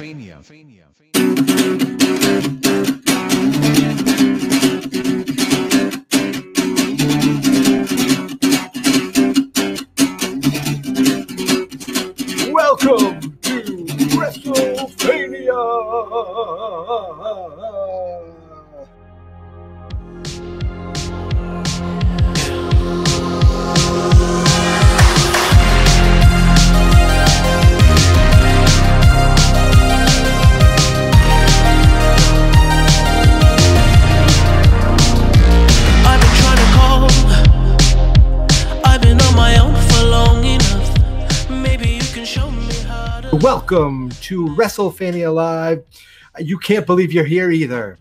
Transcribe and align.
Welcome 0.00 0.91
Welcome 43.72 44.10
to 44.10 44.48
WrestleMania 44.48 45.32
Live. 45.32 45.82
You 46.38 46.58
can't 46.58 46.84
believe 46.84 47.10
you're 47.10 47.24
here 47.24 47.50
either, 47.50 47.96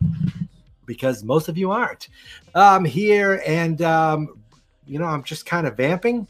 because 0.86 1.24
most 1.24 1.48
of 1.48 1.58
you 1.58 1.72
aren't. 1.72 2.10
I'm 2.54 2.84
here, 2.84 3.42
and 3.48 3.82
um, 3.82 4.38
you 4.86 5.00
know 5.00 5.06
I'm 5.06 5.24
just 5.24 5.46
kind 5.46 5.66
of 5.66 5.78
vamping. 5.78 6.28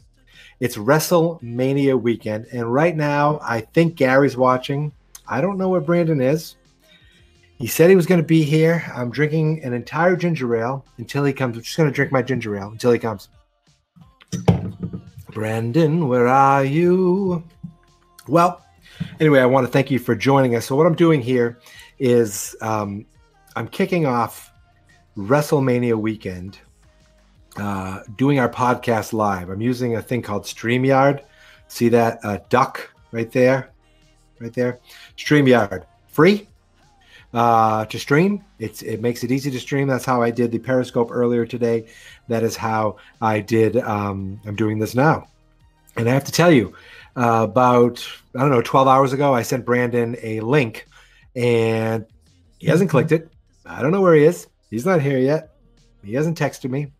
It's 0.60 0.76
WrestleMania 0.76 2.00
weekend, 2.00 2.46
and 2.52 2.72
right 2.72 2.94
now 2.94 3.40
I 3.42 3.62
think 3.62 3.96
Gary's 3.96 4.36
watching. 4.36 4.92
I 5.26 5.40
don't 5.40 5.58
know 5.58 5.70
where 5.70 5.80
Brandon 5.80 6.20
is. 6.20 6.54
He 7.58 7.66
said 7.66 7.90
he 7.90 7.96
was 7.96 8.06
going 8.06 8.20
to 8.20 8.26
be 8.26 8.44
here. 8.44 8.84
I'm 8.94 9.10
drinking 9.10 9.64
an 9.64 9.72
entire 9.72 10.14
ginger 10.14 10.54
ale 10.54 10.86
until 10.98 11.24
he 11.24 11.32
comes. 11.32 11.56
I'm 11.56 11.64
just 11.64 11.76
going 11.76 11.88
to 11.88 11.92
drink 11.92 12.12
my 12.12 12.22
ginger 12.22 12.56
ale 12.56 12.68
until 12.68 12.92
he 12.92 12.98
comes. 13.00 13.28
Brandon, 15.32 16.06
where 16.06 16.28
are 16.28 16.64
you? 16.64 17.42
Well, 18.28 18.61
anyway, 19.20 19.40
I 19.40 19.46
want 19.46 19.66
to 19.66 19.72
thank 19.72 19.90
you 19.90 19.98
for 19.98 20.14
joining 20.14 20.56
us. 20.56 20.66
So, 20.66 20.76
what 20.76 20.86
I'm 20.86 20.94
doing 20.94 21.20
here 21.20 21.58
is 21.98 22.56
um, 22.60 23.06
I'm 23.56 23.68
kicking 23.68 24.06
off 24.06 24.52
WrestleMania 25.16 25.94
weekend, 25.94 26.58
uh, 27.56 28.00
doing 28.16 28.38
our 28.38 28.48
podcast 28.48 29.12
live. 29.12 29.50
I'm 29.50 29.60
using 29.60 29.96
a 29.96 30.02
thing 30.02 30.22
called 30.22 30.44
StreamYard. 30.44 31.22
See 31.68 31.88
that 31.90 32.18
uh, 32.24 32.38
duck 32.48 32.92
right 33.12 33.30
there? 33.30 33.70
Right 34.38 34.52
there? 34.52 34.80
StreamYard. 35.16 35.84
Free 36.08 36.48
uh, 37.34 37.84
to 37.86 37.98
stream. 37.98 38.44
It's 38.58 38.82
it 38.82 39.00
makes 39.00 39.24
it 39.24 39.32
easy 39.32 39.50
to 39.50 39.60
stream. 39.60 39.88
That's 39.88 40.04
how 40.04 40.22
I 40.22 40.30
did 40.30 40.50
the 40.50 40.58
Periscope 40.58 41.10
earlier 41.10 41.46
today. 41.46 41.86
That 42.28 42.42
is 42.42 42.56
how 42.56 42.96
I 43.20 43.40
did. 43.40 43.76
Um, 43.76 44.40
I'm 44.46 44.56
doing 44.56 44.78
this 44.78 44.94
now, 44.94 45.28
and 45.96 46.08
I 46.08 46.12
have 46.12 46.24
to 46.24 46.32
tell 46.32 46.50
you, 46.50 46.74
uh, 47.16 47.46
about 47.48 48.06
I 48.34 48.40
don't 48.40 48.50
know, 48.50 48.62
12 48.62 48.88
hours 48.88 49.12
ago, 49.12 49.34
I 49.34 49.42
sent 49.42 49.66
Brandon 49.66 50.16
a 50.22 50.40
link, 50.40 50.86
and 51.36 52.06
he 52.58 52.66
hasn't 52.66 52.90
clicked 52.90 53.12
it. 53.12 53.30
I 53.66 53.82
don't 53.82 53.92
know 53.92 54.00
where 54.00 54.14
he 54.14 54.24
is. 54.24 54.48
He's 54.70 54.86
not 54.86 55.02
here 55.02 55.18
yet. 55.18 55.50
He 56.02 56.14
hasn't 56.14 56.38
texted 56.38 56.70
me. 56.70 56.92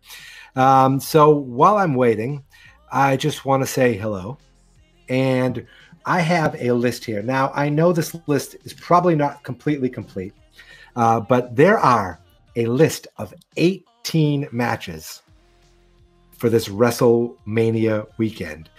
Um, 0.55 0.99
so 0.99 1.31
while 1.31 1.77
I'm 1.77 1.95
waiting, 1.95 2.43
I 2.91 3.17
just 3.17 3.45
want 3.45 3.63
to 3.63 3.67
say 3.67 3.97
hello, 3.97 4.37
and 5.09 5.65
I 6.05 6.19
have 6.19 6.55
a 6.59 6.71
list 6.71 7.03
here. 7.05 7.23
Now, 7.23 7.51
I 7.55 7.69
know 7.69 7.91
this 7.91 8.15
list 8.27 8.55
is 8.63 8.73
probably 8.73 9.15
not 9.15 9.43
completely 9.43 9.89
complete, 9.89 10.33
uh, 10.95 11.19
but 11.19 11.55
there 11.55 11.79
are 11.79 12.19
a 12.55 12.67
list 12.67 13.07
of 13.17 13.33
18 13.57 14.47
matches 14.51 15.23
for 16.37 16.49
this 16.49 16.67
WrestleMania 16.67 18.07
weekend. 18.17 18.69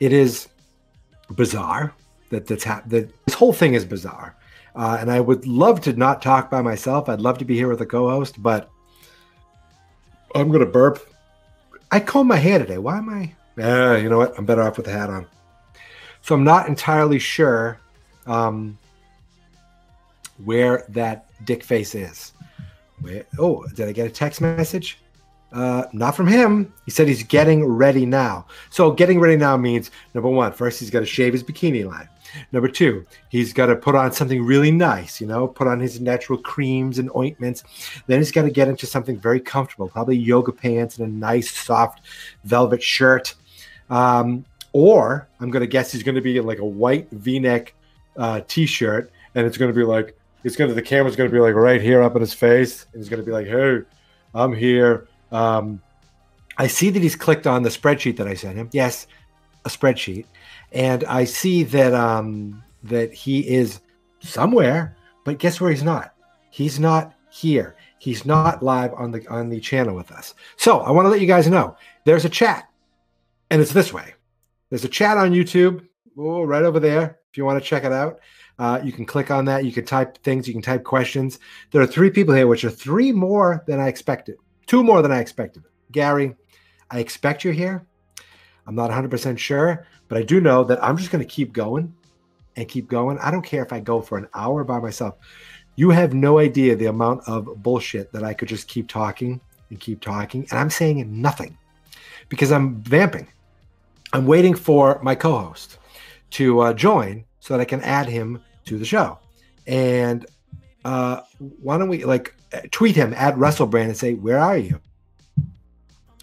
It 0.00 0.12
is 0.12 0.48
bizarre 1.34 1.94
that 2.30 2.46
that's 2.46 2.64
that 2.64 2.90
this 3.26 3.34
whole 3.34 3.52
thing 3.52 3.74
is 3.74 3.84
bizarre. 3.84 4.34
Uh, 4.74 4.98
and 5.00 5.10
I 5.10 5.20
would 5.20 5.46
love 5.46 5.80
to 5.82 5.92
not 5.94 6.22
talk 6.22 6.50
by 6.50 6.62
myself. 6.62 7.08
I'd 7.08 7.20
love 7.20 7.38
to 7.38 7.44
be 7.44 7.54
here 7.54 7.68
with 7.68 7.80
a 7.80 7.86
co-host, 7.86 8.40
but 8.42 8.70
I'm 10.34 10.50
gonna 10.50 10.66
burp. 10.66 11.00
I 11.90 12.00
combed 12.00 12.28
my 12.28 12.36
hair 12.36 12.58
today. 12.58 12.78
Why 12.78 12.98
am 12.98 13.08
I? 13.08 13.34
Uh, 13.60 13.96
you 13.96 14.08
know 14.08 14.18
what? 14.18 14.38
I'm 14.38 14.44
better 14.44 14.62
off 14.62 14.76
with 14.76 14.86
the 14.86 14.92
hat 14.92 15.10
on. 15.10 15.26
So 16.22 16.34
I'm 16.34 16.44
not 16.44 16.68
entirely 16.68 17.18
sure 17.18 17.80
um, 18.26 18.78
where 20.44 20.84
that 20.90 21.26
dick 21.44 21.64
face 21.64 21.94
is. 21.94 22.32
Where, 23.00 23.24
oh, 23.38 23.66
did 23.74 23.88
I 23.88 23.92
get 23.92 24.06
a 24.06 24.10
text 24.10 24.40
message? 24.40 24.98
Uh, 25.52 25.84
not 25.92 26.14
from 26.14 26.26
him. 26.26 26.72
He 26.84 26.90
said 26.90 27.08
he's 27.08 27.22
getting 27.22 27.64
ready 27.64 28.04
now. 28.04 28.46
So 28.70 28.90
getting 28.90 29.18
ready 29.18 29.36
now 29.36 29.56
means 29.56 29.90
number 30.14 30.28
one, 30.28 30.52
first 30.52 30.78
he's 30.78 30.90
got 30.90 31.00
to 31.00 31.06
shave 31.06 31.32
his 31.32 31.42
bikini 31.42 31.86
line. 31.86 32.08
Number 32.52 32.68
two, 32.68 33.06
he's 33.30 33.54
got 33.54 33.66
to 33.66 33.76
put 33.76 33.94
on 33.94 34.12
something 34.12 34.44
really 34.44 34.70
nice, 34.70 35.20
you 35.20 35.26
know, 35.26 35.48
put 35.48 35.66
on 35.66 35.80
his 35.80 36.00
natural 36.00 36.38
creams 36.38 36.98
and 36.98 37.10
ointments. 37.16 37.64
Then 38.06 38.18
he's 38.18 38.30
got 38.30 38.42
to 38.42 38.50
get 38.50 38.68
into 38.68 38.86
something 38.86 39.18
very 39.18 39.40
comfortable, 39.40 39.88
probably 39.88 40.16
yoga 40.16 40.52
pants 40.52 40.98
and 40.98 41.08
a 41.08 41.10
nice 41.10 41.50
soft 41.50 42.02
velvet 42.44 42.82
shirt. 42.82 43.34
Um, 43.88 44.44
or 44.74 45.26
I'm 45.40 45.50
going 45.50 45.62
to 45.62 45.66
guess 45.66 45.92
he's 45.92 46.02
going 46.02 46.16
to 46.16 46.20
be 46.20 46.36
in 46.36 46.46
like 46.46 46.58
a 46.58 46.66
white 46.66 47.08
V-neck 47.10 47.74
uh, 48.18 48.42
t-shirt, 48.46 49.10
and 49.34 49.46
it's 49.46 49.56
going 49.56 49.72
to 49.72 49.76
be 49.76 49.84
like 49.84 50.14
it's 50.44 50.56
going 50.56 50.68
to 50.68 50.74
the 50.74 50.82
camera's 50.82 51.16
going 51.16 51.30
to 51.30 51.34
be 51.34 51.40
like 51.40 51.54
right 51.54 51.80
here 51.80 52.02
up 52.02 52.14
in 52.14 52.20
his 52.20 52.34
face, 52.34 52.86
and 52.92 53.00
he's 53.00 53.08
going 53.08 53.20
to 53.20 53.26
be 53.26 53.32
like, 53.32 53.46
"Hey, 53.46 53.80
I'm 54.34 54.52
here." 54.52 55.08
Um, 55.32 55.82
I 56.56 56.66
see 56.66 56.90
that 56.90 57.02
he's 57.02 57.16
clicked 57.16 57.46
on 57.46 57.62
the 57.62 57.68
spreadsheet 57.68 58.16
that 58.16 58.26
I 58.26 58.34
sent 58.34 58.56
him. 58.56 58.68
Yes, 58.72 59.06
a 59.64 59.68
spreadsheet, 59.68 60.26
and 60.72 61.04
I 61.04 61.24
see 61.24 61.62
that 61.64 61.94
um, 61.94 62.62
that 62.82 63.12
he 63.12 63.48
is 63.48 63.80
somewhere, 64.20 64.96
but 65.24 65.38
guess 65.38 65.60
where 65.60 65.70
he's 65.70 65.82
not? 65.82 66.14
He's 66.50 66.80
not 66.80 67.14
here. 67.30 67.76
He's 67.98 68.24
not 68.24 68.62
live 68.62 68.92
on 68.94 69.10
the 69.10 69.26
on 69.28 69.48
the 69.48 69.60
channel 69.60 69.94
with 69.94 70.10
us. 70.10 70.34
So 70.56 70.80
I 70.80 70.90
want 70.90 71.06
to 71.06 71.10
let 71.10 71.20
you 71.20 71.26
guys 71.26 71.48
know 71.48 71.76
there's 72.04 72.24
a 72.24 72.30
chat, 72.30 72.68
and 73.50 73.60
it's 73.60 73.72
this 73.72 73.92
way. 73.92 74.14
There's 74.70 74.84
a 74.84 74.88
chat 74.88 75.16
on 75.16 75.32
YouTube, 75.32 75.86
oh, 76.18 76.42
right 76.42 76.62
over 76.62 76.80
there. 76.80 77.18
If 77.30 77.36
you 77.36 77.44
want 77.44 77.62
to 77.62 77.68
check 77.68 77.84
it 77.84 77.92
out, 77.92 78.20
uh, 78.58 78.80
you 78.82 78.92
can 78.92 79.06
click 79.06 79.30
on 79.30 79.44
that. 79.46 79.64
You 79.64 79.72
can 79.72 79.84
type 79.84 80.18
things. 80.18 80.48
You 80.48 80.54
can 80.54 80.62
type 80.62 80.84
questions. 80.84 81.38
There 81.70 81.82
are 81.82 81.86
three 81.86 82.10
people 82.10 82.34
here, 82.34 82.46
which 82.46 82.64
are 82.64 82.70
three 82.70 83.12
more 83.12 83.64
than 83.66 83.80
I 83.80 83.88
expected. 83.88 84.36
Two 84.68 84.84
more 84.84 85.00
than 85.00 85.10
I 85.10 85.18
expected. 85.18 85.64
Gary, 85.90 86.36
I 86.90 87.00
expect 87.00 87.42
you're 87.42 87.54
here. 87.54 87.86
I'm 88.66 88.74
not 88.74 88.90
100% 88.90 89.38
sure, 89.38 89.86
but 90.08 90.18
I 90.18 90.22
do 90.22 90.42
know 90.42 90.62
that 90.64 90.84
I'm 90.84 90.98
just 90.98 91.10
going 91.10 91.24
to 91.24 91.28
keep 91.28 91.54
going 91.54 91.94
and 92.54 92.68
keep 92.68 92.86
going. 92.86 93.18
I 93.20 93.30
don't 93.30 93.42
care 93.42 93.62
if 93.62 93.72
I 93.72 93.80
go 93.80 94.02
for 94.02 94.18
an 94.18 94.28
hour 94.34 94.64
by 94.64 94.78
myself. 94.78 95.14
You 95.76 95.88
have 95.88 96.12
no 96.12 96.38
idea 96.38 96.76
the 96.76 96.86
amount 96.86 97.26
of 97.26 97.62
bullshit 97.62 98.12
that 98.12 98.24
I 98.24 98.34
could 98.34 98.48
just 98.48 98.68
keep 98.68 98.88
talking 98.88 99.40
and 99.70 99.80
keep 99.80 100.02
talking. 100.02 100.46
And 100.50 100.58
I'm 100.58 100.68
saying 100.68 101.02
nothing 101.10 101.56
because 102.28 102.52
I'm 102.52 102.82
vamping. 102.82 103.26
I'm 104.12 104.26
waiting 104.26 104.54
for 104.54 105.00
my 105.02 105.14
co-host 105.14 105.78
to 106.32 106.60
uh, 106.60 106.72
join 106.74 107.24
so 107.40 107.54
that 107.54 107.60
I 107.62 107.64
can 107.64 107.80
add 107.80 108.06
him 108.06 108.42
to 108.66 108.76
the 108.76 108.84
show. 108.84 109.18
And 109.66 110.26
uh, 110.84 111.22
why 111.38 111.78
don't 111.78 111.88
we 111.88 112.04
like 112.04 112.34
tweet 112.70 112.96
him 112.96 113.14
at 113.14 113.36
WrestleBrand 113.36 113.84
and 113.84 113.96
say, 113.96 114.14
"Where 114.14 114.38
are 114.38 114.56
you?" 114.56 114.80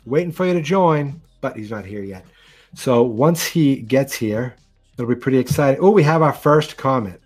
Waiting 0.06 0.32
for 0.32 0.46
you 0.46 0.54
to 0.54 0.62
join, 0.62 1.22
but 1.42 1.56
he's 1.56 1.72
not 1.72 1.86
here 1.86 2.04
yet. 2.04 2.26
So 2.76 3.04
once 3.04 3.46
he 3.46 3.78
gets 3.78 4.14
here, 4.14 4.56
it'll 4.94 5.10
be 5.10 5.16
pretty 5.16 5.38
exciting. 5.38 5.82
Oh, 5.82 5.92
we 5.92 6.04
have 6.04 6.22
our 6.22 6.34
first 6.34 6.78
comment. 6.78 7.20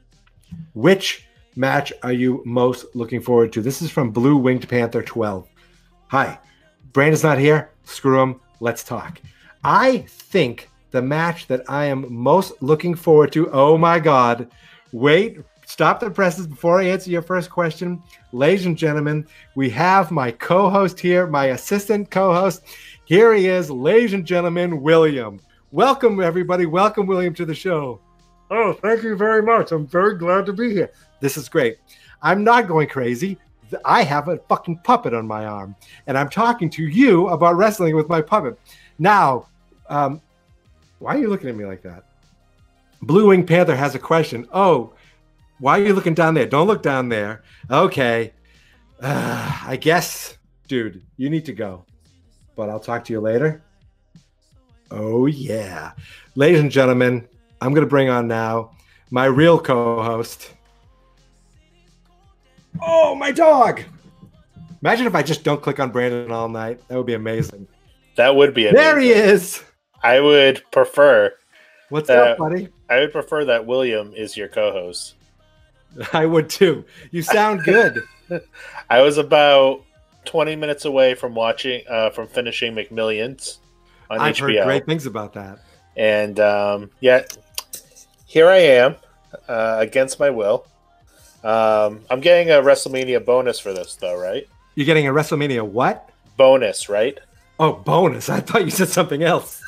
Which 0.73 1.25
match 1.55 1.91
are 2.03 2.13
you 2.13 2.41
most 2.45 2.85
looking 2.95 3.21
forward 3.21 3.51
to? 3.53 3.61
This 3.61 3.81
is 3.81 3.91
from 3.91 4.11
Blue 4.11 4.37
Winged 4.37 4.67
Panther 4.69 5.01
12. 5.01 5.47
Hi, 6.07 6.39
Brand 6.93 7.13
is 7.13 7.23
not 7.23 7.37
here. 7.37 7.71
Screw 7.83 8.21
him. 8.21 8.39
Let's 8.59 8.83
talk. 8.83 9.19
I 9.63 10.05
think 10.07 10.69
the 10.91 11.01
match 11.01 11.47
that 11.47 11.63
I 11.69 11.85
am 11.85 12.11
most 12.11 12.61
looking 12.61 12.95
forward 12.95 13.31
to. 13.33 13.49
Oh 13.51 13.77
my 13.77 13.99
God. 13.99 14.49
Wait, 14.91 15.39
stop 15.69 15.99
the 15.99 16.09
presses 16.09 16.47
before 16.47 16.81
I 16.81 16.85
answer 16.85 17.11
your 17.11 17.21
first 17.21 17.51
question. 17.51 18.01
Ladies 18.31 18.65
and 18.65 18.77
gentlemen, 18.77 19.25
we 19.53 19.69
have 19.69 20.09
my 20.09 20.31
co 20.31 20.67
host 20.67 20.99
here, 20.99 21.27
my 21.27 21.45
assistant 21.45 22.09
co 22.09 22.33
host. 22.33 22.63
Here 23.05 23.33
he 23.35 23.47
is, 23.47 23.69
ladies 23.69 24.13
and 24.13 24.25
gentlemen, 24.25 24.81
William. 24.81 25.39
Welcome, 25.71 26.21
everybody. 26.21 26.65
Welcome, 26.65 27.05
William, 27.05 27.35
to 27.35 27.45
the 27.45 27.53
show. 27.53 28.01
Oh, 28.49 28.73
thank 28.73 29.03
you 29.03 29.15
very 29.15 29.43
much. 29.43 29.71
I'm 29.71 29.85
very 29.85 30.17
glad 30.17 30.47
to 30.47 30.53
be 30.53 30.73
here. 30.73 30.91
This 31.19 31.37
is 31.37 31.47
great. 31.47 31.77
I'm 32.23 32.43
not 32.43 32.67
going 32.67 32.87
crazy. 32.87 33.37
I 33.85 34.01
have 34.01 34.27
a 34.27 34.39
fucking 34.49 34.79
puppet 34.79 35.13
on 35.13 35.27
my 35.27 35.45
arm, 35.45 35.75
and 36.07 36.17
I'm 36.17 36.29
talking 36.29 36.71
to 36.71 36.83
you 36.83 37.27
about 37.27 37.55
wrestling 37.57 37.95
with 37.95 38.09
my 38.09 38.23
puppet. 38.23 38.59
Now, 38.97 39.45
um, 39.87 40.19
why 40.97 41.15
are 41.15 41.19
you 41.19 41.29
looking 41.29 41.49
at 41.49 41.55
me 41.55 41.65
like 41.65 41.83
that? 41.83 42.05
Blue 43.03 43.27
Wing 43.27 43.45
Panther 43.45 43.75
has 43.75 43.93
a 43.93 43.99
question. 43.99 44.47
Oh, 44.51 44.93
Why 45.59 45.79
are 45.79 45.83
you 45.83 45.93
looking 45.93 46.13
down 46.13 46.33
there? 46.33 46.45
Don't 46.45 46.67
look 46.67 46.81
down 46.81 47.09
there. 47.09 47.43
Okay. 47.69 48.33
Uh, 49.01 49.59
I 49.65 49.75
guess, 49.75 50.37
dude, 50.67 51.03
you 51.17 51.29
need 51.29 51.45
to 51.45 51.53
go. 51.53 51.85
But 52.55 52.69
I'll 52.69 52.79
talk 52.79 53.05
to 53.05 53.13
you 53.13 53.19
later. 53.19 53.61
Oh, 54.91 55.25
yeah. 55.25 55.91
Ladies 56.35 56.59
and 56.61 56.71
gentlemen, 56.71 57.27
I'm 57.61 57.73
going 57.73 57.85
to 57.85 57.89
bring 57.89 58.09
on 58.09 58.27
now 58.27 58.71
my 59.11 59.25
real 59.25 59.59
co 59.59 60.01
host. 60.01 60.53
Oh, 62.81 63.15
my 63.15 63.31
dog. 63.31 63.81
Imagine 64.81 65.07
if 65.07 65.15
I 65.15 65.23
just 65.23 65.43
don't 65.43 65.61
click 65.61 65.79
on 65.79 65.91
Brandon 65.91 66.31
all 66.31 66.47
night. 66.47 66.79
That 66.87 66.95
would 66.95 67.05
be 67.05 67.13
amazing. 67.13 67.67
That 68.15 68.35
would 68.35 68.53
be 68.53 68.67
amazing. 68.67 68.75
There 68.83 68.99
he 68.99 69.09
is. 69.09 69.63
I 70.01 70.21
would 70.21 70.63
prefer. 70.71 71.33
What's 71.89 72.09
Uh, 72.09 72.13
up, 72.13 72.37
buddy? 72.37 72.69
I 72.89 72.99
would 72.99 73.11
prefer 73.11 73.45
that 73.45 73.65
William 73.65 74.13
is 74.15 74.37
your 74.37 74.47
co-host. 74.47 75.15
I 76.13 76.25
would 76.25 76.49
too. 76.49 76.85
You 77.11 77.21
sound 77.21 77.63
good. 77.63 78.03
I 78.89 79.01
was 79.01 79.17
about 79.17 79.83
20 80.25 80.55
minutes 80.55 80.85
away 80.85 81.15
from 81.15 81.33
watching, 81.35 81.83
uh, 81.89 82.09
from 82.11 82.27
finishing 82.27 82.75
McMillions 82.75 83.57
on 84.09 84.19
I've 84.19 84.35
HBO, 84.35 84.57
heard 84.57 84.65
great 84.65 84.85
things 84.85 85.05
about 85.05 85.33
that. 85.33 85.59
and 85.95 86.39
um, 86.39 86.89
yet 86.99 87.37
here 88.25 88.47
I 88.47 88.57
am 88.57 88.95
uh, 89.47 89.77
against 89.79 90.19
my 90.19 90.29
will. 90.29 90.65
Um, 91.43 92.01
I'm 92.09 92.19
getting 92.19 92.49
a 92.49 92.55
WrestleMania 92.55 93.25
bonus 93.25 93.59
for 93.59 93.73
this, 93.73 93.95
though, 93.95 94.19
right? 94.19 94.47
You're 94.75 94.85
getting 94.85 95.07
a 95.07 95.11
WrestleMania 95.11 95.67
what? 95.67 96.09
Bonus, 96.37 96.89
right? 96.89 97.17
Oh, 97.59 97.73
bonus. 97.73 98.29
I 98.29 98.39
thought 98.39 98.63
you 98.65 98.71
said 98.71 98.89
something 98.89 99.23
else. 99.23 99.61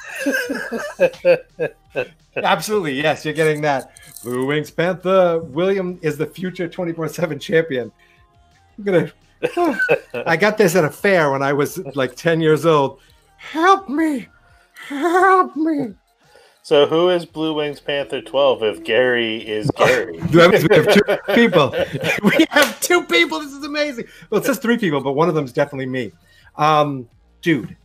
Absolutely, 2.36 2.94
yes, 2.94 3.26
you're 3.26 3.34
getting 3.34 3.62
that. 3.62 3.92
Blue 4.24 4.46
Wings 4.46 4.72
Panther 4.72 5.40
William 5.40 6.00
is 6.02 6.18
the 6.18 6.26
future 6.26 6.68
24 6.68 7.10
7 7.10 7.40
champion. 7.40 7.92
I'm 8.78 8.84
gonna. 8.84 9.12
I 10.26 10.38
got 10.38 10.58
this 10.58 10.76
at 10.76 10.86
a 10.86 10.90
fair 10.90 11.32
when 11.32 11.42
I 11.42 11.54
was 11.54 11.80
like 11.96 12.16
10 12.16 12.42
years 12.42 12.66
old. 12.66 13.00
Help 13.38 13.90
me! 13.90 14.28
Help 14.88 15.56
me! 15.56 15.96
So 16.64 16.86
who 16.86 17.10
is 17.10 17.26
Blue 17.26 17.56
Wings 17.56 17.80
Panther 17.80 18.22
12 18.22 18.64
if 18.64 18.84
Gary 18.84 19.38
is 19.38 19.70
Gary? 19.78 20.20
We 20.32 20.40
have 20.40 20.94
two 20.94 21.02
people. 21.36 21.74
We 22.24 22.46
have 22.52 22.80
two 22.82 23.04
people. 23.06 23.40
This 23.40 23.52
is 23.52 23.64
amazing. 23.64 24.06
Well, 24.30 24.42
it 24.42 24.46
says 24.46 24.60
three 24.60 24.78
people, 24.78 25.02
but 25.02 25.14
one 25.14 25.28
of 25.28 25.34
them 25.34 25.46
is 25.46 25.54
definitely 25.54 25.88
me. 25.88 26.12
Um, 26.58 27.10
dude, 27.42 27.76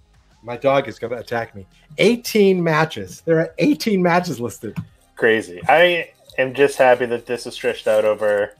my 0.46 0.56
dog 0.56 0.88
is 0.88 0.98
going 0.98 1.12
to 1.12 1.18
attack 1.18 1.54
me. 1.54 1.66
18 1.98 2.62
matches. 2.62 3.22
There 3.26 3.38
are 3.40 3.52
18 3.58 4.00
matches 4.02 4.40
listed. 4.40 4.76
Crazy. 5.16 5.60
I 5.68 6.10
am 6.38 6.54
just 6.54 6.78
happy 6.78 7.06
that 7.06 7.26
this 7.26 7.46
is 7.46 7.54
stretched 7.54 7.88
out 7.88 8.04
over 8.04 8.54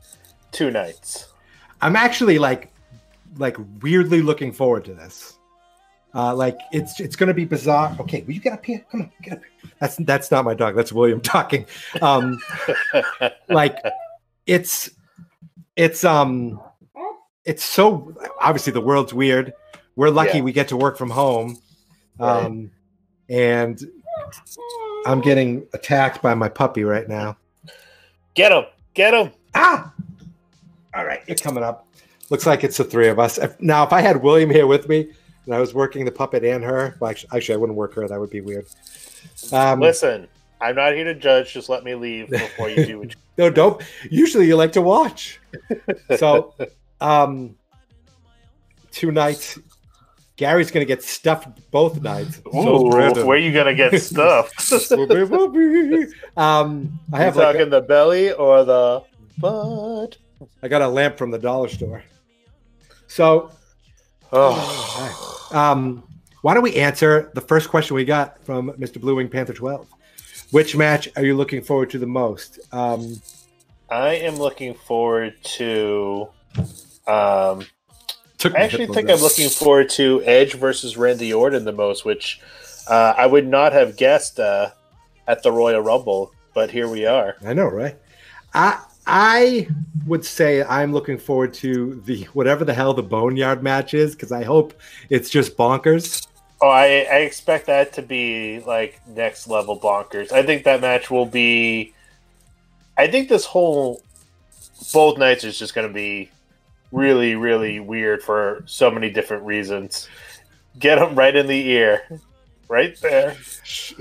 two 0.52 0.70
nights. 0.70 1.28
I'm 1.80 1.94
actually 1.96 2.38
like, 2.38 2.72
like 3.38 3.56
weirdly 3.82 4.20
looking 4.20 4.52
forward 4.52 4.84
to 4.86 4.94
this. 4.94 5.34
Uh, 6.14 6.34
like 6.34 6.56
it's 6.72 6.98
it's 6.98 7.14
going 7.14 7.26
to 7.28 7.34
be 7.34 7.44
bizarre. 7.44 7.94
Okay, 8.00 8.22
will 8.22 8.32
you 8.32 8.40
get 8.40 8.54
up 8.54 8.64
here? 8.64 8.82
Come 8.90 9.02
on, 9.02 9.12
get 9.22 9.34
up 9.34 9.40
here. 9.42 9.70
That's 9.80 9.96
that's 9.96 10.30
not 10.30 10.46
my 10.46 10.54
dog. 10.54 10.74
That's 10.74 10.90
William 10.90 11.20
talking. 11.20 11.66
Um, 12.00 12.40
like 13.50 13.76
it's 14.46 14.90
it's 15.76 16.04
um 16.04 16.58
it's 17.44 17.62
so 17.62 18.16
obviously 18.40 18.72
the 18.72 18.80
world's 18.80 19.12
weird. 19.12 19.52
We're 19.94 20.08
lucky 20.08 20.38
Yeah. 20.38 20.44
we 20.44 20.52
get 20.52 20.68
to 20.68 20.76
work 20.78 20.96
from 20.96 21.10
home. 21.10 21.58
Right. 22.18 22.44
Um 22.44 22.70
and 23.28 23.80
I'm 25.06 25.20
getting 25.20 25.66
attacked 25.72 26.22
by 26.22 26.34
my 26.34 26.48
puppy 26.48 26.84
right 26.84 27.08
now. 27.08 27.36
Get 28.34 28.52
him! 28.52 28.64
Get 28.94 29.14
him! 29.14 29.32
Ah! 29.54 29.92
All 30.94 31.04
right, 31.04 31.22
you're 31.26 31.36
coming 31.36 31.62
up. 31.62 31.86
Looks 32.30 32.46
like 32.46 32.64
it's 32.64 32.76
the 32.76 32.84
three 32.84 33.08
of 33.08 33.18
us. 33.18 33.38
If, 33.38 33.60
now, 33.60 33.84
if 33.84 33.92
I 33.92 34.00
had 34.00 34.22
William 34.22 34.50
here 34.50 34.66
with 34.66 34.88
me 34.88 35.08
and 35.44 35.54
I 35.54 35.60
was 35.60 35.74
working 35.74 36.04
the 36.04 36.10
puppet 36.10 36.44
and 36.44 36.64
her, 36.64 36.96
well, 36.98 37.10
actually, 37.10 37.30
actually 37.36 37.54
I 37.54 37.58
wouldn't 37.58 37.76
work 37.76 37.94
her. 37.94 38.08
That 38.08 38.18
would 38.18 38.30
be 38.30 38.40
weird. 38.40 38.66
Um, 39.52 39.80
Listen, 39.80 40.26
I'm 40.60 40.74
not 40.74 40.94
here 40.94 41.04
to 41.04 41.14
judge. 41.14 41.52
Just 41.52 41.68
let 41.68 41.84
me 41.84 41.94
leave 41.94 42.30
before 42.30 42.68
you 42.68 42.84
do 42.84 42.98
what 42.98 43.10
you 43.10 43.16
No, 43.38 43.50
don't. 43.50 43.82
Usually 44.10 44.46
you 44.46 44.56
like 44.56 44.72
to 44.72 44.82
watch. 44.82 45.40
So, 46.16 46.54
um, 47.00 47.56
two 48.92 49.10
nights. 49.10 49.58
Gary's 50.36 50.70
going 50.70 50.86
to 50.86 50.88
get 50.88 51.02
stuffed 51.02 51.48
both 51.70 52.02
nights. 52.02 52.40
So 52.52 52.86
Ooh, 52.86 52.90
Brandon. 52.90 53.26
where 53.26 53.38
you 53.38 53.52
gonna 53.52 53.74
get 53.74 54.00
stuffed? 54.02 54.70
Whoopee, 54.90 55.24
whoopee. 55.30 56.12
um, 56.36 56.98
I 57.12 57.16
I 57.16 57.18
have 57.20 57.34
have 57.34 57.36
like 57.36 57.46
talking 57.46 57.62
a, 57.62 57.70
the 57.70 57.80
belly 57.80 58.32
or 58.32 58.64
the 58.64 59.02
butt. 59.38 60.18
I 60.62 60.68
got 60.68 60.82
a 60.82 60.88
lamp 60.88 61.16
from 61.16 61.30
the 61.30 61.38
dollar 61.38 61.68
store. 61.68 62.02
So, 63.06 63.50
Oh, 64.32 65.48
um, 65.52 66.02
why 66.42 66.52
don't 66.54 66.62
we 66.62 66.74
answer 66.76 67.30
the 67.34 67.40
first 67.40 67.70
question 67.70 67.94
we 67.96 68.04
got 68.04 68.44
from 68.44 68.70
Mr. 68.72 69.00
Blue 69.00 69.14
Wing 69.16 69.28
Panther 69.28 69.52
12? 69.54 69.88
Which 70.50 70.76
match 70.76 71.08
are 71.16 71.24
you 71.24 71.34
looking 71.36 71.62
forward 71.62 71.90
to 71.90 71.98
the 71.98 72.06
most? 72.06 72.60
Um, 72.72 73.20
I 73.88 74.14
am 74.16 74.36
looking 74.36 74.74
forward 74.74 75.34
to. 75.44 76.28
Um, 77.06 77.60
took 77.60 77.68
I 78.44 78.48
actually 78.58 78.86
think 78.88 79.10
I'm 79.10 79.20
looking 79.20 79.48
forward 79.48 79.88
to 79.90 80.22
Edge 80.24 80.54
versus 80.54 80.96
Randy 80.96 81.32
Orton 81.32 81.64
the 81.64 81.72
most, 81.72 82.04
which 82.04 82.40
uh, 82.86 83.14
I 83.16 83.26
would 83.26 83.46
not 83.46 83.72
have 83.72 83.96
guessed 83.96 84.38
uh, 84.38 84.70
at 85.26 85.42
the 85.42 85.50
Royal 85.50 85.80
Rumble, 85.80 86.32
but 86.54 86.70
here 86.70 86.88
we 86.88 87.06
are. 87.06 87.36
I 87.44 87.54
know, 87.54 87.66
right? 87.66 87.96
I 88.54 88.80
I 89.06 89.68
would 90.06 90.24
say 90.24 90.62
I'm 90.64 90.92
looking 90.92 91.18
forward 91.18 91.54
to 91.54 92.02
the 92.04 92.24
whatever 92.32 92.64
the 92.64 92.74
hell 92.74 92.92
the 92.92 93.02
boneyard 93.02 93.62
match 93.62 93.94
is 93.94 94.14
because 94.14 94.32
I 94.32 94.42
hope 94.42 94.74
it's 95.10 95.30
just 95.30 95.56
bonkers. 95.56 96.26
Oh, 96.60 96.68
I, 96.68 96.84
I 96.84 97.18
expect 97.18 97.66
that 97.66 97.92
to 97.94 98.02
be 98.02 98.60
like 98.60 99.00
next 99.06 99.46
level 99.46 99.78
bonkers. 99.78 100.32
I 100.32 100.42
think 100.42 100.64
that 100.64 100.80
match 100.80 101.10
will 101.10 101.26
be. 101.26 101.92
I 102.98 103.08
think 103.08 103.28
this 103.28 103.44
whole 103.44 104.02
both 104.92 105.18
nights 105.18 105.44
is 105.44 105.58
just 105.58 105.74
going 105.74 105.86
to 105.86 105.92
be 105.92 106.30
really, 106.92 107.34
really 107.34 107.80
weird 107.80 108.22
for 108.22 108.62
so 108.66 108.90
many 108.90 109.10
different 109.10 109.44
reasons. 109.44 110.08
Get 110.78 110.96
them 110.96 111.14
right 111.14 111.34
in 111.34 111.46
the 111.46 111.68
ear, 111.68 112.02
right 112.68 112.98
there. 113.00 113.36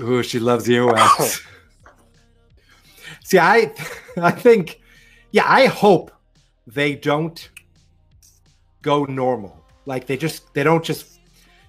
Ooh, 0.00 0.22
she 0.22 0.38
loves 0.38 0.68
earwax. 0.68 1.44
See, 3.24 3.38
I 3.38 3.72
I 4.16 4.30
think, 4.30 4.80
yeah, 5.32 5.44
I 5.46 5.66
hope 5.66 6.12
they 6.66 6.94
don't 6.94 7.48
go 8.82 9.04
normal. 9.04 9.64
Like 9.84 10.06
they 10.06 10.16
just 10.16 10.52
they 10.54 10.62
don't 10.62 10.84
just 10.84 11.18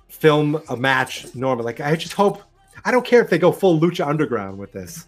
film 0.08 0.62
a 0.70 0.78
match 0.78 1.34
normal. 1.36 1.66
Like 1.66 1.80
I 1.80 1.96
just 1.96 2.14
hope 2.14 2.42
I 2.86 2.92
don't 2.92 3.06
care 3.06 3.22
if 3.22 3.30
they 3.30 3.40
go 3.40 3.52
full 3.52 3.80
lucha 3.80 4.06
underground 4.08 4.58
with 4.58 4.72
this. 4.72 5.08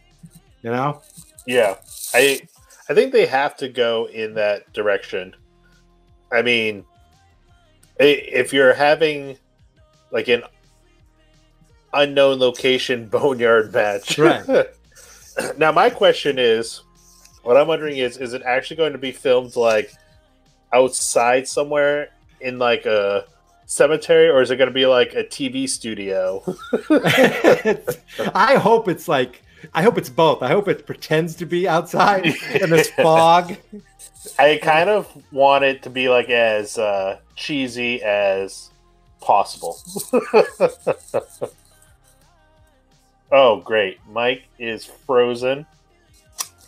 You 0.63 0.71
know? 0.71 1.01
Yeah, 1.45 1.75
I 2.13 2.41
I 2.89 2.93
think 2.93 3.13
they 3.13 3.25
have 3.25 3.55
to 3.57 3.69
go 3.69 4.07
in 4.07 4.33
that 4.35 4.71
direction. 4.73 5.35
I 6.31 6.41
mean, 6.41 6.85
if 7.99 8.53
you're 8.53 8.73
having 8.73 9.37
like 10.11 10.27
an 10.27 10.43
unknown 11.93 12.39
location 12.39 13.07
boneyard 13.09 13.73
match, 13.73 14.17
Right. 14.17 14.45
now, 15.57 15.71
my 15.71 15.89
question 15.89 16.37
is, 16.39 16.81
what 17.43 17.57
I'm 17.57 17.67
wondering 17.67 17.97
is, 17.97 18.17
is 18.17 18.33
it 18.33 18.41
actually 18.43 18.77
going 18.77 18.91
to 18.91 18.99
be 18.99 19.11
filmed 19.11 19.55
like 19.55 19.91
outside 20.73 21.47
somewhere 21.47 22.09
in 22.41 22.59
like 22.59 22.85
a 22.85 23.25
cemetery, 23.65 24.29
or 24.29 24.41
is 24.41 24.51
it 24.51 24.57
going 24.57 24.69
to 24.69 24.73
be 24.73 24.85
like 24.85 25.13
a 25.13 25.23
TV 25.23 25.67
studio? 25.67 26.43
I 28.35 28.55
hope 28.55 28.87
it's 28.87 29.07
like 29.07 29.41
I 29.73 29.83
hope 29.83 29.97
it's 29.97 30.09
both. 30.09 30.41
I 30.41 30.49
hope 30.49 30.67
it 30.67 30.85
pretends 30.85 31.35
to 31.35 31.45
be 31.45 31.67
outside 31.67 32.25
in 32.55 32.69
this 32.69 32.89
fog. 32.91 33.55
I 34.37 34.59
kind 34.61 34.89
of 34.89 35.07
want 35.31 35.63
it 35.63 35.83
to 35.83 35.89
be 35.89 36.09
like 36.09 36.29
as 36.29 36.77
uh, 36.77 37.19
cheesy 37.35 38.03
as 38.03 38.69
possible. 39.21 39.77
oh, 43.31 43.61
great! 43.61 43.99
Mike 44.09 44.43
is 44.57 44.83
frozen. 44.85 45.65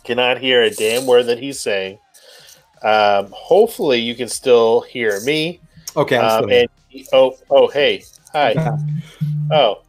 Cannot 0.04 0.38
hear 0.38 0.62
a 0.62 0.70
damn 0.70 1.06
word 1.06 1.24
that 1.24 1.38
he's 1.38 1.60
saying. 1.60 1.98
Um, 2.82 3.28
hopefully, 3.30 4.00
you 4.00 4.14
can 4.14 4.28
still 4.28 4.80
hear 4.80 5.20
me. 5.20 5.60
Okay, 5.96 6.18
I'm 6.18 6.44
Um, 6.44 6.50
and 6.50 6.68
oh, 7.12 7.36
oh, 7.50 7.68
hey, 7.68 8.04
hi. 8.32 8.54
Oh, 9.50 9.82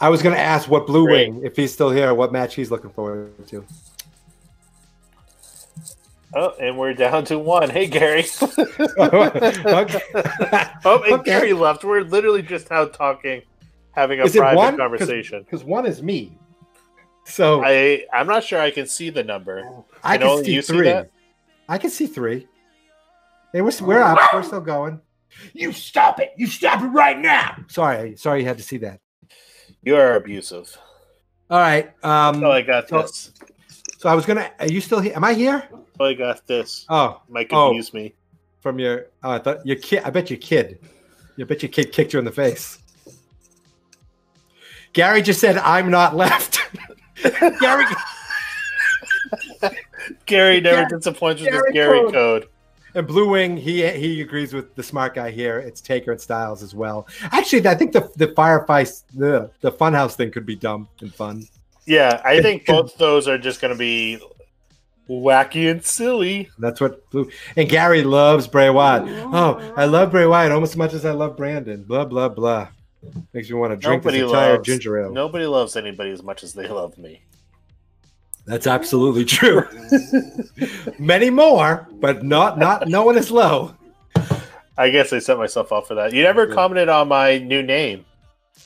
I 0.00 0.10
was 0.10 0.22
going 0.22 0.34
to 0.34 0.40
ask 0.40 0.68
what 0.68 0.86
Blue 0.86 1.06
Great. 1.06 1.32
Wing, 1.32 1.42
if 1.44 1.56
he's 1.56 1.72
still 1.72 1.90
here, 1.90 2.12
what 2.12 2.30
match 2.30 2.54
he's 2.54 2.70
looking 2.70 2.90
forward 2.90 3.48
to. 3.48 3.64
Oh, 6.36 6.54
and 6.60 6.78
we're 6.78 6.94
down 6.94 7.24
to 7.26 7.38
one. 7.38 7.70
Hey, 7.70 7.86
Gary. 7.88 8.24
Okay. 8.98 9.52
Oh, 10.84 11.02
and 11.04 11.14
Okay. 11.14 11.22
Gary 11.24 11.52
left. 11.52 11.82
We're 11.84 12.02
literally 12.02 12.42
just 12.42 12.70
out 12.70 12.94
talking, 12.94 13.42
having 13.92 14.20
a 14.20 14.24
Is 14.24 14.36
private 14.36 14.56
one? 14.56 14.76
conversation. 14.76 15.42
Because 15.42 15.64
one 15.64 15.86
is 15.86 16.02
me. 16.02 16.38
So 17.24 17.64
I, 17.64 18.04
I 18.12 18.20
I'm 18.20 18.26
not 18.28 18.44
sure 18.44 18.60
I 18.60 18.70
can 18.70 18.86
see 18.86 19.10
the 19.10 19.24
number. 19.24 19.68
I 20.04 20.16
can 20.18 20.26
only 20.28 20.44
see 20.44 20.54
you 20.54 20.62
see 20.62 20.72
three. 20.74 20.94
I 21.68 21.78
can 21.78 21.90
see 21.90 22.06
three. 22.06 22.46
Hey, 23.52 23.62
we're, 23.62 23.72
we're 23.80 24.00
up. 24.02 24.18
We're 24.32 24.42
still 24.44 24.60
going. 24.60 25.00
You 25.52 25.72
stop 25.72 26.20
it. 26.20 26.32
You 26.36 26.46
stop 26.46 26.82
it 26.82 26.86
right 26.88 27.18
now. 27.18 27.56
Sorry, 27.68 28.16
sorry 28.16 28.40
you 28.42 28.46
had 28.46 28.58
to 28.58 28.62
see 28.62 28.76
that. 28.78 29.00
You 29.82 29.96
are 29.96 30.14
abusive. 30.16 30.76
All 31.50 31.58
right. 31.58 31.86
Um, 32.04 32.42
Oh, 32.44 32.50
I 32.52 32.62
got 32.62 32.88
so- 32.88 33.02
this. 33.02 33.32
so 33.98 34.08
I 34.08 34.14
was 34.14 34.24
gonna. 34.26 34.50
Are 34.60 34.68
you 34.68 34.80
still 34.80 35.00
here? 35.00 35.14
Am 35.16 35.24
I 35.24 35.34
here? 35.34 35.68
Oh, 35.98 36.04
I 36.04 36.14
got 36.14 36.46
this. 36.46 36.84
Oh, 36.88 37.20
Might 37.28 37.48
Oh. 37.52 37.68
confuse 37.68 37.92
me. 37.94 38.14
from 38.60 38.78
your. 38.78 39.06
Oh, 39.22 39.30
I 39.32 39.38
thought 39.38 39.64
your 39.66 39.76
kid. 39.76 40.02
I 40.04 40.10
bet 40.10 40.28
your 40.30 40.38
kid. 40.38 40.78
I 41.38 41.44
bet 41.44 41.62
your 41.62 41.70
kid 41.70 41.92
kicked 41.92 42.12
you 42.12 42.18
in 42.18 42.24
the 42.24 42.32
face. 42.32 42.78
Gary 44.92 45.22
just 45.22 45.40
said, 45.40 45.56
"I'm 45.58 45.90
not 45.90 46.16
left." 46.16 46.58
Gary, 47.60 47.84
Gary 50.26 50.60
never 50.60 50.76
Gary- 50.82 50.88
disappoints 50.98 51.40
with 51.42 51.50
Gary 51.50 51.62
his 51.66 51.72
Gary 51.74 52.00
code. 52.02 52.12
code. 52.12 52.48
and 52.94 53.06
Blue 53.06 53.28
Wing, 53.28 53.56
he 53.56 53.86
he 53.92 54.20
agrees 54.20 54.52
with 54.54 54.74
the 54.74 54.82
smart 54.82 55.14
guy 55.14 55.30
here. 55.30 55.58
It's 55.58 55.80
Taker 55.80 56.12
and 56.12 56.20
Styles 56.20 56.62
as 56.62 56.74
well. 56.74 57.06
Actually, 57.22 57.66
I 57.68 57.74
think 57.74 57.92
the 57.92 58.10
the 58.16 58.28
firefight, 58.28 59.02
the 59.14 59.50
the 59.60 59.72
funhouse 59.72 60.14
thing 60.14 60.30
could 60.30 60.46
be 60.46 60.56
dumb 60.56 60.88
and 61.00 61.14
fun. 61.14 61.46
Yeah, 61.86 62.20
I 62.24 62.40
think 62.46 62.66
both 62.66 62.96
those 62.98 63.28
are 63.28 63.38
just 63.38 63.60
going 63.60 63.72
to 63.72 63.78
be 63.78 64.18
wacky 65.08 65.70
and 65.70 65.84
silly. 65.84 66.48
That's 66.58 66.80
what 66.80 67.08
Blue 67.10 67.30
and 67.56 67.68
Gary 67.68 68.02
loves 68.02 68.46
Bray 68.46 68.70
Wyatt. 68.70 69.04
Oh, 69.08 69.74
I 69.76 69.84
love 69.86 70.10
Bray 70.10 70.26
Wyatt 70.26 70.52
almost 70.52 70.72
as 70.72 70.76
much 70.76 70.92
as 70.94 71.04
I 71.04 71.12
love 71.12 71.36
Brandon. 71.36 71.82
Blah 71.82 72.06
blah 72.06 72.28
blah. 72.28 72.68
Makes 73.32 73.50
me 73.50 73.56
want 73.56 73.72
to 73.72 73.76
drink 73.76 74.02
Nobody 74.02 74.20
this 74.20 74.30
entire 74.30 74.54
loves 74.54 74.66
ginger 74.66 74.98
ale. 75.00 75.12
Nobody 75.12 75.46
loves 75.46 75.76
anybody 75.76 76.10
as 76.10 76.22
much 76.22 76.42
as 76.42 76.52
they 76.54 76.66
love 76.66 76.98
me. 76.98 77.22
That's 78.46 78.66
absolutely 78.66 79.24
true. 79.24 79.64
Many 80.98 81.30
more, 81.30 81.88
but 81.94 82.24
not 82.24 82.58
not 82.58 82.88
no 82.88 83.04
one 83.04 83.16
is 83.16 83.30
low. 83.30 83.74
I 84.78 84.90
guess 84.90 85.12
I 85.12 85.18
set 85.20 85.38
myself 85.38 85.72
up 85.72 85.86
for 85.86 85.94
that. 85.94 86.12
You 86.12 86.22
never 86.22 86.46
commented 86.46 86.88
on 86.88 87.08
my 87.08 87.38
new 87.38 87.62
name. 87.62 88.04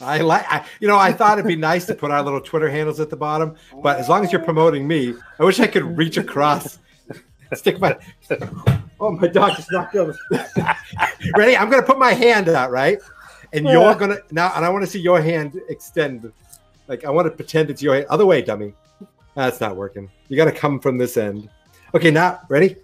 I 0.00 0.18
like, 0.18 0.44
I, 0.50 0.64
you 0.80 0.88
know, 0.88 0.96
I 0.98 1.12
thought 1.12 1.38
it'd 1.38 1.46
be 1.48 1.56
nice 1.56 1.84
to 1.86 1.94
put 1.94 2.10
our 2.10 2.22
little 2.22 2.40
Twitter 2.40 2.70
handles 2.70 3.00
at 3.00 3.10
the 3.10 3.16
bottom, 3.16 3.56
but 3.82 3.98
as 3.98 4.08
long 4.08 4.24
as 4.24 4.32
you're 4.32 4.42
promoting 4.42 4.86
me, 4.88 5.14
I 5.38 5.44
wish 5.44 5.60
I 5.60 5.66
could 5.66 5.96
reach 5.96 6.16
across, 6.16 6.78
stick 7.54 7.78
my. 7.80 7.96
Oh, 9.02 9.10
my 9.12 9.28
dog 9.28 9.56
just 9.56 9.70
knocked 9.72 9.96
over. 9.96 10.14
Ready? 11.36 11.56
I'm 11.56 11.70
gonna 11.70 11.82
put 11.82 11.98
my 11.98 12.12
hand 12.12 12.48
out, 12.48 12.70
right? 12.70 12.98
And 13.52 13.66
you're 13.66 13.94
gonna 13.94 14.18
now, 14.30 14.52
and 14.54 14.64
I 14.64 14.68
want 14.68 14.84
to 14.84 14.90
see 14.90 15.00
your 15.00 15.20
hand 15.20 15.58
extend. 15.68 16.30
Like 16.86 17.04
I 17.04 17.10
want 17.10 17.26
to 17.26 17.30
pretend 17.30 17.70
it's 17.70 17.82
your 17.82 17.94
hand. 17.94 18.06
Other 18.10 18.26
way, 18.26 18.42
dummy. 18.42 18.74
That's 19.34 19.60
not 19.60 19.76
working. 19.76 20.10
You 20.28 20.36
got 20.36 20.46
to 20.46 20.52
come 20.52 20.80
from 20.80 20.98
this 20.98 21.16
end. 21.16 21.48
Okay, 21.94 22.10
now 22.10 22.40
ready? 22.48 22.76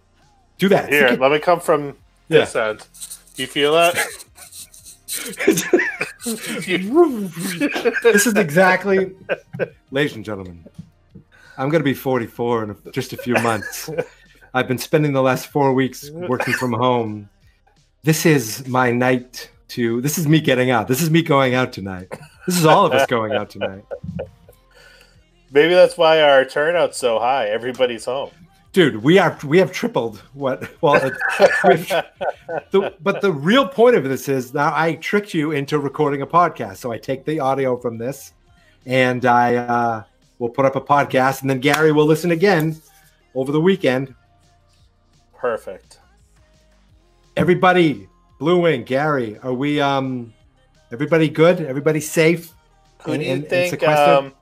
Do 0.59 0.69
that. 0.71 0.89
Here, 0.89 1.11
let 1.21 1.33
me 1.33 1.39
come 1.39 1.61
from 1.61 1.97
Yeah. 2.29 2.41
this 2.41 2.57
end. 2.57 2.87
Do 3.35 3.43
you 3.43 3.49
feel 3.49 3.73
that? 3.75 3.97
this 8.02 8.26
is 8.26 8.35
exactly, 8.35 9.14
ladies 9.90 10.16
and 10.16 10.25
gentlemen, 10.25 10.64
I'm 11.56 11.68
going 11.68 11.80
to 11.80 11.85
be 11.85 11.95
44 11.95 12.64
in 12.64 12.71
a- 12.71 12.90
just 12.90 13.12
a 13.12 13.16
few 13.16 13.35
months. 13.35 13.88
I've 14.52 14.66
been 14.66 14.78
spending 14.78 15.12
the 15.12 15.23
last 15.23 15.47
four 15.49 15.73
weeks 15.73 16.11
working 16.11 16.54
from 16.54 16.73
home. 16.73 17.28
This 18.02 18.26
is 18.26 18.66
my 18.66 18.90
night 18.90 19.50
to, 19.68 20.00
this 20.00 20.18
is 20.18 20.26
me 20.26 20.40
getting 20.40 20.71
out. 20.71 20.88
This 20.88 21.00
is 21.02 21.11
me 21.11 21.23
going 21.23 21.54
out 21.54 21.73
tonight. 21.73 22.09
This 22.47 22.59
is 22.59 22.66
all 22.66 22.87
of 22.87 22.92
us 22.92 23.06
going 23.06 23.33
out 23.33 23.50
tonight. 23.50 23.85
Maybe 25.52 25.75
that's 25.75 25.97
why 25.97 26.21
our 26.23 26.45
turnout's 26.45 26.99
so 26.99 27.18
high. 27.18 27.49
Everybody's 27.49 28.04
home. 28.04 28.30
Dude, 28.76 29.02
we 29.02 29.18
are 29.18 29.38
we 29.42 29.56
have 29.56 29.73
tripled 29.73 30.18
what 30.35 30.71
well 30.83 30.92
the, 31.00 32.95
but 33.00 33.23
the 33.23 33.33
real 33.33 33.66
point 33.66 33.97
of 33.97 34.04
this 34.04 34.28
is 34.28 34.52
now 34.52 34.71
I 34.76 34.97
tricked 34.97 35.33
you 35.33 35.52
into 35.52 35.78
recording 35.78 36.21
a 36.21 36.26
podcast. 36.26 36.76
So 36.76 36.92
I 36.92 36.99
take 36.99 37.25
the 37.25 37.40
audio 37.40 37.78
from 37.78 37.97
this 37.97 38.35
and 38.85 39.25
I 39.25 39.56
uh, 39.56 40.02
will 40.38 40.50
put 40.50 40.66
up 40.66 40.76
a 40.76 40.83
podcast 40.83 41.40
and 41.40 41.49
then 41.49 41.59
Gary 41.61 41.90
will 41.90 42.04
listen 42.04 42.33
again 42.33 42.76
over 43.35 43.50
the 43.50 43.62
weekend. 43.62 44.14
Perfect. 45.35 46.00
Everybody, 47.35 48.06
Blue 48.38 48.61
Wing, 48.61 48.85
Gary, 48.85 49.38
are 49.38 49.54
we 49.54 49.80
um 49.80 50.35
everybody 50.92 51.30
good? 51.30 51.62
Everybody 51.62 52.00
safe? 52.00 52.52
Who 53.04 53.12
And- 53.12 53.23
do 53.23 53.26
you 53.26 53.33
and- 53.33 53.40
and 53.45 53.50
think? 53.50 53.71
sequestered? 53.71 54.09
Um, 54.18 54.35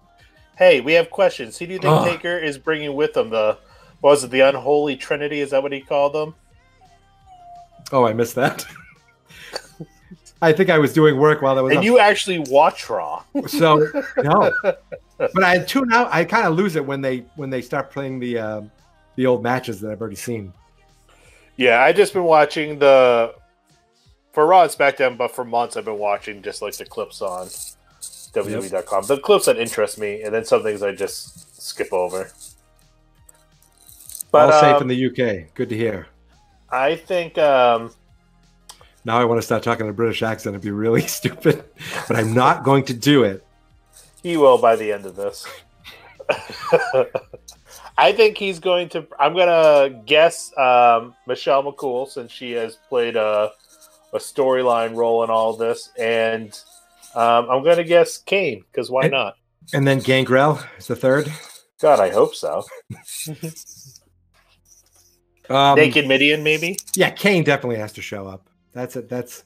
hey, 0.59 0.81
we 0.81 0.95
have 0.95 1.09
questions. 1.09 1.57
Who 1.57 1.67
do 1.69 1.75
you 1.75 1.79
think 1.79 1.93
Ugh. 1.95 2.09
Taker 2.09 2.37
is 2.37 2.59
bringing 2.59 2.97
with 2.97 3.17
him? 3.17 3.31
The 3.31 3.59
what 3.59 3.64
was 4.05 4.23
it? 4.23 4.31
The 4.31 4.41
unholy 4.41 4.97
trinity? 4.97 5.41
Is 5.41 5.51
that 5.51 5.63
what 5.63 5.73
he 5.73 5.81
called 5.81 6.13
them? 6.13 6.35
Oh, 7.91 8.05
I 8.07 8.13
missed 8.13 8.35
that. 8.35 8.67
I 10.43 10.53
think 10.53 10.69
I 10.69 10.79
was 10.79 10.93
doing 10.93 11.17
work 11.19 11.41
while 11.41 11.55
that 11.55 11.63
was 11.63 11.71
And 11.71 11.79
up. 11.79 11.85
you 11.85 11.99
actually 11.99 12.39
watch 12.39 12.91
Raw. 12.91 13.23
So 13.47 13.89
no, 14.19 14.53
but 15.17 15.43
I 15.43 15.59
tune 15.61 15.91
out. 15.91 16.09
I 16.13 16.25
kind 16.27 16.47
of 16.47 16.55
lose 16.55 16.77
it 16.77 16.85
when 16.85 17.01
they 17.01 17.25
when 17.37 17.49
they 17.49 17.63
start 17.63 17.91
playing 17.91 18.21
the 18.21 18.39
uh, 18.39 18.63
the 19.17 19.25
old 19.25 19.43
matches 19.43 19.81
that 19.81 19.91
I've 19.91 20.01
already 20.03 20.17
seen. 20.17 20.53
Yeah, 21.57 21.81
I 21.81 21.93
just 21.95 22.13
been 22.13 22.25
watching 22.25 22.79
the 22.79 23.35
for 24.33 24.47
Raw 24.47 24.65
and 24.65 24.71
SmackDown, 24.71 25.17
but 25.17 25.31
for 25.35 25.47
months 25.47 25.79
I've 25.79 25.87
been 25.87 25.99
watching 25.99 26.43
just 26.43 26.61
like 26.61 26.77
the 26.77 26.85
clips 26.85 27.23
on 27.23 27.47
WWE.com. 27.47 29.07
The 29.07 29.19
clips 29.19 29.47
that 29.47 29.57
interest 29.57 29.99
me, 29.99 30.23
and 30.23 30.35
then 30.35 30.45
some 30.45 30.63
things 30.63 30.83
I 30.83 30.93
just 30.93 31.63
skip 31.63 31.91
over. 31.91 32.31
But 34.35 34.53
All 34.53 34.61
safe 34.61 34.75
um, 34.77 34.83
in 34.83 34.89
the 34.89 35.07
UK. 35.07 35.55
Good 35.55 35.69
to 35.69 35.77
hear. 35.77 36.09
I 36.69 36.97
think 36.97 37.39
um, 37.39 37.93
Now 39.05 39.21
I 39.21 39.25
want 39.25 39.39
to 39.41 39.47
start 39.47 39.63
talking 39.63 39.87
in 39.87 39.91
a 39.91 39.95
British 39.95 40.25
accent. 40.25 40.55
It'd 40.57 40.65
be 40.65 40.73
really 40.73 41.03
stupid, 41.07 41.63
but 42.09 42.17
I'm 42.17 42.35
not 42.35 42.65
going 42.65 42.85
to 42.87 42.95
do 42.95 43.23
it. 43.23 43.47
he 44.25 44.37
will 44.37 44.59
by 44.59 44.75
the 44.75 44.91
end 44.93 45.07
of 45.07 45.15
this. 45.15 45.47
I 47.97 48.11
think 48.11 48.37
he's 48.37 48.59
going 48.59 48.89
to. 48.89 49.07
I'm 49.21 49.37
gonna 49.37 50.03
guess 50.05 50.51
um, 50.59 51.15
Michelle 51.29 51.63
McCool 51.63 52.09
since 52.09 52.33
she 52.33 52.51
has 52.53 52.77
played 52.89 53.15
a, 53.15 53.53
a 54.13 54.19
storyline 54.19 54.97
role 54.97 55.23
in 55.23 55.31
all 55.31 55.53
this, 55.57 55.91
and 55.97 56.59
um, 57.15 57.49
I'm 57.49 57.63
gonna 57.63 57.85
guess 57.85 58.19
Kane 58.19 58.65
because 58.73 58.91
why 58.91 59.03
And- 59.03 59.13
not? 59.13 59.37
And 59.73 59.87
then 59.87 60.01
Gangrel 60.01 60.59
is 60.77 60.89
the 60.89 60.97
third. 60.97 61.33
God, 61.81 62.01
I 62.01 62.11
hope 62.11 62.35
so. 62.35 62.65
Um, 65.51 65.77
Naked 65.77 66.07
Mideon, 66.07 66.43
maybe. 66.43 66.79
Yeah, 66.95 67.11
Kane 67.11 67.45
definitely 67.45 67.79
has 67.79 67.93
to 67.95 68.03
show 68.03 68.27
up. 68.27 68.47
That's 68.73 68.97
it. 68.97 69.09
That's 69.09 69.45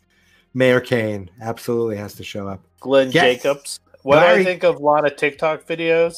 Mayor 0.54 0.80
Kane. 0.80 1.30
Absolutely 1.40 1.96
has 1.96 2.14
to 2.14 2.24
show 2.24 2.48
up. 2.48 2.60
Glenn 2.80 3.10
Yes. 3.10 3.42
Jacobs. 3.42 3.80
What 4.02 4.20
do 4.20 4.26
I 4.26 4.44
think 4.44 4.62
of 4.62 4.76
a 4.76 4.78
lot 4.78 5.04
of 5.06 5.16
TikTok 5.16 5.66
videos? 5.66 6.16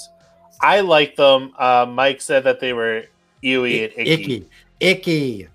I 0.60 0.80
like 0.80 1.16
them. 1.16 1.54
Uh, 1.58 1.86
Mike 1.88 2.20
said 2.20 2.44
that 2.44 2.60
they 2.60 2.72
were 2.72 3.04
ewy 3.42 3.84
and 3.84 3.92
icky. 3.96 4.12
Icky, 4.12 4.48
icky. 4.80 5.48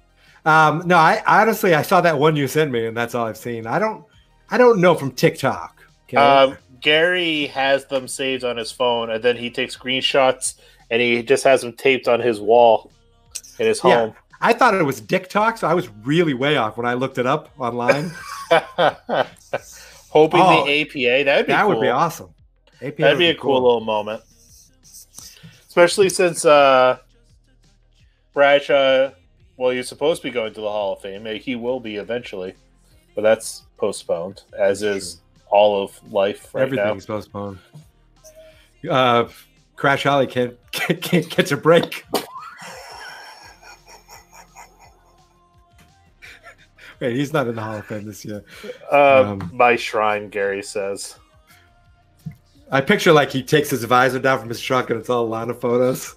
Um, 0.45 0.83
no, 0.85 0.97
I 0.97 1.21
honestly 1.25 1.73
I 1.73 1.81
saw 1.81 2.01
that 2.01 2.17
one 2.17 2.35
you 2.35 2.47
sent 2.47 2.71
me, 2.71 2.87
and 2.87 2.97
that's 2.97 3.15
all 3.15 3.25
I've 3.27 3.37
seen. 3.37 3.67
I 3.67 3.79
don't, 3.79 4.03
I 4.49 4.57
don't 4.57 4.79
know 4.81 4.95
from 4.95 5.11
TikTok. 5.11 5.83
Okay? 6.07 6.17
Um, 6.17 6.57
Gary 6.81 7.47
has 7.47 7.85
them 7.85 8.07
saved 8.07 8.43
on 8.43 8.57
his 8.57 8.71
phone, 8.71 9.09
and 9.11 9.23
then 9.23 9.37
he 9.37 9.49
takes 9.49 9.75
screenshots, 9.77 10.55
and 10.91 11.01
he 11.01 11.23
just 11.23 11.43
has 11.43 11.61
them 11.61 11.73
taped 11.73 12.07
on 12.07 12.19
his 12.19 12.39
wall 12.39 12.91
in 13.59 13.67
his 13.67 13.81
Yeah. 13.83 13.95
home. 13.99 14.15
I 14.41 14.53
thought 14.53 14.73
it 14.75 14.83
was 14.83 14.99
Dick 15.01 15.29
Talk, 15.29 15.57
so 15.57 15.67
I 15.67 15.73
was 15.73 15.89
really 16.03 16.33
way 16.33 16.57
off 16.57 16.77
when 16.77 16.85
I 16.85 16.93
looked 16.93 17.17
it 17.17 17.25
up 17.25 17.49
online. 17.57 18.11
Hoping 20.09 20.39
Oh, 20.41 20.65
the 20.65 20.81
APA 20.81 21.23
that'd 21.25 21.45
be 21.47 21.53
that 21.53 21.61
cool. 21.61 21.69
would 21.69 21.81
be 21.81 21.89
awesome. 21.89 22.29
APA 22.81 22.95
That'd 23.01 23.17
would 23.17 23.19
be 23.19 23.29
a 23.29 23.35
cool, 23.35 23.61
little 23.61 23.81
moment, 23.81 24.21
especially 25.67 26.09
since 26.09 26.45
uh, 26.45 26.97
Bradshaw. 28.33 29.11
Well, 29.57 29.71
he's 29.71 29.87
supposed 29.87 30.21
to 30.21 30.27
be 30.27 30.31
going 30.31 30.53
to 30.53 30.61
the 30.61 30.69
Hall 30.69 30.93
of 30.93 31.01
Fame. 31.01 31.25
He 31.39 31.55
will 31.55 31.79
be 31.79 31.95
eventually, 31.95 32.55
but 33.15 33.21
that's 33.21 33.63
postponed, 33.77 34.43
as 34.57 34.83
is 34.83 35.21
all 35.47 35.81
of 35.83 36.11
life 36.11 36.53
right 36.53 36.69
now. 36.71 36.81
Everything's 36.81 37.05
postponed. 37.05 37.59
Uh, 38.89 39.27
Crash 39.77 40.03
Holly 40.03 40.27
can't, 40.27 40.57
can't, 40.71 41.01
can't 41.01 41.29
catch 41.29 41.51
a 41.51 41.57
break. 41.57 42.05
Wait, 47.05 47.15
he's 47.15 47.31
not 47.33 47.47
in 47.47 47.53
the 47.55 47.61
Hall 47.61 47.75
of 47.77 47.85
Fame 47.85 48.03
this 48.05 48.25
year. 48.25 48.43
Uh, 48.91 49.23
Um, 49.39 49.51
my 49.53 49.75
shrine, 49.75 50.29
Gary 50.29 50.63
says. 50.63 51.19
I 52.71 52.81
picture 52.81 53.13
like 53.13 53.29
he 53.29 53.43
takes 53.43 53.69
his 53.69 53.83
visor 53.83 54.17
down 54.17 54.39
from 54.39 54.49
his 54.49 54.59
truck 54.59 54.89
and 54.89 54.99
it's 54.99 55.07
all 55.09 55.23
a 55.23 55.27
line 55.27 55.51
of 55.51 55.61
photos, 55.61 56.15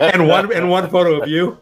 and 0.00 0.26
one 0.26 0.52
and 0.52 0.68
one 0.68 0.90
photo 0.90 1.22
of 1.22 1.28
you. 1.28 1.56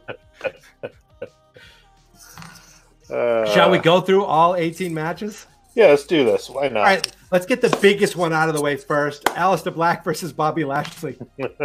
Uh, 3.11 3.45
Shall 3.53 3.71
we 3.71 3.79
go 3.79 4.01
through 4.01 4.25
all 4.25 4.55
18 4.57 4.95
matches? 4.95 5.47
Yeah, 5.75 5.89
let's 5.89 6.07
do 6.07 6.25
this. 6.25 6.49
Why 6.49 6.69
not? 6.69 6.77
All 6.79 6.83
right, 6.85 7.13
let's 7.31 7.45
get 7.45 7.61
the 7.61 7.77
biggest 7.83 8.17
one 8.17 8.33
out 8.33 8.49
of 8.49 8.55
the 8.55 8.63
way 8.63 8.77
first. 8.77 9.25
Aleister 9.25 9.75
Black 9.75 10.03
versus 10.03 10.33
Bobby 10.33 10.65
Lashley. 10.65 11.19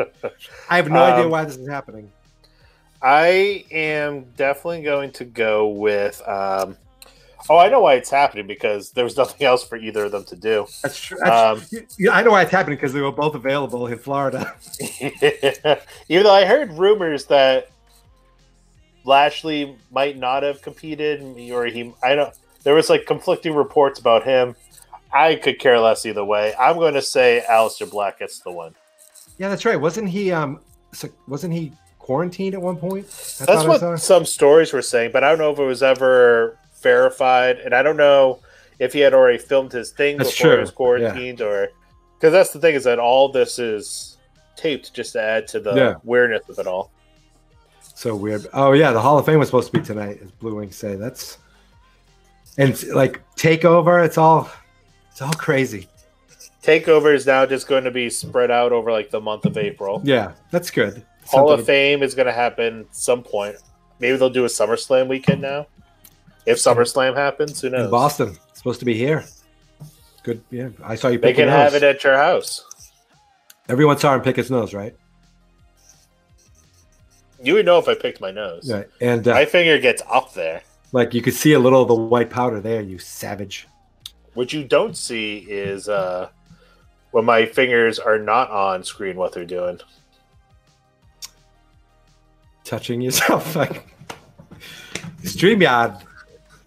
I 0.69 0.75
have 0.75 0.89
no 0.89 1.01
idea 1.03 1.25
Um, 1.25 1.31
why 1.31 1.45
this 1.45 1.55
is 1.55 1.69
happening. 1.69 2.11
I 3.05 3.63
am 3.69 4.23
definitely 4.35 4.81
going 4.81 5.11
to 5.11 5.25
go 5.25 5.67
with. 5.67 6.27
Um, 6.27 6.75
oh, 7.47 7.57
I 7.59 7.69
know 7.69 7.81
why 7.81 7.93
it's 7.93 8.09
happening 8.09 8.47
because 8.47 8.89
there 8.93 9.03
was 9.03 9.15
nothing 9.17 9.45
else 9.45 9.63
for 9.63 9.77
either 9.77 10.05
of 10.05 10.11
them 10.11 10.23
to 10.23 10.35
do. 10.35 10.65
That's 10.81 10.99
true. 10.99 11.21
Um, 11.21 11.61
yeah, 11.99 12.13
I 12.13 12.23
know 12.23 12.31
why 12.31 12.41
it's 12.41 12.51
happening 12.51 12.77
because 12.77 12.93
they 12.93 13.01
were 13.01 13.11
both 13.11 13.35
available 13.35 13.85
in 13.85 13.99
Florida. 13.99 14.55
Even 16.09 16.23
though 16.23 16.33
I 16.33 16.45
heard 16.45 16.73
rumors 16.73 17.25
that 17.25 17.69
Lashley 19.03 19.77
might 19.91 20.17
not 20.17 20.41
have 20.41 20.63
competed, 20.63 21.21
or 21.51 21.67
he, 21.67 21.93
I 22.03 22.15
don't. 22.15 22.33
There 22.63 22.73
was 22.73 22.89
like 22.89 23.05
conflicting 23.05 23.53
reports 23.53 23.99
about 23.99 24.23
him. 24.23 24.55
I 25.13 25.35
could 25.35 25.59
care 25.59 25.79
less 25.79 26.07
either 26.07 26.25
way. 26.25 26.55
I'm 26.59 26.77
going 26.77 26.95
to 26.95 27.03
say 27.03 27.43
Aleister 27.47 27.87
Black 27.87 28.17
gets 28.17 28.39
the 28.39 28.51
one. 28.51 28.73
Yeah, 29.37 29.49
that's 29.49 29.63
right. 29.63 29.79
Wasn't 29.79 30.09
he? 30.09 30.31
Um, 30.31 30.59
wasn't 31.27 31.53
he 31.53 31.71
quarantined 32.05 32.53
at 32.53 32.61
one 32.61 32.77
point? 32.77 33.05
I 33.05 33.09
That's 33.09 33.45
thought 33.45 33.81
I 33.81 33.89
what 33.89 33.99
some 33.99 34.25
stories 34.25 34.71
were 34.71 34.83
saying, 34.83 35.11
but 35.11 35.23
I 35.23 35.29
don't 35.29 35.39
know 35.39 35.51
if 35.51 35.57
it 35.57 35.65
was 35.65 35.81
ever 35.81 36.59
verified, 36.83 37.57
and 37.57 37.73
I 37.73 37.81
don't 37.81 37.97
know 37.97 38.41
if 38.77 38.93
he 38.93 38.99
had 38.99 39.15
already 39.15 39.39
filmed 39.39 39.71
his 39.71 39.89
thing 39.89 40.17
That's 40.17 40.29
before 40.29 40.53
he 40.53 40.59
was 40.59 40.69
quarantined, 40.69 41.41
or 41.41 41.69
because 42.19 42.31
that's 42.31 42.51
the 42.51 42.59
thing 42.59 42.75
is 42.75 42.83
that 42.83 42.99
all 42.99 43.29
this 43.29 43.57
is 43.57 44.17
taped 44.55 44.93
just 44.93 45.13
to 45.13 45.21
add 45.21 45.47
to 45.47 45.59
the 45.59 45.73
Yeah. 45.73 45.95
weirdness 46.03 46.47
of 46.47 46.59
it 46.59 46.67
all. 46.67 46.91
So 47.95 48.15
weird. 48.15 48.45
Oh 48.53 48.73
yeah, 48.73 48.91
the 48.91 49.01
Hall 49.01 49.17
of 49.17 49.25
Fame 49.25 49.39
was 49.39 49.47
supposed 49.47 49.71
to 49.73 49.79
be 49.79 49.83
tonight, 49.83 50.19
as 50.23 50.29
Blue 50.29 50.53
Wings 50.55 50.75
say. 50.75 50.95
That's 50.95 51.39
and 52.59 52.71
like 52.93 53.19
takeover. 53.35 54.05
It's 54.05 54.19
all 54.19 54.47
it's 55.11 55.23
all 55.23 55.33
crazy. 55.33 55.87
Takeover 56.61 57.15
is 57.15 57.25
now 57.25 57.47
just 57.47 57.67
going 57.67 57.83
to 57.83 57.91
be 57.91 58.11
spread 58.11 58.51
out 58.51 58.71
over 58.71 58.91
like 58.91 59.09
the 59.09 59.21
month 59.21 59.45
of 59.45 59.57
April. 59.57 60.01
Yeah, 60.03 60.33
that's 60.51 60.69
good. 60.69 61.03
Hall 61.25 61.51
of 61.51 61.65
Fame 61.65 62.03
is 62.03 62.15
going 62.15 62.27
to 62.27 62.33
happen 62.33 62.85
some 62.91 63.23
point. 63.23 63.55
Maybe 63.99 64.17
they'll 64.17 64.29
do 64.29 64.45
a 64.45 64.47
SummerSlam 64.49 65.07
weekend 65.07 65.41
now. 65.41 65.67
If 66.45 66.57
SummerSlam 66.57 67.15
happens, 67.15 67.61
who 67.61 67.67
in 67.67 67.73
knows? 67.73 67.89
Boston. 67.91 68.37
It's 68.49 68.59
supposed 68.59 68.79
to 68.79 68.85
be 68.85 68.93
here. 68.95 69.25
Good. 70.23 70.43
Yeah, 70.51 70.69
I 70.83 70.95
saw 70.95 71.07
you 71.09 71.17
They 71.17 71.33
can 71.33 71.47
have 71.47 71.73
it 71.75 71.83
at 71.83 72.03
your 72.03 72.15
house. 72.15 72.63
Everyone 73.69 73.97
saw 73.97 74.13
him 74.15 74.21
pick 74.21 74.35
his 74.35 74.51
nose, 74.51 74.73
right? 74.73 74.95
You 77.41 77.55
would 77.55 77.65
know 77.65 77.77
if 77.79 77.87
I 77.87 77.95
picked 77.95 78.21
my 78.21 78.31
nose. 78.31 78.71
Right. 78.71 78.87
And 79.01 79.27
uh, 79.27 79.33
My 79.33 79.45
finger 79.45 79.77
gets 79.79 80.01
up 80.09 80.33
there. 80.33 80.61
like 80.91 81.13
you 81.13 81.21
could 81.21 81.33
see 81.33 81.53
a 81.53 81.59
little 81.59 81.81
of 81.81 81.87
the 81.87 81.95
white 81.95 82.29
powder 82.29 82.59
there. 82.59 82.81
You 82.81 82.97
savage. 82.97 83.67
What 84.33 84.51
you 84.53 84.63
don't 84.63 84.97
see 84.97 85.37
is 85.49 85.87
uh, 85.87 86.29
when 87.11 87.25
my 87.25 87.45
fingers 87.45 87.99
are 87.99 88.19
not 88.19 88.49
on 88.49 88.83
screen 88.83 89.15
what 89.15 89.31
they're 89.33 89.45
doing. 89.45 89.79
Touching 92.65 92.99
yourself 92.99 93.55
like 93.61 93.95
Streamyard. 95.21 96.01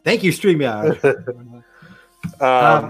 Thank 0.04 0.22
you, 0.22 0.32
Streamyard. 0.32 1.62
Um, 2.40 2.46
Um, 2.46 2.84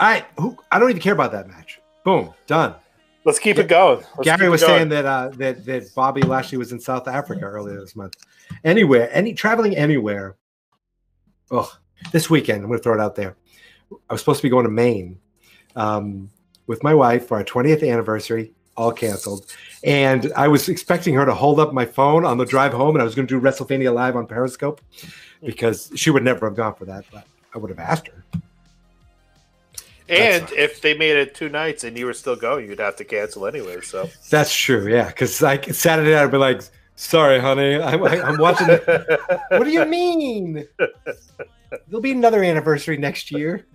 all 0.00 0.08
right, 0.08 0.24
who, 0.38 0.56
I 0.70 0.78
don't 0.78 0.90
even 0.90 1.00
care 1.02 1.12
about 1.12 1.32
that 1.32 1.46
match. 1.46 1.80
Boom, 2.04 2.32
done. 2.46 2.74
let's 3.24 3.38
keep 3.38 3.58
it 3.58 3.68
going. 3.68 3.98
Let's 4.16 4.24
Gary 4.24 4.46
it 4.46 4.48
was 4.48 4.62
going. 4.62 4.78
saying 4.78 4.88
that 4.88 5.04
uh, 5.04 5.28
that 5.36 5.64
that 5.66 5.94
Bobby 5.94 6.22
Lashley 6.22 6.58
was 6.58 6.72
in 6.72 6.80
South 6.80 7.06
Africa 7.06 7.44
earlier 7.44 7.78
this 7.80 7.94
month. 7.94 8.14
Anywhere, 8.64 9.08
any 9.12 9.34
traveling 9.34 9.76
anywhere. 9.76 10.36
Oh, 11.50 11.70
this 12.12 12.28
weekend 12.30 12.62
I'm 12.62 12.68
going 12.68 12.78
to 12.78 12.82
throw 12.82 12.94
it 12.94 13.00
out 13.00 13.14
there. 13.14 13.36
I 14.08 14.14
was 14.14 14.20
supposed 14.20 14.38
to 14.40 14.42
be 14.42 14.50
going 14.50 14.64
to 14.64 14.70
Maine 14.70 15.18
um, 15.76 16.30
with 16.66 16.82
my 16.82 16.94
wife 16.94 17.28
for 17.28 17.36
our 17.36 17.44
20th 17.44 17.88
anniversary. 17.88 18.52
All 18.76 18.90
canceled, 18.92 19.46
and 19.84 20.32
I 20.36 20.48
was 20.48 20.68
expecting 20.68 21.14
her 21.14 21.24
to 21.24 21.34
hold 21.34 21.58
up 21.58 21.72
my 21.72 21.84
phone 21.84 22.24
on 22.24 22.38
the 22.38 22.44
drive 22.44 22.72
home, 22.72 22.94
and 22.94 23.02
I 23.02 23.04
was 23.04 23.14
going 23.14 23.26
to 23.26 23.40
do 23.40 23.44
WrestleMania 23.44 23.92
live 23.92 24.16
on 24.16 24.26
Periscope 24.26 24.80
hmm. 25.00 25.46
because 25.46 25.90
she 25.94 26.10
would 26.10 26.22
never 26.22 26.46
have 26.46 26.56
gone 26.56 26.74
for 26.74 26.84
that. 26.84 27.04
But 27.12 27.26
I 27.54 27.58
would 27.58 27.70
have 27.70 27.78
asked 27.78 28.08
her. 28.08 28.24
and 30.08 30.50
if 30.52 30.80
they 30.80 30.96
made 30.96 31.16
it 31.16 31.34
two 31.34 31.48
nights 31.48 31.84
and 31.84 31.96
you 31.96 32.06
were 32.06 32.12
still 32.12 32.36
going, 32.36 32.68
you'd 32.68 32.78
have 32.78 32.96
to 32.96 33.04
cancel 33.04 33.46
anyway. 33.46 33.80
So 33.80 34.08
That's 34.30 34.54
true, 34.54 34.88
yeah. 34.88 35.08
Because 35.08 35.42
like 35.42 35.72
Saturday 35.74 36.12
night, 36.12 36.24
I'd 36.24 36.30
be 36.30 36.38
like, 36.38 36.62
"Sorry, 36.96 37.40
honey, 37.40 37.80
I'm, 37.80 38.02
I'm 38.04 38.38
watching." 38.38 38.68
What 39.50 39.64
do 39.64 39.70
you 39.70 39.84
mean? 39.84 40.66
There'll 41.88 42.02
be 42.02 42.12
another 42.12 42.42
anniversary 42.42 42.96
next 42.96 43.30
year. 43.30 43.66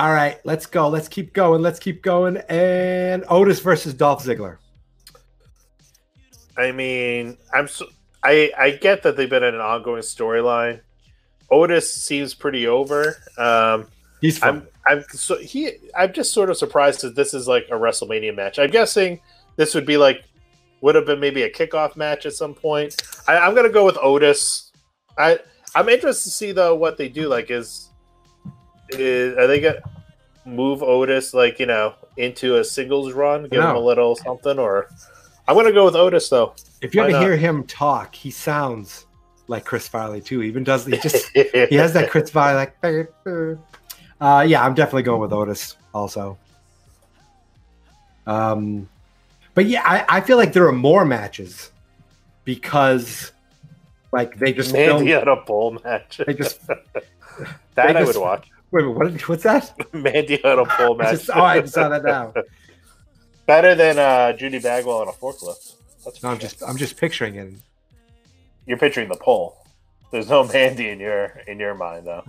All 0.00 0.14
right, 0.14 0.38
let's 0.44 0.64
go. 0.64 0.88
Let's 0.88 1.08
keep 1.08 1.34
going. 1.34 1.60
Let's 1.60 1.78
keep 1.78 2.02
going. 2.02 2.38
And 2.48 3.22
Otis 3.28 3.60
versus 3.60 3.92
Dolph 3.92 4.24
Ziggler. 4.24 4.56
I 6.56 6.72
mean, 6.72 7.36
I'm 7.52 7.68
so, 7.68 7.84
I 8.24 8.50
I 8.56 8.70
get 8.70 9.02
that 9.02 9.18
they've 9.18 9.28
been 9.28 9.42
in 9.42 9.54
an 9.54 9.60
ongoing 9.60 10.00
storyline. 10.00 10.80
Otis 11.50 11.92
seems 11.92 12.32
pretty 12.32 12.66
over. 12.66 13.14
Um, 13.36 13.88
He's 14.22 14.38
fun. 14.38 14.66
I'm 14.86 15.00
I'm 15.00 15.04
so 15.10 15.36
he 15.36 15.72
I'm 15.94 16.14
just 16.14 16.32
sort 16.32 16.48
of 16.48 16.56
surprised 16.56 17.02
that 17.02 17.14
this 17.14 17.34
is 17.34 17.46
like 17.46 17.66
a 17.66 17.74
WrestleMania 17.74 18.34
match. 18.34 18.58
I'm 18.58 18.70
guessing 18.70 19.20
this 19.56 19.74
would 19.74 19.84
be 19.84 19.98
like 19.98 20.24
would 20.80 20.94
have 20.94 21.04
been 21.04 21.20
maybe 21.20 21.42
a 21.42 21.50
kickoff 21.50 21.94
match 21.94 22.24
at 22.24 22.32
some 22.32 22.54
point. 22.54 22.96
I, 23.28 23.36
I'm 23.36 23.54
gonna 23.54 23.68
go 23.68 23.84
with 23.84 23.98
Otis. 24.00 24.72
I 25.18 25.40
I'm 25.74 25.90
interested 25.90 26.30
to 26.30 26.34
see 26.34 26.52
though 26.52 26.74
what 26.74 26.96
they 26.96 27.10
do. 27.10 27.28
Like 27.28 27.50
is 27.50 27.89
is 28.98 29.36
are 29.36 29.46
they 29.46 29.60
gonna 29.60 29.80
move 30.44 30.82
Otis 30.82 31.34
like 31.34 31.58
you 31.58 31.66
know 31.66 31.94
into 32.16 32.56
a 32.56 32.64
singles 32.64 33.12
run, 33.12 33.44
give 33.48 33.62
him 33.62 33.76
a 33.76 33.78
little 33.80 34.16
something, 34.16 34.58
or 34.58 34.88
I'm 35.48 35.56
gonna 35.56 35.72
go 35.72 35.84
with 35.84 35.96
Otis 35.96 36.28
though. 36.28 36.54
if 36.82 36.94
you 36.94 37.00
why 37.00 37.04
ever 37.08 37.12
not? 37.12 37.22
hear 37.22 37.36
him 37.36 37.64
talk, 37.64 38.14
he 38.14 38.30
sounds 38.30 39.06
like 39.48 39.64
Chris 39.64 39.88
Farley 39.88 40.20
too. 40.20 40.40
He 40.40 40.48
even 40.48 40.64
does 40.64 40.86
he 40.86 40.96
just 40.98 41.28
he 41.34 41.74
has 41.76 41.92
that 41.94 42.10
Chris 42.10 42.30
Farley 42.30 42.54
like. 42.56 42.80
"Brr, 42.80 43.08
brr." 43.24 43.58
Uh, 44.20 44.44
yeah, 44.46 44.62
I'm 44.64 44.74
definitely 44.74 45.02
going 45.04 45.20
with 45.20 45.32
Otis 45.32 45.76
also. 45.94 46.36
Um, 48.26 48.88
but 49.54 49.66
yeah, 49.66 49.82
I, 49.84 50.18
I 50.18 50.20
feel 50.20 50.36
like 50.36 50.52
there 50.52 50.66
are 50.66 50.72
more 50.72 51.04
matches 51.04 51.70
because 52.44 53.32
like 54.12 54.36
they 54.38 54.52
just 54.52 54.72
filmed, 54.72 55.06
Mandy 55.06 55.14
on 55.14 55.28
a 55.38 55.42
bull 55.42 55.78
match. 55.84 56.20
they 56.26 56.34
just 56.34 56.64
that 56.66 56.84
they 57.74 57.82
I 57.82 57.92
just- 57.94 58.06
would 58.14 58.20
watch. 58.20 58.48
Wait, 58.70 58.84
what, 58.86 59.28
what's 59.28 59.42
that? 59.44 59.72
Mandy 59.92 60.42
on 60.44 60.58
a 60.60 60.62
I 60.68 60.94
match. 60.94 61.10
just, 61.12 61.30
oh, 61.34 61.40
I 61.42 61.60
just 61.60 61.74
saw 61.74 61.88
that 61.88 62.04
now. 62.04 62.32
Better 63.46 63.74
than 63.74 63.98
uh, 63.98 64.32
Judy 64.34 64.58
Bagwell 64.60 64.98
on 64.98 65.08
a 65.08 65.12
forklift. 65.12 65.74
That's 66.04 66.22
No, 66.22 66.30
I'm 66.30 66.38
just 66.38 66.62
I'm 66.62 66.76
just 66.76 66.96
picturing 66.96 67.34
it. 67.34 67.52
you're 68.66 68.78
picturing 68.78 69.08
the 69.08 69.16
pole. 69.16 69.56
There's 70.12 70.28
no 70.28 70.44
Mandy 70.44 70.88
in 70.88 71.00
your 71.00 71.26
in 71.46 71.58
your 71.58 71.74
mind 71.74 72.06
though. 72.06 72.22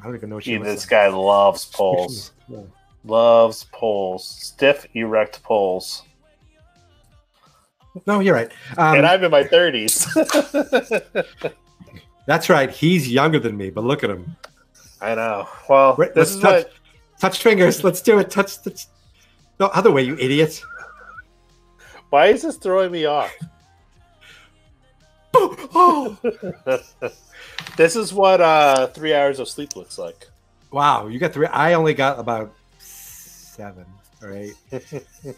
I 0.00 0.04
don't 0.04 0.14
even 0.14 0.28
know 0.30 0.36
what 0.36 0.44
she 0.44 0.56
this 0.56 0.82
like. 0.84 0.90
guy 0.90 1.08
loves 1.08 1.64
poles. 1.66 2.32
Yeah. 2.48 2.60
Loves 3.04 3.64
poles. 3.72 4.24
Stiff, 4.26 4.86
erect 4.94 5.42
poles. 5.42 6.02
No, 8.06 8.20
you're 8.20 8.34
right. 8.34 8.50
Um, 8.76 8.98
and 8.98 9.06
I'm 9.06 9.24
in 9.24 9.30
my 9.30 9.42
30s. 9.42 10.06
that's 12.26 12.48
right. 12.48 12.70
He's 12.70 13.10
younger 13.10 13.40
than 13.40 13.56
me, 13.56 13.70
but 13.70 13.82
look 13.82 14.04
at 14.04 14.10
him. 14.10 14.36
I 15.00 15.14
know. 15.14 15.48
Well, 15.68 15.94
Right, 15.96 16.14
this 16.14 16.30
let's 16.34 16.36
is 16.36 16.40
touch- 16.40 16.64
what 16.64 16.72
Touch 17.20 17.42
fingers. 17.42 17.82
Let's 17.82 18.00
do 18.00 18.18
it. 18.20 18.30
Touch. 18.30 18.62
touch. 18.62 18.86
No 19.58 19.66
other 19.66 19.90
way, 19.90 20.02
you 20.02 20.16
idiot. 20.18 20.62
why 22.10 22.26
is 22.28 22.42
this 22.42 22.56
throwing 22.56 22.92
me 22.92 23.06
off? 23.06 23.34
oh, 25.34 26.16
this 27.76 27.96
is 27.96 28.12
what 28.12 28.40
uh, 28.40 28.86
three 28.88 29.14
hours 29.14 29.40
of 29.40 29.48
sleep 29.48 29.74
looks 29.76 29.98
like. 29.98 30.28
wow! 30.70 31.06
You 31.08 31.18
got 31.18 31.32
three. 31.32 31.46
I 31.48 31.74
only 31.74 31.92
got 31.94 32.18
about 32.20 32.54
seven 32.78 33.84
or 34.22 34.32
eight. 34.32 34.54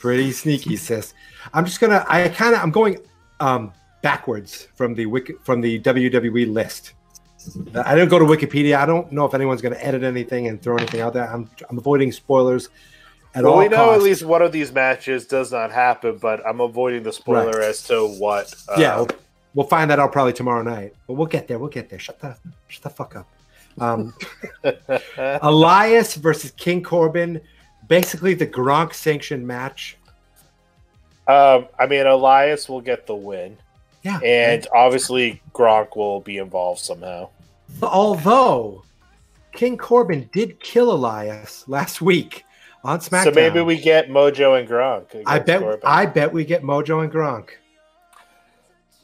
Pretty 0.00 0.32
sneaky, 0.32 0.76
sis. 0.76 1.14
I'm 1.54 1.64
just 1.64 1.80
gonna. 1.80 2.04
I 2.08 2.28
kind 2.28 2.54
of. 2.54 2.62
I'm 2.62 2.70
going 2.70 2.98
um, 3.40 3.72
backwards 4.02 4.68
from 4.76 4.94
the 4.94 5.06
wiki, 5.06 5.34
from 5.44 5.60
the 5.60 5.80
WWE 5.80 6.52
list. 6.52 6.94
I 7.74 7.94
didn't 7.94 8.08
go 8.10 8.18
to 8.18 8.24
Wikipedia. 8.24 8.76
I 8.76 8.86
don't 8.86 9.10
know 9.12 9.24
if 9.24 9.34
anyone's 9.34 9.62
going 9.62 9.74
to 9.74 9.84
edit 9.86 10.02
anything 10.02 10.48
and 10.48 10.60
throw 10.60 10.76
anything 10.76 11.00
out 11.00 11.12
there. 11.14 11.32
I'm, 11.32 11.48
I'm 11.70 11.78
avoiding 11.78 12.10
spoilers 12.12 12.68
at 13.34 13.44
well, 13.44 13.52
all 13.54 13.58
we 13.60 13.68
know 13.68 13.76
costs. 13.76 13.96
at 13.96 14.02
least 14.02 14.24
one 14.24 14.42
of 14.42 14.52
these 14.52 14.72
matches 14.72 15.26
does 15.26 15.52
not 15.52 15.70
happen, 15.70 16.18
but 16.18 16.44
I'm 16.46 16.60
avoiding 16.60 17.02
the 17.04 17.12
spoiler 17.12 17.52
Right. 17.60 17.68
as 17.68 17.82
to 17.84 18.06
what. 18.18 18.52
Uh, 18.68 18.76
yeah, 18.80 18.96
we'll, 18.96 19.08
we'll 19.54 19.66
find 19.66 19.90
that 19.90 19.98
out 20.00 20.10
probably 20.12 20.32
tomorrow 20.32 20.62
night. 20.62 20.94
But 21.06 21.14
we'll 21.14 21.26
get 21.26 21.46
there. 21.46 21.58
We'll 21.58 21.68
get 21.68 21.88
there. 21.88 21.98
Shut 21.98 22.18
the 22.20 22.36
shut 22.68 22.82
the 22.82 22.90
fuck 22.90 23.14
up. 23.16 23.28
Um, 23.80 24.12
Elias 25.42 26.14
versus 26.16 26.50
King 26.52 26.82
Corbin, 26.82 27.40
basically 27.86 28.34
the 28.34 28.46
Gronk 28.46 28.92
sanctioned 28.94 29.46
match. 29.46 29.96
um, 31.28 31.68
I 31.78 31.86
mean, 31.86 32.06
Elias 32.06 32.68
will 32.68 32.80
get 32.80 33.06
the 33.06 33.14
win, 33.14 33.56
Yeah, 34.08 34.20
and 34.24 34.66
obviously 34.74 35.40
Gronk 35.52 35.96
will 35.96 36.20
be 36.20 36.38
involved 36.38 36.80
somehow. 36.80 37.28
although 37.82 38.82
King 39.52 39.76
Corbin 39.76 40.28
did 40.32 40.60
kill 40.60 40.92
Elias 40.92 41.64
last 41.68 42.00
week, 42.00 42.44
on 42.84 43.00
SmackDown. 43.00 43.24
So 43.24 43.30
maybe 43.32 43.60
we 43.60 43.78
get 43.80 44.08
Mojo 44.08 44.58
and 44.58 44.68
Gronk. 44.68 45.22
I 45.26 45.38
bet. 45.38 45.60
Corbin. 45.60 45.80
I 45.84 46.06
bet 46.06 46.32
we 46.32 46.44
get 46.44 46.62
Mojo 46.62 47.02
and 47.02 47.12
Gronk. 47.12 47.50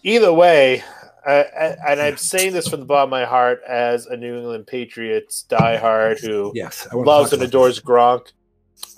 Either 0.02 0.32
way, 0.32 0.82
I, 1.26 1.32
I, 1.32 1.76
and 1.88 2.00
I'm 2.00 2.16
saying 2.16 2.52
this 2.52 2.68
from 2.68 2.80
the 2.80 2.86
bottom 2.86 3.08
of 3.08 3.10
my 3.10 3.24
heart 3.24 3.62
as 3.66 4.06
a 4.06 4.16
New 4.16 4.36
England 4.36 4.66
Patriots 4.66 5.44
diehard 5.48 6.20
who 6.20 6.52
Yes, 6.54 6.86
loves 6.92 7.32
and 7.32 7.42
adores 7.42 7.80
Gronk. 7.80 8.28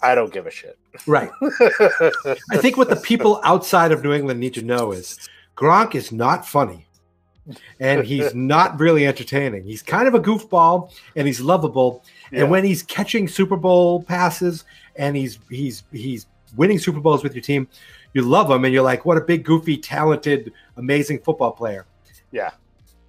I 0.03 0.15
don't 0.15 0.33
give 0.33 0.47
a 0.47 0.51
shit. 0.51 0.79
Right. 1.07 1.31
I 2.51 2.57
think 2.57 2.77
what 2.77 2.89
the 2.89 2.97
people 2.97 3.41
outside 3.45 3.93
of 3.93 4.03
New 4.03 4.13
England 4.13 4.41
need 4.41 4.55
to 4.55 4.63
know 4.63 4.93
is 4.93 5.19
Gronk 5.57 5.95
is 5.95 6.13
not 6.13 6.47
funny. 6.47 6.87
And 7.81 8.05
he's 8.05 8.35
not 8.35 8.79
really 8.79 9.07
entertaining. 9.07 9.65
He's 9.65 9.83
kind 9.83 10.07
of 10.09 10.15
a 10.15 10.21
goofball 10.21 10.93
and 11.15 11.27
he's 11.27 11.41
lovable. 11.41 12.05
Yeah. 12.31 12.43
And 12.43 12.51
when 12.51 12.65
he's 12.65 12.83
catching 12.83 13.29
Super 13.29 13.57
Bowl 13.57 14.03
passes 14.03 14.65
and 14.97 15.17
he's 15.17 15.39
he's 15.49 15.85
he's 15.93 16.27
winning 16.57 16.79
Super 16.79 17.01
Bowls 17.01 17.23
with 17.23 17.35
your 17.35 17.43
team, 17.43 17.69
you 18.15 18.23
love 18.23 18.51
him 18.51 18.65
and 18.65 18.75
you're 18.75 18.83
like, 18.83 19.05
what 19.05 19.17
a 19.17 19.21
big, 19.21 19.45
goofy, 19.45 19.77
talented, 19.77 20.53
amazing 20.77 21.21
football 21.21 21.53
player. 21.53 21.87
Yeah. 22.33 22.51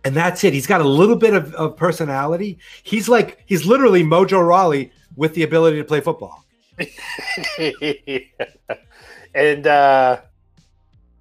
And 0.04 0.16
that's 0.16 0.44
it. 0.44 0.54
He's 0.54 0.68
got 0.68 0.82
a 0.82 0.88
little 0.88 1.16
bit 1.16 1.34
of, 1.34 1.54
of 1.56 1.76
personality. 1.76 2.60
He's 2.84 3.10
like 3.10 3.44
he's 3.46 3.66
literally 3.66 4.04
Mojo 4.04 4.48
Rawley 4.48 4.92
with 5.16 5.34
the 5.34 5.44
ability 5.44 5.78
to 5.78 5.84
play 5.84 6.02
football. 6.02 6.46
and 9.34 9.66
uh 9.66 10.22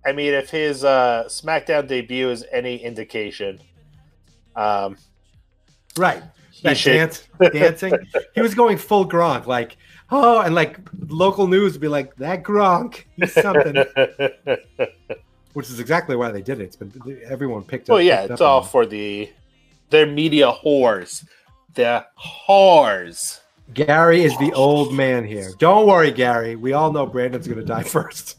I 0.06 0.12
mean 0.12 0.32
if 0.34 0.50
his 0.50 0.84
uh 0.84 1.24
SmackDown 1.26 1.88
debut 1.88 2.30
is 2.30 2.44
any 2.52 2.76
indication, 2.76 3.60
um 4.54 4.96
Right. 5.98 6.22
he 6.50 6.74
should 6.74 6.92
dance, 6.92 7.28
dancing. 7.52 7.94
He 8.34 8.40
was 8.42 8.54
going 8.54 8.76
full 8.78 9.08
Gronk, 9.08 9.46
like, 9.46 9.76
oh, 10.10 10.40
and 10.40 10.54
like 10.54 10.78
local 11.08 11.46
news 11.46 11.72
would 11.72 11.80
be 11.80 11.88
like, 11.88 12.14
that 12.16 12.42
Gronk, 12.42 13.04
he's 13.16 13.32
something, 13.32 13.74
which 15.54 15.70
is 15.70 15.80
exactly 15.80 16.14
why 16.16 16.30
they 16.30 16.42
did 16.42 16.60
it. 16.60 16.64
It's 16.64 16.76
been 16.76 16.92
everyone 17.26 17.64
picked 17.64 17.88
up. 17.88 17.94
well 17.94 18.02
yeah, 18.02 18.20
picked 18.22 18.32
it's 18.32 18.40
up 18.42 18.46
all 18.48 18.62
for 18.62 18.84
the 18.86 19.30
their 19.90 20.06
media 20.06 20.52
whores. 20.52 21.24
The 21.74 22.06
whores. 22.48 23.40
Gary 23.74 24.22
is 24.22 24.36
the 24.38 24.52
old 24.52 24.94
man 24.94 25.24
here. 25.24 25.50
Don't 25.58 25.86
worry, 25.86 26.10
Gary. 26.12 26.56
We 26.56 26.72
all 26.72 26.92
know 26.92 27.04
Brandon's 27.06 27.46
going 27.48 27.58
to 27.58 27.64
die 27.64 27.82
first. 27.96 28.36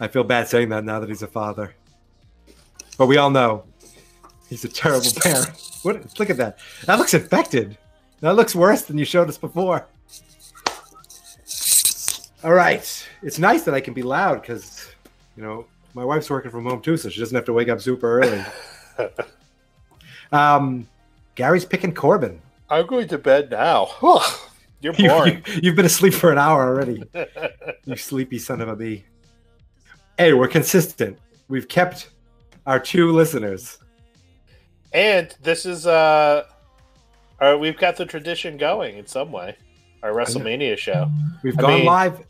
I 0.00 0.08
feel 0.08 0.24
bad 0.24 0.48
saying 0.48 0.68
that 0.70 0.84
now 0.84 1.00
that 1.00 1.08
he's 1.08 1.22
a 1.22 1.26
father, 1.26 1.74
but 2.96 3.06
we 3.06 3.16
all 3.16 3.30
know 3.30 3.64
he's 4.48 4.64
a 4.64 4.68
terrible 4.68 5.10
parent. 5.22 5.50
What? 5.82 6.18
Look 6.18 6.30
at 6.30 6.36
that. 6.36 6.58
That 6.86 6.98
looks 6.98 7.14
infected. 7.14 7.76
That 8.20 8.36
looks 8.36 8.54
worse 8.54 8.82
than 8.82 8.98
you 8.98 9.04
showed 9.04 9.28
us 9.28 9.38
before. 9.38 9.86
All 12.44 12.52
right. 12.52 13.08
It's 13.22 13.38
nice 13.38 13.62
that 13.64 13.74
I 13.74 13.80
can 13.80 13.94
be 13.94 14.02
loud 14.02 14.40
because, 14.40 14.88
you 15.36 15.42
know, 15.42 15.66
my 15.94 16.04
wife's 16.04 16.30
working 16.30 16.50
from 16.50 16.64
home 16.64 16.80
too, 16.80 16.96
so 16.96 17.08
she 17.08 17.18
doesn't 17.20 17.34
have 17.34 17.44
to 17.46 17.52
wake 17.52 17.68
up 17.68 17.80
super 17.80 18.20
early. 18.20 18.44
um, 20.32 20.86
Gary's 21.34 21.64
picking 21.64 21.94
Corbin. 21.94 22.40
I'm 22.70 22.86
going 22.86 23.08
to 23.08 23.18
bed 23.18 23.50
now. 23.50 23.88
You're 24.80 24.94
You- 24.94 25.08
boring. 25.08 25.42
You, 25.62 25.70
have 25.70 25.76
been 25.76 25.86
asleep 25.86 26.14
for 26.14 26.30
an 26.30 26.38
hour 26.38 26.62
already. 26.62 27.02
You 27.84 27.96
sleepy 27.96 28.38
son 28.38 28.60
of 28.60 28.68
a 28.68 28.76
bee. 28.76 29.04
Hey, 30.18 30.32
we're 30.32 30.48
consistent. 30.48 31.18
We've 31.48 31.68
kept 31.68 32.10
our 32.66 32.80
two 32.80 33.12
listeners. 33.12 33.78
and 34.92 35.34
this 35.42 35.64
is 35.64 35.86
uh 35.86 36.44
our, 37.40 37.56
we've 37.56 37.78
got 37.78 37.96
the 37.96 38.04
tradition 38.04 38.56
going 38.56 38.98
in 38.98 39.06
some 39.06 39.30
way. 39.30 39.56
Our 40.02 40.10
WrestleMania 40.12 40.76
show. 40.76 41.08
We've 41.42 41.56
I 41.58 41.62
gone 41.62 41.74
mean- 41.74 41.84
live. 41.86 42.20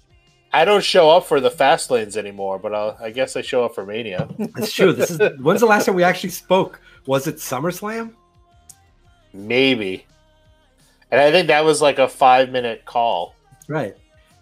I 0.50 0.64
don't 0.64 0.82
show 0.84 1.10
up 1.10 1.26
for 1.26 1.40
the 1.40 1.50
fast 1.50 1.90
lanes 1.90 2.16
anymore, 2.16 2.58
but 2.58 2.74
I'll, 2.74 2.96
I 2.98 3.10
guess 3.10 3.36
I 3.36 3.42
show 3.42 3.66
up 3.66 3.74
for 3.74 3.84
Mania. 3.84 4.26
That's 4.54 4.72
true. 4.72 4.94
This 4.94 5.10
is 5.10 5.18
when's 5.40 5.60
the 5.60 5.66
last 5.66 5.84
time 5.84 5.94
we 5.94 6.02
actually 6.02 6.30
spoke? 6.30 6.80
Was 7.06 7.26
it 7.26 7.36
SummerSlam? 7.36 8.14
Maybe. 9.34 10.06
And 11.10 11.20
I 11.20 11.30
think 11.30 11.48
that 11.48 11.64
was 11.66 11.82
like 11.82 11.98
a 11.98 12.08
five 12.08 12.48
minute 12.50 12.86
call. 12.86 13.34
Right. 13.68 13.94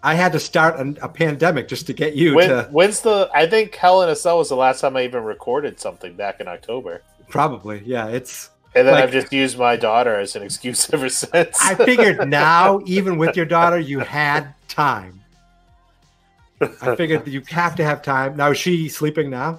I 0.07 0.15
had 0.15 0.31
to 0.35 0.41
start 0.41 0.79
a, 0.79 1.05
a 1.05 1.09
pandemic 1.09 1.67
just 1.67 1.89
to 1.89 1.93
get 1.93 2.15
you 2.15 2.37
When, 2.37 2.49
to 2.49 2.69
when's 2.71 3.01
the? 3.01 3.29
I 3.35 3.49
think 3.49 3.75
Hell 3.75 4.03
in 4.03 4.09
a 4.09 4.15
Cell 4.15 4.39
was 4.39 4.49
the 4.49 4.55
last 4.55 4.81
time 4.81 4.97
I 4.97 5.03
even 5.03 5.25
recorded 5.25 5.81
something 5.81 6.15
back 6.15 6.39
in 6.39 6.47
October, 6.47 7.03
probably. 7.29 7.83
Yeah, 7.85 8.07
it's. 8.07 8.51
and 8.77 8.87
then 8.87 8.95
Like- 8.95 9.03
I've 9.03 9.11
just 9.11 9.33
used 9.33 9.59
my 9.59 9.75
daughter 9.75 10.15
as 10.15 10.37
an 10.37 10.45
excuse 10.45 10.89
ever 10.95 11.09
since. 11.09 11.59
I 11.61 11.75
figured 11.75 12.29
now, 12.29 12.81
even 12.87 13.19
with 13.19 13.37
your 13.37 13.47
daughter, 13.47 13.81
you 13.81 13.99
had 13.99 14.55
time. 14.69 15.21
I 16.61 16.95
figured 16.95 17.27
you 17.27 17.43
have 17.49 17.75
to 17.75 17.85
have 17.85 18.01
time. 18.01 18.37
Now 18.37 18.53
is 18.53 18.59
she 18.59 18.89
sleeping 18.89 19.29
now? 19.29 19.59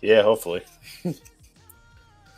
yeah, 0.00 0.22
hopefully. 0.22 0.62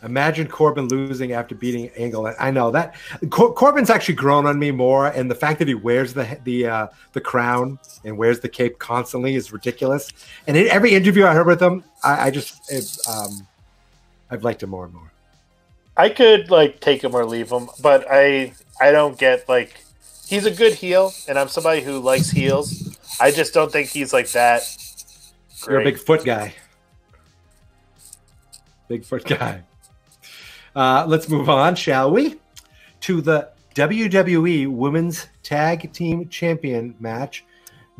Imagine 0.03 0.47
Corbin 0.47 0.87
losing 0.87 1.33
after 1.33 1.53
beating 1.53 1.89
Angle. 1.95 2.33
I 2.39 2.49
know 2.49 2.71
that 2.71 2.95
Cor- 3.29 3.53
Corbin's 3.53 3.91
actually 3.91 4.15
grown 4.15 4.47
on 4.47 4.57
me 4.57 4.71
more, 4.71 5.07
and 5.07 5.29
the 5.29 5.35
fact 5.35 5.59
that 5.59 5.67
he 5.67 5.75
wears 5.75 6.13
the 6.13 6.39
the 6.43 6.65
uh, 6.65 6.87
the 7.13 7.21
crown 7.21 7.77
and 8.03 8.17
wears 8.17 8.39
the 8.39 8.49
cape 8.49 8.79
constantly 8.79 9.35
is 9.35 9.51
ridiculous. 9.51 10.09
And 10.47 10.57
in 10.57 10.67
every 10.69 10.95
interview 10.95 11.25
I 11.25 11.33
heard 11.33 11.45
with 11.45 11.61
him, 11.61 11.83
I, 12.03 12.27
I 12.27 12.31
just 12.31 12.71
it, 12.71 12.97
um, 13.07 13.47
I've 14.31 14.43
liked 14.43 14.63
him 14.63 14.71
more 14.71 14.85
and 14.85 14.93
more. 14.93 15.11
I 15.95 16.09
could 16.09 16.49
like 16.49 16.79
take 16.79 17.03
him 17.03 17.13
or 17.13 17.23
leave 17.23 17.51
him, 17.51 17.69
but 17.79 18.07
I 18.09 18.53
I 18.79 18.91
don't 18.91 19.19
get 19.19 19.47
like 19.47 19.83
he's 20.25 20.47
a 20.47 20.51
good 20.51 20.73
heel, 20.73 21.13
and 21.27 21.37
I'm 21.37 21.47
somebody 21.47 21.81
who 21.81 21.99
likes 21.99 22.31
heels. 22.31 22.97
I 23.19 23.29
just 23.29 23.53
don't 23.53 23.71
think 23.71 23.89
he's 23.89 24.13
like 24.13 24.31
that. 24.31 24.63
You're 25.67 25.81
a 25.81 25.83
big 25.83 25.99
foot 25.99 26.25
guy. 26.25 26.55
Big 28.87 29.05
foot 29.05 29.25
guy. 29.25 29.63
Uh, 30.75 31.05
let's 31.07 31.27
move 31.29 31.49
on, 31.49 31.75
shall 31.75 32.11
we? 32.11 32.39
To 33.01 33.21
the 33.21 33.49
WWE 33.75 34.67
Women's 34.69 35.27
Tag 35.43 35.91
Team 35.93 36.29
Champion 36.29 36.95
match. 36.99 37.45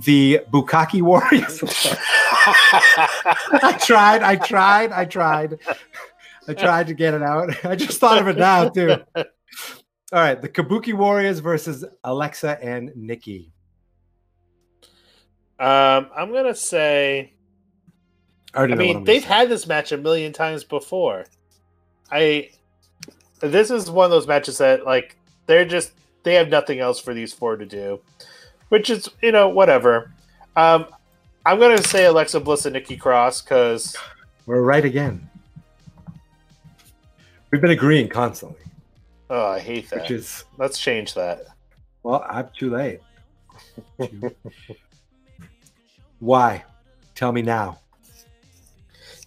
The 0.05 0.41
Bukaki 0.51 1.01
Warriors. 1.03 1.61
I 3.61 3.77
tried, 3.83 4.23
I 4.23 4.35
tried, 4.35 4.91
I 4.91 5.05
tried. 5.05 5.59
I 6.47 6.53
tried 6.53 6.87
to 6.87 6.93
get 6.93 7.13
it 7.13 7.21
out. 7.21 7.65
I 7.65 7.75
just 7.75 7.99
thought 7.99 8.17
of 8.17 8.27
it 8.27 8.37
now, 8.37 8.69
too. 8.69 8.95
All 9.15 10.19
right, 10.19 10.41
the 10.41 10.49
Kabuki 10.49 10.93
Warriors 10.93 11.39
versus 11.39 11.85
Alexa 12.03 12.61
and 12.61 12.91
Nikki. 12.95 13.53
Um, 15.57 16.09
I'm 16.15 16.33
gonna 16.33 16.55
say. 16.55 17.33
I, 18.53 18.63
I 18.63 18.67
mean, 18.75 19.05
they've 19.05 19.21
say. 19.21 19.27
had 19.27 19.47
this 19.47 19.67
match 19.67 19.91
a 19.91 19.97
million 19.97 20.33
times 20.33 20.63
before. 20.63 21.27
I. 22.11 22.49
This 23.41 23.71
is 23.71 23.89
one 23.89 24.05
of 24.05 24.11
those 24.11 24.27
matches 24.27 24.57
that 24.59 24.85
like 24.85 25.17
they're 25.47 25.65
just 25.65 25.91
they 26.23 26.35
have 26.35 26.49
nothing 26.49 26.79
else 26.79 26.99
for 26.99 27.13
these 27.13 27.33
four 27.33 27.57
to 27.57 27.65
do, 27.65 27.99
which 28.69 28.89
is 28.89 29.09
you 29.21 29.31
know 29.31 29.49
whatever. 29.49 30.11
Um, 30.55 30.85
I'm 31.45 31.59
gonna 31.59 31.81
say 31.81 32.05
Alexa 32.05 32.39
Bliss 32.39 32.65
and 32.65 32.73
Nikki 32.73 32.97
Cross 32.97 33.41
because 33.41 33.95
We're 34.45 34.61
right 34.61 34.85
again. 34.85 35.27
We've 37.51 37.61
been 37.61 37.71
agreeing 37.71 38.07
constantly, 38.07 38.61
oh 39.29 39.47
I 39.47 39.59
hate 39.59 39.89
that. 39.89 40.01
which 40.03 40.11
is 40.11 40.45
Let's 40.57 40.79
change 40.79 41.15
that. 41.15 41.45
well, 42.03 42.25
I'm 42.29 42.49
too 42.57 42.69
late. 42.69 42.99
Why? 46.19 46.63
Tell 47.15 47.31
me 47.31 47.41
now. 47.41 47.79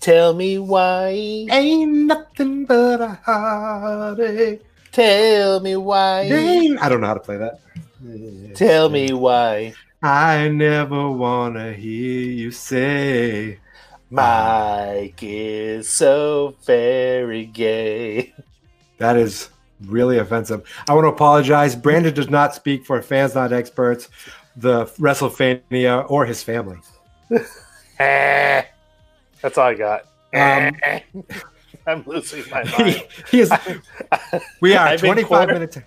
Tell 0.04 0.34
me 0.34 0.58
why. 0.58 1.46
Ain't 1.50 1.90
nothing 1.90 2.66
but 2.66 3.00
a 3.00 3.18
heartache. 3.24 4.60
Tell 4.92 5.60
me 5.60 5.76
why. 5.76 6.24
Ain't- 6.24 6.78
I 6.82 6.90
don't 6.90 7.00
know 7.00 7.06
how 7.06 7.14
to 7.14 7.20
play 7.20 7.38
that. 7.38 7.60
Tell 8.54 8.90
me 8.90 9.14
why. 9.14 9.72
I 10.02 10.48
never 10.48 11.10
wanna 11.10 11.72
hear 11.72 12.20
you 12.20 12.50
say. 12.50 13.60
Mike 14.10 15.20
is 15.22 15.88
so 15.88 16.54
very 16.66 17.46
gay. 17.46 18.34
That 18.98 19.16
is 19.16 19.48
really 19.86 20.18
offensive. 20.18 20.68
I 20.86 20.92
want 20.92 21.04
to 21.06 21.08
apologize. 21.08 21.74
Brandon 21.74 22.12
does 22.12 22.28
not 22.28 22.54
speak 22.54 22.84
for 22.84 23.00
fans, 23.00 23.34
not 23.34 23.54
experts, 23.54 24.10
the 24.54 24.84
WrestleFania, 25.00 26.04
or 26.10 26.26
his 26.26 26.42
family. 26.42 26.76
Eh. 29.44 29.48
That's 29.48 29.58
all 29.58 29.66
I 29.66 29.74
got. 29.74 30.00
Um, 30.32 30.76
Eh. 30.82 31.00
I'm 31.86 32.02
losing 32.06 32.44
my 32.50 32.64
mind. 32.78 33.04
he 33.30 33.40
is. 33.40 33.52
We 34.62 34.74
are 34.74 34.86
I'm 34.88 34.94
in 34.94 34.98
25 35.00 35.28
quarter- 35.28 35.52
minutes. 35.52 35.78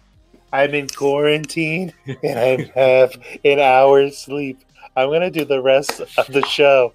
I'm 0.53 0.73
in 0.75 0.87
quarantine 0.87 1.91
and 2.23 2.39
I 2.39 2.71
have 2.79 3.11
an 3.43 3.59
hour's 3.59 4.17
sleep. 4.17 4.59
I'm 4.95 5.09
gonna 5.09 5.29
do 5.31 5.43
the 5.43 5.61
rest 5.61 5.99
of 5.99 6.27
the 6.27 6.45
show 6.45 6.93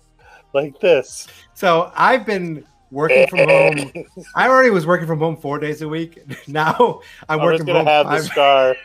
like 0.54 0.78
this. 0.80 1.26
So 1.52 1.92
I've 1.94 2.24
been 2.24 2.64
working 2.90 3.26
from 3.28 3.40
home. 3.40 3.92
I 4.34 4.48
already 4.48 4.70
was 4.70 4.86
working 4.86 5.06
from 5.06 5.18
home 5.18 5.36
four 5.36 5.58
days 5.58 5.82
a 5.82 5.88
week. 5.88 6.18
Now 6.48 7.00
I'm, 7.28 7.40
I'm 7.40 7.44
working 7.44 7.66
just 7.66 7.76
gonna 7.76 7.90
have 7.90 8.06
home 8.06 8.14
the 8.16 8.22
scar. 8.22 8.76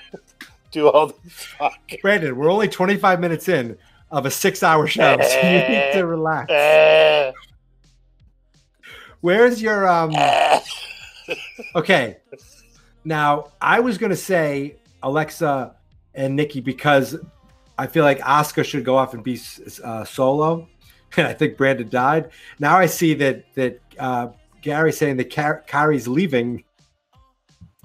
do 0.71 0.89
all 0.89 1.07
the 1.07 1.15
talk. 1.57 1.73
Brandon, 2.01 2.35
we're 2.35 2.51
only 2.51 2.67
25 2.67 3.19
minutes 3.21 3.47
in 3.47 3.77
of 4.11 4.25
a 4.25 4.31
six-hour 4.31 4.87
show, 4.87 5.17
so 5.21 5.37
you 5.37 5.59
need 5.59 5.91
to 5.93 6.05
relax. 6.05 6.51
Where's 9.21 9.61
your 9.61 9.87
um? 9.87 10.13
Okay. 11.75 12.17
Now, 13.03 13.51
I 13.61 13.79
was 13.79 13.97
going 13.97 14.09
to 14.11 14.15
say 14.15 14.77
Alexa 15.03 15.75
and 16.15 16.35
Nikki 16.35 16.61
because 16.61 17.15
I 17.77 17.87
feel 17.87 18.03
like 18.03 18.19
Asuka 18.19 18.63
should 18.63 18.83
go 18.85 18.95
off 18.97 19.13
and 19.13 19.23
be 19.23 19.39
uh, 19.83 20.03
solo, 20.05 20.67
and 21.17 21.27
I 21.27 21.33
think 21.33 21.57
Brandon 21.57 21.89
died. 21.89 22.29
Now 22.59 22.77
I 22.77 22.85
see 22.85 23.13
that 23.15 23.43
that 23.55 23.79
uh, 23.99 24.29
Gary's 24.61 24.97
saying 24.97 25.17
that 25.17 25.29
Car- 25.33 25.63
leaving. 25.93 26.63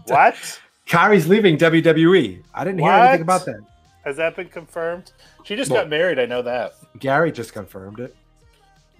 what? 0.06 0.36
Kairi's 0.86 1.28
leaving 1.28 1.56
WWE. 1.56 2.42
I 2.54 2.64
didn't 2.64 2.80
hear 2.80 2.90
anything 2.92 3.22
about 3.22 3.44
that. 3.46 3.60
Has 4.04 4.16
that 4.16 4.34
been 4.36 4.48
confirmed? 4.48 5.12
She 5.44 5.56
just 5.56 5.70
Well- 5.70 5.82
got 5.82 5.90
married. 5.90 6.18
I 6.18 6.26
know 6.26 6.42
that. 6.42 6.74
Gary 6.98 7.32
just 7.32 7.52
confirmed 7.52 8.00
it. 8.00 8.14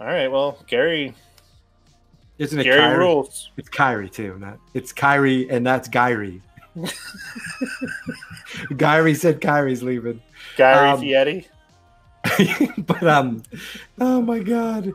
All 0.00 0.06
right. 0.06 0.28
Well, 0.28 0.58
Gary, 0.68 1.14
Isn't 2.38 2.58
it 2.60 2.64
Gary 2.64 2.80
Kairi? 2.80 2.98
rules. 2.98 3.50
It's 3.56 3.68
Kairi 3.68 4.10
too. 4.10 4.38
Not 4.38 4.58
it's 4.74 4.92
Kairi, 4.92 5.50
and 5.50 5.66
that's 5.66 5.88
Gyrie. 5.88 6.40
Gyrie 8.72 9.16
said 9.16 9.40
Kairi's 9.40 9.82
leaving. 9.82 10.20
Gary 10.56 10.88
Um, 10.88 11.00
Fieri. 11.00 11.46
but 12.78 13.02
um, 13.02 13.42
oh 14.00 14.20
my 14.22 14.38
god, 14.38 14.92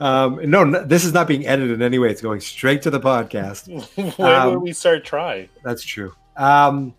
um, 0.00 0.38
no, 0.48 0.62
no, 0.62 0.84
this 0.84 1.04
is 1.04 1.12
not 1.12 1.26
being 1.26 1.44
edited 1.44 1.72
in 1.72 1.82
any 1.82 1.98
way. 1.98 2.08
It's 2.08 2.20
going 2.22 2.40
straight 2.40 2.82
to 2.82 2.90
the 2.90 3.00
podcast. 3.00 3.66
when 4.16 4.30
um, 4.30 4.50
would 4.54 4.62
we 4.62 4.72
start 4.72 5.04
trying? 5.04 5.48
That's 5.64 5.82
true. 5.82 6.14
Um, 6.36 6.94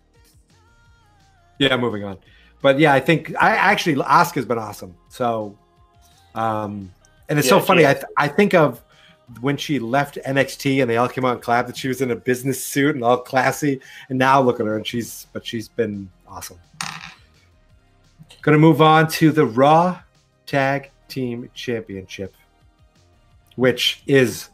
yeah, 1.58 1.76
moving 1.78 2.04
on. 2.04 2.18
But 2.60 2.78
yeah, 2.78 2.92
I 2.92 3.00
think 3.00 3.32
I 3.40 3.56
actually 3.56 3.94
Asuka's 3.96 4.44
been 4.44 4.58
awesome. 4.58 4.94
So, 5.08 5.56
um, 6.34 6.92
and 7.30 7.38
it's 7.38 7.48
so 7.48 7.56
Yeah, 7.56 7.60
she 7.62 7.66
funny. 7.66 7.86
I 7.86 7.94
th- 7.94 8.04
I 8.18 8.28
think 8.28 8.52
of 8.52 8.82
when 9.40 9.56
she 9.56 9.78
left 9.78 10.18
NXT 10.26 10.80
and 10.80 10.90
they 10.90 10.96
all 10.96 11.08
came 11.08 11.24
out 11.24 11.34
and 11.34 11.42
clapped 11.42 11.68
that 11.68 11.76
she 11.76 11.88
was 11.88 12.00
in 12.00 12.10
a 12.10 12.16
business 12.16 12.64
suit 12.64 12.94
and 12.94 13.04
all 13.04 13.18
classy. 13.18 13.80
And 14.08 14.18
now 14.18 14.40
look 14.40 14.60
at 14.60 14.66
her 14.66 14.76
and 14.76 14.86
she's 14.86 15.26
but 15.32 15.46
she's 15.46 15.68
been 15.68 16.10
awesome. 16.26 16.58
To 18.42 18.58
move 18.58 18.80
on 18.80 19.06
to 19.08 19.30
the 19.30 19.44
Raw 19.44 20.00
Tag 20.46 20.90
Team 21.08 21.50
Championship, 21.54 22.34
which 23.56 24.02
is 24.06 24.48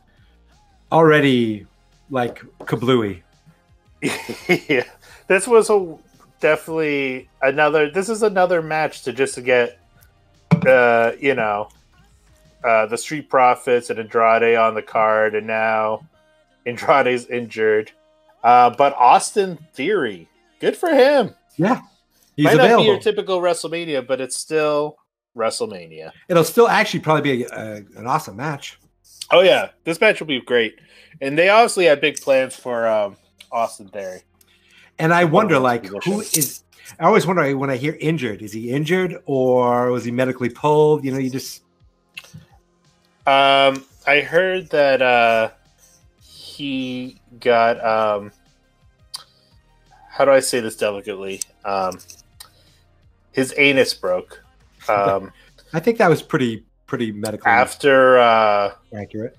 already 0.90 1.66
like 2.10 2.40
kablooey. 2.60 3.22
yeah, 4.68 4.84
this 5.28 5.46
was 5.46 5.70
a 5.70 5.96
definitely 6.40 7.28
another. 7.42 7.90
This 7.90 8.08
is 8.08 8.22
another 8.22 8.60
match 8.60 9.02
to 9.04 9.12
just 9.12 9.34
to 9.36 9.40
get, 9.40 9.78
uh, 10.66 11.12
you 11.20 11.34
know, 11.34 11.68
uh, 12.66 12.86
the 12.86 12.98
Street 12.98 13.28
Profits 13.28 13.90
and 13.90 13.98
Andrade 13.98 14.56
on 14.56 14.74
the 14.74 14.82
card, 14.82 15.34
and 15.34 15.46
now 15.46 16.06
Andrade's 16.66 17.26
injured. 17.26 17.92
Uh, 18.42 18.70
but 18.70 18.94
Austin 18.94 19.58
Theory, 19.74 20.28
good 20.60 20.76
for 20.76 20.88
him. 20.90 21.34
Yeah, 21.56 21.80
he's 22.36 22.44
Might 22.44 22.56
not 22.56 22.62
be 22.62 22.66
available. 22.66 22.84
your 22.84 22.98
typical 23.00 23.40
WrestleMania, 23.40 24.06
but 24.06 24.20
it's 24.20 24.36
still 24.36 24.96
WrestleMania. 25.36 26.12
It'll 26.28 26.44
still 26.44 26.68
actually 26.68 27.00
probably 27.00 27.22
be 27.36 27.44
a, 27.44 27.76
an 27.96 28.06
awesome 28.06 28.36
match. 28.36 28.78
Oh 29.30 29.40
yeah, 29.40 29.70
this 29.84 30.00
match 30.00 30.20
will 30.20 30.26
be 30.26 30.40
great, 30.40 30.78
and 31.20 31.38
they 31.38 31.48
obviously 31.48 31.86
had 31.86 32.00
big 32.00 32.20
plans 32.20 32.56
for 32.56 32.86
um, 32.86 33.16
Austin 33.50 33.88
Theory. 33.88 34.22
And 34.98 35.12
I 35.12 35.24
wonder, 35.24 35.58
like, 35.58 35.86
who 35.86 36.00
positions. 36.00 36.64
I 37.00 37.04
always 37.04 37.26
wonder 37.26 37.56
when 37.58 37.68
I 37.68 37.76
hear 37.76 37.96
injured, 38.00 38.42
is 38.42 38.52
he 38.52 38.70
injured 38.70 39.18
or 39.26 39.90
was 39.90 40.04
he 40.04 40.10
medically 40.10 40.48
pulled? 40.48 41.04
You 41.04 41.12
know, 41.12 41.18
you 41.18 41.28
just 41.28 41.62
Um, 43.26 43.84
I 44.06 44.20
heard 44.20 44.70
that 44.70 45.02
uh, 45.02 45.50
he 46.20 47.20
got 47.40 47.84
um, 47.84 48.32
how 50.08 50.24
do 50.24 50.30
I 50.30 50.40
say 50.40 50.60
this 50.60 50.76
delicately? 50.76 51.40
Um, 51.64 51.98
his 53.32 53.52
anus 53.58 53.92
broke 53.92 54.42
um, 54.88 55.32
I 55.72 55.80
think 55.80 55.98
that 55.98 56.08
was 56.08 56.22
pretty 56.22 56.64
pretty 56.86 57.12
medically 57.12 57.50
after 57.50 58.18
uh, 58.18 58.72
accurate. 58.94 59.36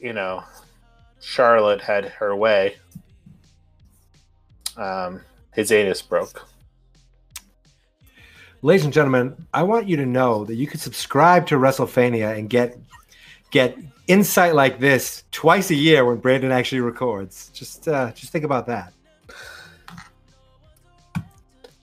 you 0.00 0.12
know 0.12 0.42
Charlotte 1.20 1.82
had 1.82 2.06
her 2.06 2.34
way. 2.34 2.76
Um, 4.76 5.20
his 5.52 5.70
anus 5.70 6.00
broke. 6.00 6.48
Ladies 8.62 8.84
and 8.84 8.92
gentlemen, 8.92 9.46
I 9.54 9.62
want 9.62 9.88
you 9.88 9.96
to 9.96 10.04
know 10.04 10.44
that 10.44 10.56
you 10.56 10.66
can 10.66 10.78
subscribe 10.78 11.46
to 11.46 11.54
WrestleFania 11.54 12.36
and 12.38 12.50
get 12.50 12.78
get 13.50 13.78
insight 14.06 14.54
like 14.54 14.78
this 14.78 15.24
twice 15.32 15.70
a 15.70 15.74
year 15.74 16.04
when 16.04 16.18
Brandon 16.18 16.52
actually 16.52 16.82
records. 16.82 17.50
Just 17.54 17.88
uh, 17.88 18.12
just 18.12 18.32
think 18.32 18.44
about 18.44 18.66
that. 18.66 18.92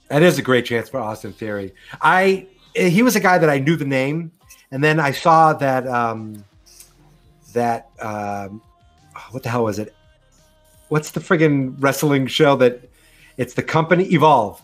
That 0.10 0.22
is 0.22 0.38
a 0.38 0.44
great 0.44 0.66
chance 0.66 0.88
for 0.88 1.00
Austin 1.00 1.34
Theory. 1.34 1.74
I 2.00 2.46
he 2.76 3.02
was 3.02 3.16
a 3.16 3.22
guy 3.22 3.40
that 3.40 3.50
I 3.50 3.58
knew 3.58 3.76
the 3.76 3.86
name, 3.86 4.32
and 4.70 4.84
then 4.84 5.00
I 5.00 5.14
saw 5.14 5.54
that 5.54 5.88
um, 5.88 6.46
that 7.54 7.90
um, 8.00 8.62
what 9.32 9.42
the 9.42 9.50
hell 9.50 9.64
was 9.64 9.80
it? 9.80 9.96
What's 10.90 11.10
the 11.10 11.22
friggin' 11.22 11.76
wrestling 11.80 12.28
show 12.28 12.56
that 12.58 12.88
it's 13.38 13.56
the 13.56 13.64
company 13.64 14.04
Evolve? 14.14 14.62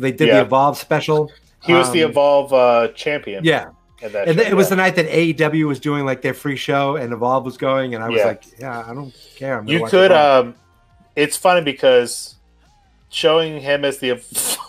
They 0.00 0.12
did 0.12 0.28
Yeah. 0.28 0.34
the 0.40 0.46
Evolve 0.46 0.76
special. 0.78 1.30
He 1.62 1.72
was 1.74 1.90
the 1.92 2.04
Um, 2.04 2.10
Evolve 2.10 2.52
uh, 2.52 2.88
champion. 2.94 3.44
Yeah, 3.44 3.70
and 4.02 4.12
show, 4.12 4.22
it 4.26 4.54
was 4.54 4.66
yeah. 4.66 4.70
the 4.70 4.76
night 4.76 4.94
that 4.96 5.06
AEW 5.08 5.66
was 5.66 5.78
doing 5.78 6.04
like 6.06 6.22
their 6.22 6.34
free 6.34 6.56
show 6.56 6.96
and 6.96 7.12
Evolve 7.12 7.44
was 7.44 7.56
going, 7.58 7.94
and 7.94 8.02
I 8.02 8.08
was 8.08 8.18
Yeah. 8.18 8.26
like, 8.26 8.42
yeah, 8.58 8.84
I 8.88 8.94
don't 8.94 9.12
care. 9.36 9.58
I'm 9.58 9.68
you 9.68 9.86
could 9.86 10.10
um 10.12 10.54
it's 11.16 11.36
funny 11.36 11.60
because 11.60 12.36
showing 13.10 13.60
him 13.60 13.84
as 13.84 13.98
the 13.98 14.10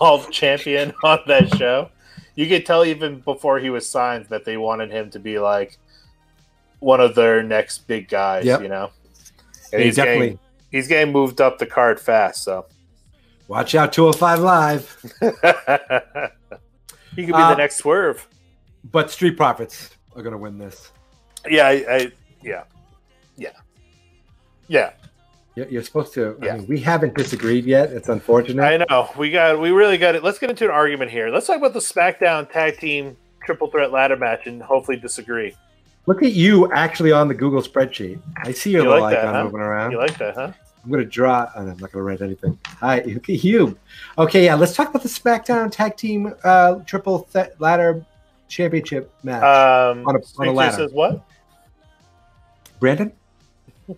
Evolve 0.02 0.30
champion 0.32 0.92
on 1.04 1.20
that 1.28 1.56
show 1.56 1.90
you 2.36 2.48
could 2.48 2.66
tell 2.66 2.84
even 2.86 3.20
before 3.20 3.60
he 3.60 3.70
was 3.70 3.88
signed 3.88 4.26
that 4.30 4.46
they 4.46 4.58
wanted 4.58 4.90
him 4.92 5.10
to 5.12 5.20
be 5.20 5.38
like 5.38 5.78
one 6.80 7.00
of 7.00 7.14
their 7.14 7.44
next 7.44 7.88
big 7.88 8.08
guys 8.10 8.44
Yep. 8.46 8.62
you 8.64 8.68
know 8.70 8.90
Yeah, 9.72 9.78
and 9.78 9.84
he's 9.84 9.96
definitely 9.98 10.26
getting, 10.28 10.40
he's 10.72 10.88
getting 10.88 11.14
moved 11.14 11.40
up 11.40 11.60
the 11.60 11.68
card 11.68 12.00
fast 12.00 12.44
so 12.44 12.66
watch 13.48 13.76
out 13.76 13.92
205 13.94 14.40
Live. 14.40 15.02
he 17.16 17.26
could 17.26 17.28
be 17.28 17.34
Uh, 17.34 17.50
the 17.50 17.56
next 17.58 17.78
swerve 17.78 18.28
But 18.92 19.12
Street 19.12 19.38
Profits 19.38 19.92
are 20.16 20.22
gonna 20.22 20.38
win 20.38 20.58
this. 20.58 20.92
yeah 21.50 21.68
I, 21.68 21.72
I 21.72 22.12
yeah 22.42 22.64
yeah 23.38 23.52
yeah 24.70 24.92
You're 25.56 25.84
supposed 25.84 26.14
to. 26.14 26.38
I 26.42 26.58
mean, 26.58 26.68
we 26.68 26.80
haven't 26.80 27.14
disagreed 27.16 27.66
yet. 27.66 27.92
It's 27.92 28.08
unfortunate. 28.10 28.64
I 28.64 28.78
know 28.90 29.10
we 29.18 29.30
got 29.32 29.60
we 29.60 29.72
really 29.72 29.98
got 29.98 30.16
it. 30.16 30.24
Let's 30.24 30.40
get 30.40 30.50
into 30.50 30.64
an 30.66 30.72
argument 30.72 31.12
here. 31.12 31.30
Let's 31.30 31.46
talk 31.48 31.58
about 31.58 31.74
the 31.74 31.80
SmackDown 31.80 32.50
Tag 32.50 32.78
Team 32.80 33.18
Triple 33.46 33.70
Threat 33.70 33.92
Ladder 33.92 34.16
match 34.16 34.48
and 34.48 34.62
hopefully 34.62 34.98
disagree. 34.98 35.54
Look 36.08 36.24
at 36.24 36.32
you 36.32 36.72
actually 36.72 37.12
on 37.12 37.28
the 37.28 37.34
Google 37.34 37.62
spreadsheet. 37.62 38.20
I 38.38 38.54
see 38.54 38.72
your 38.72 38.84
You 38.84 38.90
little 38.90 39.04
like 39.04 39.14
that, 39.16 39.26
icon 39.26 39.34
huh? 39.36 39.44
moving 39.44 39.60
around. 39.62 39.92
You 39.92 39.98
like 40.00 40.18
that, 40.18 40.36
huh? 40.36 40.52
I'm 40.84 40.90
gonna 40.92 41.06
draw. 41.06 41.48
oh, 41.56 41.64
no, 41.64 41.72
I'm 41.72 41.78
not 41.78 41.92
gonna 41.92 42.04
write 42.04 42.22
anything. 42.22 42.58
Hi, 42.80 43.00
at 43.00 43.28
you. 43.30 43.78
Okay, 44.18 44.46
yeah. 44.46 44.56
Let's 44.56 44.76
talk 44.76 44.90
about 44.90 45.04
the 45.04 45.10
SmackDown 45.10 45.72
Tag 45.72 45.96
Team 45.96 46.34
uh, 46.44 46.76
Triple 46.88 47.24
Th- 47.32 47.52
Ladder 47.60 48.04
Championship 48.48 49.14
match. 49.24 49.44
Um, 49.44 50.08
On 50.08 50.16
a- 50.16 50.22
on 50.40 50.48
a 50.48 50.52
ladder. 50.52 50.76
says 50.78 50.92
what? 50.92 51.24
Brandon, 52.80 53.12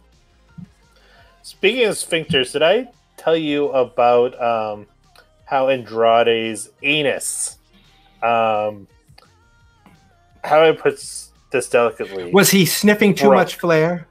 Speaking 1.41 1.85
of 1.85 1.95
sphincters, 1.95 2.51
did 2.51 2.61
I 2.63 2.89
tell 3.17 3.35
you 3.37 3.69
about 3.69 4.39
um, 4.41 4.87
how 5.45 5.69
Andrade's 5.69 6.69
anus? 6.81 7.57
Um, 8.21 8.87
how 10.43 10.63
I 10.63 10.71
put 10.73 10.95
this 11.51 11.69
delicately? 11.69 12.31
was 12.33 12.49
he 12.51 12.65
sniffing 12.65 13.15
too 13.15 13.27
Bro. 13.27 13.37
much 13.37 13.55
flair? 13.55 14.07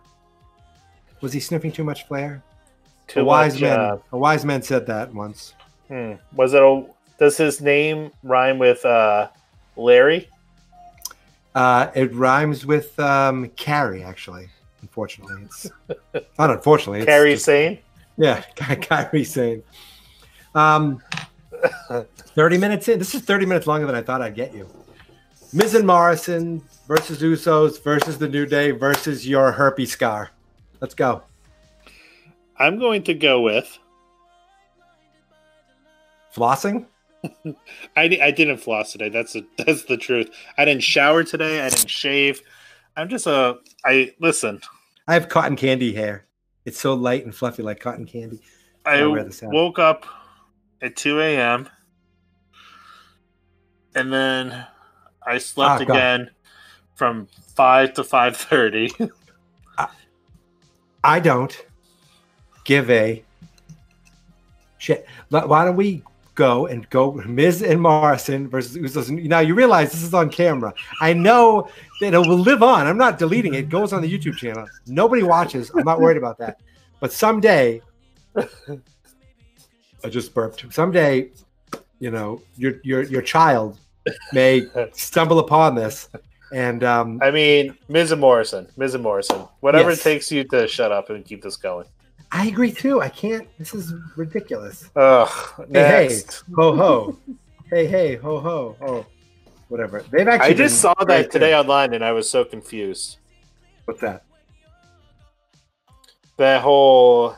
Was 1.21 1.33
he 1.35 1.41
sniffing 1.41 1.73
too 1.73 1.85
much 1.85 2.07
flair? 2.07 2.43
A 3.17 3.25
wise 3.25 3.55
much, 3.55 3.63
man. 3.63 3.79
uh, 3.81 3.99
a 4.13 4.19
wise 4.19 4.45
man 4.45 4.63
said 4.63 4.87
that 4.87 5.13
once. 5.15 5.55
hmm. 5.89 6.13
Was 6.35 6.55
it 6.55 6.63
a? 6.63 6.85
Does 7.19 7.37
his 7.37 7.61
name 7.61 8.11
rhyme 8.23 8.59
with 8.59 8.85
uh, 8.85 9.29
Larry? 9.77 10.29
Uh, 11.55 11.91
it 11.95 12.13
rhymes 12.15 12.65
with 12.65 12.99
um, 12.99 13.49
Carrie, 13.57 14.03
actually. 14.03 14.49
Unfortunately, 14.81 15.35
it's 15.45 15.71
not 16.39 16.51
unfortunately. 16.51 17.01
It's 17.01 17.07
Carrie 17.07 17.33
just- 17.35 17.45
Sane? 17.45 17.79
Yeah, 18.17 18.43
Kairi 18.57 19.25
saying. 19.27 19.63
Um, 20.55 21.03
30 21.91 22.59
minutes 22.59 22.89
in. 22.89 22.99
This 22.99 23.15
is 23.15 23.23
30 23.23 23.47
minutes 23.47 23.67
longer 23.67 23.87
than 23.87 23.95
I 23.95 24.03
thought 24.03 24.21
I'd 24.23 24.35
get 24.35 24.55
you. 24.55 24.69
Miz 25.53 25.75
and 25.75 25.87
Morrison 25.87 26.63
versus 26.89 27.21
Usos 27.21 27.83
versus 27.83 28.19
the 28.19 28.29
New 28.29 28.47
Day 28.47 28.71
versus 28.71 29.27
your 29.29 29.53
herpes 29.53 29.93
scar. 29.93 30.31
Let's 30.81 30.95
go. 30.95 31.23
I'm 32.59 32.79
going 32.79 33.03
to 33.05 33.15
go 33.15 33.41
with 33.41 33.79
Flossing? 36.35 36.87
I, 37.97 38.19
I 38.21 38.31
didn't 38.31 38.57
floss 38.57 38.93
today. 38.93 39.09
That's 39.09 39.35
the 39.35 39.47
that's 39.59 39.85
the 39.85 39.97
truth. 39.97 40.31
I 40.59 40.65
didn't 40.65 40.83
shower 40.83 41.23
today. 41.23 41.61
I 41.61 41.69
didn't 41.69 41.91
shave. 41.91 42.43
I'm 42.97 43.09
just 43.09 43.27
a 43.27 43.59
I 43.85 44.13
listen. 44.19 44.61
I 45.07 45.15
have 45.15 45.29
cotton 45.29 45.57
candy 45.57 45.93
hair. 45.93 46.27
It's 46.65 46.81
so 46.81 46.95
light 46.95 47.25
and 47.25 47.35
fluffy 47.35 47.63
like 47.63 47.81
cotton 47.81 48.07
candy. 48.07 48.41
I 48.85 49.01
I'll 49.01 49.13
wear 49.13 49.25
this 49.25 49.43
woke 49.43 49.79
up 49.79 50.07
at 50.81 50.97
2 50.97 51.21
a.m. 51.21 51.69
and 53.95 54.13
then 54.13 54.67
I 55.25 55.39
slept 55.39 55.81
Ah, 55.81 55.85
again 55.85 56.31
from 56.97 57.29
5 57.55 57.95
to 57.95 58.03
5:30. 58.03 59.11
I 61.05 61.21
don't 61.21 61.67
give 62.65 62.91
a 62.91 63.23
shit. 64.79 65.07
Why 65.31 65.65
don't 65.65 65.77
we 65.77 66.03
go 66.35 66.67
and 66.67 66.89
go 66.91 67.13
Miz 67.13 67.63
and 67.63 67.81
Morrison 67.81 68.49
versus 68.49 68.77
Usos? 68.77 69.11
Now 69.27 69.41
you 69.41 69.55
realize 69.55 69.93
this 69.93 70.03
is 70.03 70.15
on 70.15 70.31
camera. 70.31 70.73
I 71.01 71.13
know 71.13 71.69
that 72.01 72.15
it 72.15 72.19
will 72.19 72.39
live 72.39 72.63
on. 72.63 72.87
I'm 72.87 72.99
not 72.99 73.19
deleting 73.19 73.55
it. 73.55 73.59
It 73.61 73.69
goes 73.69 73.93
on 73.93 74.03
the 74.03 74.11
YouTube 74.11 74.37
channel. 74.37 74.67
Nobody 74.87 75.23
watches. 75.23 75.71
I'm 75.77 75.85
not 75.85 76.01
worried 76.01 76.17
about 76.17 76.39
that. 76.39 76.61
But 77.01 77.13
someday, 77.13 77.83
I 78.37 80.09
just 80.09 80.35
burped. 80.35 80.65
Someday, 80.73 81.31
you 81.99 82.11
know, 82.11 82.43
your 82.57 82.75
your 82.83 83.03
your 83.05 83.23
child 83.23 83.79
may 84.33 84.67
stumble 84.93 85.39
upon 85.39 85.75
this, 85.75 86.09
and 86.53 86.83
um, 86.83 87.21
I 87.23 87.31
mean, 87.31 87.77
Miz 87.89 88.11
and 88.13 88.21
Morrison, 88.21 88.67
Miz 88.77 88.95
and 88.95 89.03
Morrison, 89.03 89.43
whatever 89.61 89.91
Yes. 89.91 90.01
it 90.01 90.03
takes 90.03 90.33
you 90.33 90.45
to 90.45 90.67
shut 90.67 90.91
up 90.93 91.11
and 91.11 91.25
keep 91.25 91.43
this 91.43 91.57
going. 91.57 91.87
I 92.35 92.47
agree 92.47 92.73
too. 92.73 93.01
I 93.03 93.11
can't. 93.11 93.47
This 93.59 93.75
is 93.75 93.93
ridiculous. 94.17 94.89
Ugh, 94.97 95.29
Hey, 95.71 96.09
next. 96.09 96.45
Ho 96.57 96.75
ho. 96.75 97.19
hey 97.69 97.87
hey 97.87 98.17
ho 98.17 98.41
ho 98.41 98.77
ho. 98.81 99.07
Whatever. 99.69 100.03
They've 100.11 100.27
actually. 100.27 100.51
I 100.51 100.55
just 100.55 100.81
saw 100.81 100.95
that 101.05 101.31
today 101.31 101.51
too. 101.51 101.57
online 101.57 101.93
and 101.95 102.03
I 102.05 102.13
was 102.13 102.29
so 102.29 102.45
confused. 102.45 103.19
What's 103.85 104.01
that? 104.01 104.25
That 106.39 106.63
whole 106.63 107.37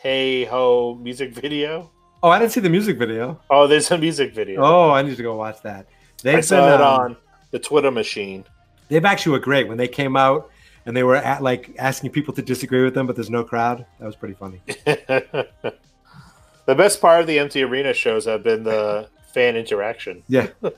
hey 0.00 0.44
ho 0.44 0.94
music 0.94 1.32
video. 1.34 1.90
Oh, 2.22 2.30
I 2.30 2.38
didn't 2.38 2.52
see 2.52 2.60
the 2.60 2.70
music 2.70 2.96
video. 2.96 3.40
Oh, 3.50 3.66
there's 3.66 3.90
a 3.90 3.98
music 3.98 4.34
video. 4.34 4.60
Oh, 4.62 4.90
I 4.90 5.02
need 5.02 5.16
to 5.16 5.22
go 5.22 5.36
watch 5.36 5.62
that. 5.62 5.86
They've 6.22 6.38
I 6.38 6.40
saw 6.40 6.64
been, 6.64 6.74
it 6.80 6.80
um, 6.80 7.00
on 7.00 7.16
the 7.50 7.58
Twitter 7.58 7.90
machine. 7.90 8.44
They've 8.88 9.04
actually 9.04 9.32
were 9.32 9.38
great 9.40 9.68
when 9.68 9.78
they 9.78 9.86
came 9.88 10.16
out 10.16 10.50
and 10.88 10.96
they 10.96 11.02
were 11.02 11.16
at 11.16 11.42
like 11.42 11.74
asking 11.78 12.10
people 12.10 12.32
to 12.32 12.40
disagree 12.40 12.82
with 12.82 12.94
them, 12.94 13.06
but 13.06 13.14
there's 13.14 13.28
no 13.28 13.44
crowd. 13.44 13.84
That 14.00 14.06
was 14.06 14.16
pretty 14.16 14.32
funny. 14.32 14.62
the 14.86 16.74
best 16.74 16.98
part 17.02 17.20
of 17.20 17.26
the 17.26 17.38
empty 17.38 17.62
arena 17.62 17.92
shows 17.92 18.24
have 18.24 18.42
been 18.42 18.64
the 18.64 19.06
fan 19.34 19.54
interaction. 19.54 20.22
Yeah. 20.28 20.48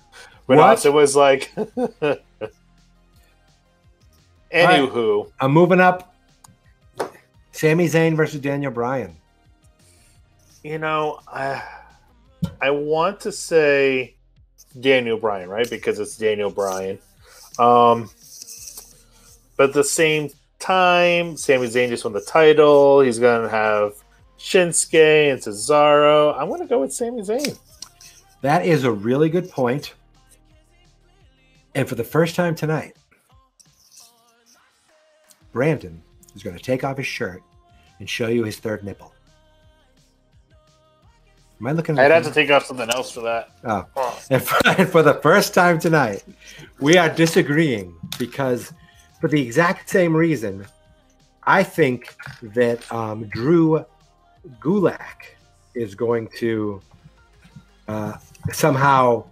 When 0.47 0.59
What? 0.59 0.85
was 0.87 1.15
like. 1.15 1.53
Anywho, 4.53 5.31
I'm 5.39 5.53
moving 5.53 5.79
up. 5.79 6.13
Sami 7.53 7.87
Zayn 7.87 8.17
versus 8.17 8.41
Daniel 8.41 8.73
Bryan. 8.73 9.15
you 10.65 10.79
know, 10.79 11.21
I, 11.29 11.63
I 12.61 12.71
want 12.73 13.21
to 13.21 13.31
say 13.31 14.17
Daniel 14.81 15.19
Bryan, 15.19 15.49
right? 15.49 15.71
Because 15.71 16.01
it's 16.01 16.17
Daniel 16.17 16.51
Bryan. 16.51 16.99
Um, 17.61 18.11
but 19.61 19.69
at 19.69 19.75
the 19.75 19.85
same 19.85 20.31
time, 20.59 21.37
Sami 21.37 21.67
Zayn 21.67 21.91
just 21.91 22.03
won 22.05 22.15
the 22.15 22.23
title. 22.23 23.03
He's 23.03 23.19
going 23.19 23.43
to 23.43 23.49
have 23.51 23.93
Shinsuke 24.39 25.33
and 25.33 25.39
Cesaro. 25.39 26.35
I'm 26.35 26.49
going 26.49 26.63
to 26.63 26.67
go 26.67 26.81
with 26.81 26.95
Sami 26.95 27.21
Zayn. 27.21 27.59
That 28.41 28.65
is 28.65 28.85
a 28.85 28.91
really 28.91 29.29
good 29.29 29.51
point. 29.51 29.93
And 31.75 31.87
for 31.87 31.95
the 31.95 32.03
first 32.03 32.37
time 32.37 32.55
tonight, 32.55 32.97
Brandon 35.53 36.03
is 36.35 36.43
going 36.43 36.57
to 36.57 36.63
take 36.63 36.83
off 36.83 36.97
his 36.97 37.07
shirt 37.07 37.43
and 37.99 38.09
show 38.09 38.29
you 38.29 38.45
his 38.45 38.57
third 38.57 38.83
nipple. 38.83 39.13
Am 41.61 41.67
I 41.67 41.73
looking? 41.73 41.99
at 41.99 42.07
I'd 42.07 42.09
the 42.09 42.15
have 42.15 42.25
to 42.25 42.33
take 42.33 42.51
off 42.51 42.65
something 42.65 42.89
else 42.89 43.11
for 43.11 43.21
that. 43.21 43.51
Oh. 43.63 43.85
Oh. 43.95 44.17
And 44.31 44.43
for, 44.43 44.57
and 44.67 44.89
for 44.89 45.03
the 45.03 45.15
first 45.15 45.53
time 45.53 45.79
tonight, 45.79 46.25
we 46.79 46.97
are 46.97 47.11
disagreeing 47.11 47.95
because, 48.19 48.73
for 49.21 49.29
the 49.29 49.41
exact 49.41 49.89
same 49.89 50.15
reason, 50.15 50.67
I 51.45 51.63
think 51.63 52.17
that 52.43 52.91
um, 52.93 53.25
Drew 53.25 53.85
Gulak 54.61 55.37
is 55.75 55.95
going 55.95 56.29
to 56.39 56.81
uh, 57.89 58.17
somehow 58.53 59.25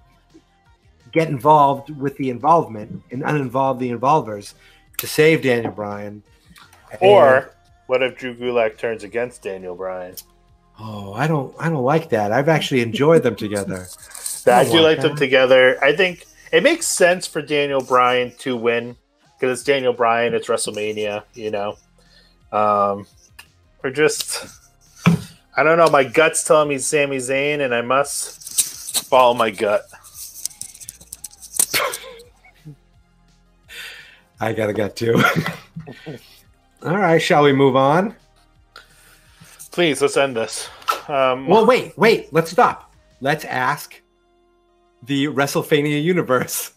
get 1.12 1.28
involved 1.28 1.90
with 1.90 2.16
the 2.18 2.30
involvement 2.30 3.02
and 3.10 3.22
uninvolve 3.22 3.78
the 3.78 3.90
involvers 3.90 4.54
to 4.98 5.06
save 5.06 5.42
Daniel 5.42 5.72
Bryan. 5.72 6.22
Or 7.00 7.54
what 7.86 8.02
if 8.02 8.16
Drew 8.16 8.34
Gulak 8.34 8.76
turns 8.76 9.04
against 9.04 9.42
Daniel 9.42 9.74
Bryan? 9.74 10.14
oh, 10.78 11.12
I 11.12 11.26
don't, 11.26 11.54
I 11.58 11.68
don't 11.68 11.84
like 11.84 12.10
that. 12.10 12.32
I've 12.32 12.48
actually 12.48 12.82
enjoyed 12.82 13.22
them 13.22 13.36
together. 13.36 13.86
I 14.46 14.64
do 14.64 14.70
want 14.70 14.84
like 14.84 15.00
them 15.00 15.16
together. 15.16 15.82
I 15.82 15.94
think 15.94 16.24
it 16.52 16.62
makes 16.62 16.86
sense 16.86 17.26
for 17.26 17.42
Daniel 17.42 17.82
Bryan 17.82 18.32
to 18.38 18.56
win 18.56 18.96
because 19.38 19.58
it's 19.58 19.66
Daniel 19.66 19.92
Bryan. 19.92 20.34
It's 20.34 20.48
WrestleMania, 20.48 21.22
you 21.34 21.50
know. 21.50 21.76
Um, 22.50 23.06
or 23.84 23.90
just, 23.90 24.46
I 25.56 25.62
don't 25.62 25.78
know. 25.78 25.88
My 25.88 26.04
gut's 26.04 26.42
telling 26.42 26.68
me 26.68 26.78
Sami 26.78 27.18
Zayn, 27.18 27.60
and 27.60 27.74
I 27.74 27.82
must 27.82 29.04
follow 29.04 29.34
my 29.34 29.50
gut. 29.50 29.82
I 34.40 34.52
got 34.52 34.70
a 34.70 34.72
gut 34.72 34.96
too. 34.96 35.22
All 36.84 36.96
right, 36.96 37.20
shall 37.20 37.42
we 37.44 37.52
move 37.52 37.76
on? 37.76 38.14
Please, 39.70 40.00
let's 40.02 40.16
end 40.16 40.36
this. 40.36 40.68
Um, 41.08 41.46
Well, 41.46 41.66
wait, 41.66 41.96
wait. 41.96 42.32
Let's 42.32 42.50
stop. 42.50 42.92
Let's 43.20 43.44
ask 43.44 44.00
the 45.04 45.26
WrestleMania 45.26 46.02
universe. 46.02 46.72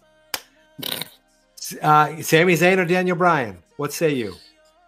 Uh, 1.82 2.22
Sami 2.22 2.54
Zayn 2.54 2.78
or 2.78 2.86
Daniel 2.86 3.16
Bryan? 3.18 3.58
What 3.78 3.94
say 3.94 4.14
you? 4.14 4.36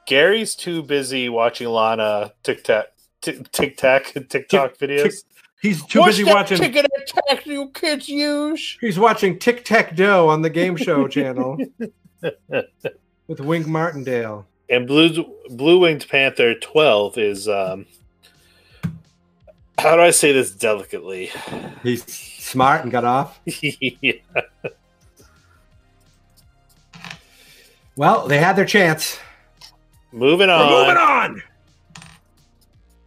Gary's 0.05 0.55
too 0.55 0.83
busy 0.83 1.29
watching 1.29 1.67
Lana 1.69 2.33
TikTok, 2.43 2.87
Tik 3.21 3.51
TikTok, 3.51 4.13
TikTok 4.29 4.77
videos. 4.77 5.23
He's 5.61 5.83
too 5.85 5.99
What's 5.99 6.17
busy 6.17 6.23
that 6.23 6.33
watching. 6.35 6.57
ticket 6.57 6.85
attack 6.97 7.45
you 7.45 7.69
kids 7.69 8.09
use? 8.09 8.77
He's 8.81 8.99
watching 8.99 9.39
Tic 9.39 9.63
Tac 9.63 9.95
Dough 9.95 10.27
on 10.27 10.41
the 10.41 10.49
Game 10.49 10.75
Show 10.75 11.07
channel 11.07 11.57
with 13.27 13.39
Wink 13.39 13.65
Martindale. 13.65 14.45
And 14.69 14.85
Blue 14.85 15.23
Blue 15.49 15.79
Winged 15.79 16.05
Panther 16.09 16.55
12 16.55 17.17
is 17.17 17.47
um 17.47 17.85
how 19.77 19.95
do 19.95 20.01
I 20.01 20.11
say 20.11 20.31
this 20.31 20.51
delicately? 20.51 21.31
He's 21.81 22.05
smart 22.05 22.83
and 22.83 22.91
got 22.91 23.05
off. 23.05 23.39
yeah. 23.45 24.13
Well, 27.95 28.27
they 28.27 28.37
had 28.39 28.55
their 28.55 28.65
chance. 28.65 29.19
Moving 30.11 30.47
We're 30.47 30.53
on. 30.53 30.69
moving 30.71 30.97
on. 30.97 31.43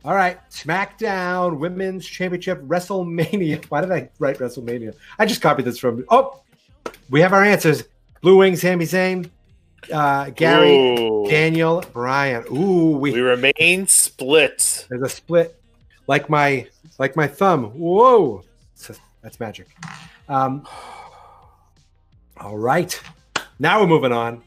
All 0.04 0.14
right, 0.14 0.38
SmackDown 0.50 1.58
Women's 1.58 2.06
Championship 2.06 2.62
WrestleMania. 2.62 3.64
Why 3.68 3.80
did 3.80 3.90
I 3.90 4.08
write 4.20 4.38
WrestleMania? 4.38 4.94
I 5.18 5.26
just 5.26 5.42
copied 5.42 5.64
this 5.64 5.78
from. 5.78 6.04
Oh, 6.10 6.42
we 7.10 7.20
have 7.20 7.32
our 7.32 7.42
answers. 7.42 7.84
Blue 8.22 8.36
Wing, 8.38 8.54
Sami 8.56 8.84
Zayn, 8.84 9.28
uh, 9.92 10.30
Gary, 10.30 10.70
Ooh. 11.00 11.26
Daniel, 11.28 11.84
Bryan. 11.92 12.44
Ooh, 12.52 12.96
we, 12.96 13.12
we 13.12 13.20
remain 13.20 13.86
split. 13.88 14.86
there's 14.88 15.02
a 15.02 15.08
split, 15.08 15.60
like 16.06 16.30
my 16.30 16.68
like 17.00 17.16
my 17.16 17.26
thumb. 17.26 17.64
Whoa, 17.70 18.42
that's- 18.80 19.00
that's 19.22 19.40
magic. 19.40 19.66
Um, 20.28 20.64
all 22.40 22.56
right, 22.56 23.00
now 23.58 23.80
we're 23.80 23.88
moving 23.88 24.12
on. 24.12 24.42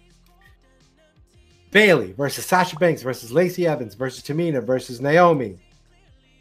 Bayley 1.71 2.13
versus 2.13 2.45
Sasha 2.45 2.75
Banks 2.77 3.01
versus 3.01 3.31
Lacey 3.31 3.67
Evans 3.67 3.93
versus 3.95 4.23
Tamina 4.23 4.63
versus 4.63 4.99
Naomi 5.01 5.57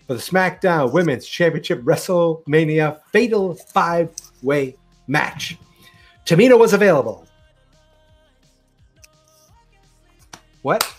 for 0.06 0.14
the 0.14 0.20
SmackDown 0.20 0.92
Women's 0.92 1.26
Championship 1.26 1.82
WrestleMania 1.82 3.00
Fatal 3.12 3.54
Five 3.54 4.10
Way 4.42 4.76
Match. 5.06 5.58
Tamina 6.24 6.58
was 6.58 6.72
available. 6.72 7.26
What? 10.62 10.90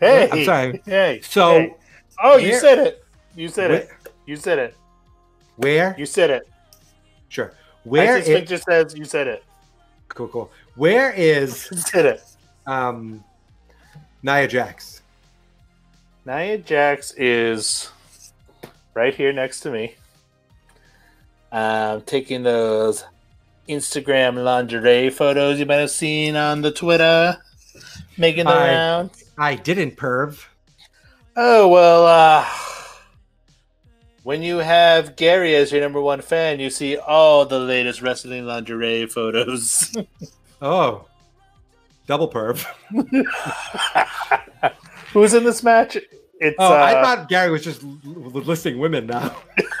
Hey, 0.00 0.28
I'm 0.30 0.44
sorry. 0.44 0.82
Hey, 0.84 1.20
So, 1.22 1.52
hey. 1.60 1.74
oh, 2.22 2.36
you 2.36 2.50
where- 2.50 2.60
said 2.60 2.78
it. 2.86 3.04
You 3.36 3.48
said 3.48 3.70
Where? 3.70 3.80
it. 3.80 3.88
You 4.26 4.36
said 4.36 4.58
it. 4.60 4.76
Where? 5.56 5.94
You 5.98 6.06
said 6.06 6.30
it. 6.30 6.48
Sure. 7.28 7.52
Where 7.84 8.20
Vic 8.22 8.46
just 8.46 8.64
says 8.64 8.94
you 8.96 9.04
said 9.04 9.26
it. 9.26 9.44
cool? 10.08 10.28
Cool. 10.28 10.50
Where 10.76 11.12
is 11.12 11.68
You 11.72 11.78
said 11.78 12.06
it. 12.06 12.22
um, 12.66 13.22
Nia 14.24 14.48
Jax? 14.48 15.02
Nia 16.24 16.58
Jax 16.58 17.12
is 17.16 17.90
right 18.94 19.14
here 19.14 19.32
next 19.32 19.60
to 19.60 19.70
me. 19.70 19.94
um, 21.52 22.00
taking 22.02 22.42
those 22.42 23.04
Instagram 23.68 24.42
lingerie 24.42 25.10
photos 25.10 25.60
you 25.60 25.66
might 25.66 25.76
have 25.76 25.90
seen 25.90 26.34
on 26.36 26.62
the 26.62 26.70
Twitter, 26.72 27.36
making 28.18 28.44
the 28.46 28.50
I- 28.50 28.68
rounds. 28.68 29.24
I 29.38 29.54
didn't 29.56 29.96
perv. 29.96 30.44
Oh 31.36 31.68
well, 31.68 32.06
uh, 32.06 32.46
when 34.22 34.42
you 34.42 34.58
have 34.58 35.16
Gary 35.16 35.54
as 35.56 35.70
your 35.72 35.80
number 35.80 36.00
one 36.00 36.20
fan, 36.22 36.60
you 36.60 36.70
see 36.70 36.96
all 36.96 37.44
the 37.44 37.58
latest 37.58 38.00
wrestling 38.02 38.46
lingerie 38.46 39.06
photos. 39.06 39.94
Oh, 40.62 41.04
double 42.06 42.28
perv. 42.30 42.64
Who's 45.12 45.34
in 45.34 45.44
this 45.44 45.62
match? 45.62 45.96
It's 46.40 46.56
Oh, 46.58 46.72
I 46.72 46.94
uh, 46.94 47.02
thought 47.04 47.28
Gary 47.28 47.50
was 47.50 47.62
just 47.62 47.82
l- 47.84 47.98
l- 48.06 48.30
listing 48.42 48.78
women 48.78 49.06
now. 49.06 49.36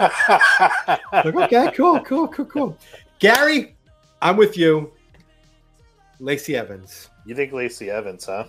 like, 1.12 1.34
okay, 1.34 1.70
cool, 1.74 2.00
cool, 2.00 2.28
cool, 2.28 2.44
cool. 2.46 2.78
Gary, 3.18 3.76
I'm 4.22 4.36
with 4.36 4.56
you. 4.56 4.92
Lacey 6.20 6.56
Evans. 6.56 7.10
you 7.26 7.34
think 7.34 7.52
Lacey 7.52 7.90
Evans, 7.90 8.24
huh? 8.26 8.44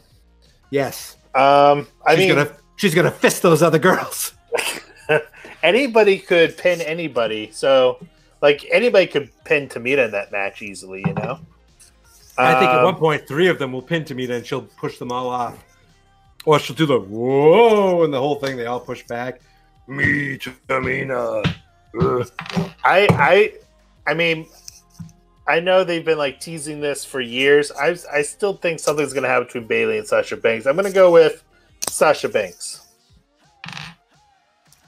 Yes. 0.70 1.18
Um, 1.34 1.88
I 2.06 2.16
she's 2.16 2.20
mean, 2.20 2.36
gonna 2.36 2.52
she's 2.78 2.96
gonna 2.96 3.12
fist 3.12 3.42
those 3.42 3.62
other 3.64 3.80
girls. 3.80 4.34
anybody 5.64 6.20
could 6.20 6.56
pin 6.58 6.80
anybody. 6.82 7.50
So, 7.52 8.06
like, 8.42 8.66
anybody 8.72 9.08
could 9.08 9.32
pin 9.44 9.68
Tamina 9.68 10.06
in 10.06 10.12
that 10.12 10.32
match 10.32 10.62
easily, 10.62 11.04
you 11.06 11.14
know? 11.16 11.40
I 12.38 12.60
think 12.60 12.72
at 12.72 12.80
Um, 12.80 12.86
one 12.86 12.96
point 12.96 13.28
three 13.28 13.48
of 13.48 13.60
them 13.60 13.72
will 13.72 13.82
pin 13.82 14.04
Tamina 14.04 14.38
and 14.38 14.46
she'll 14.46 14.64
push 14.64 14.98
them 14.98 15.12
all 15.12 15.30
off. 15.30 15.64
Or 16.46 16.60
she'll 16.60 16.76
do 16.76 16.86
the 16.86 17.00
whoa 17.00 18.04
and 18.04 18.14
the 18.14 18.20
whole 18.20 18.36
thing, 18.36 18.58
they 18.58 18.66
all 18.66 18.80
push 18.80 19.04
back. 19.04 19.42
Me, 19.88 20.38
Tamina. 20.68 21.46
Ugh. 22.02 22.30
I, 22.84 23.08
I, 23.12 23.54
I 24.06 24.14
mean, 24.14 24.48
I 25.48 25.60
know 25.60 25.84
they've 25.84 26.04
been 26.04 26.18
like 26.18 26.40
teasing 26.40 26.82
this 26.82 27.06
for 27.06 27.22
years. 27.22 27.72
I, 27.72 27.96
I 28.12 28.22
still 28.22 28.58
think 28.58 28.80
something's 28.80 29.14
going 29.14 29.24
to 29.24 29.30
happen 29.30 29.46
between 29.46 29.68
Bayley 29.68 29.98
and 29.98 30.08
Sasha 30.08 30.38
Banks. 30.38 30.66
I'm 30.66 30.76
going 30.76 30.88
to 30.88 30.94
go 30.94 31.12
with 31.12 31.44
Sasha 31.90 32.30
Banks. 32.30 32.88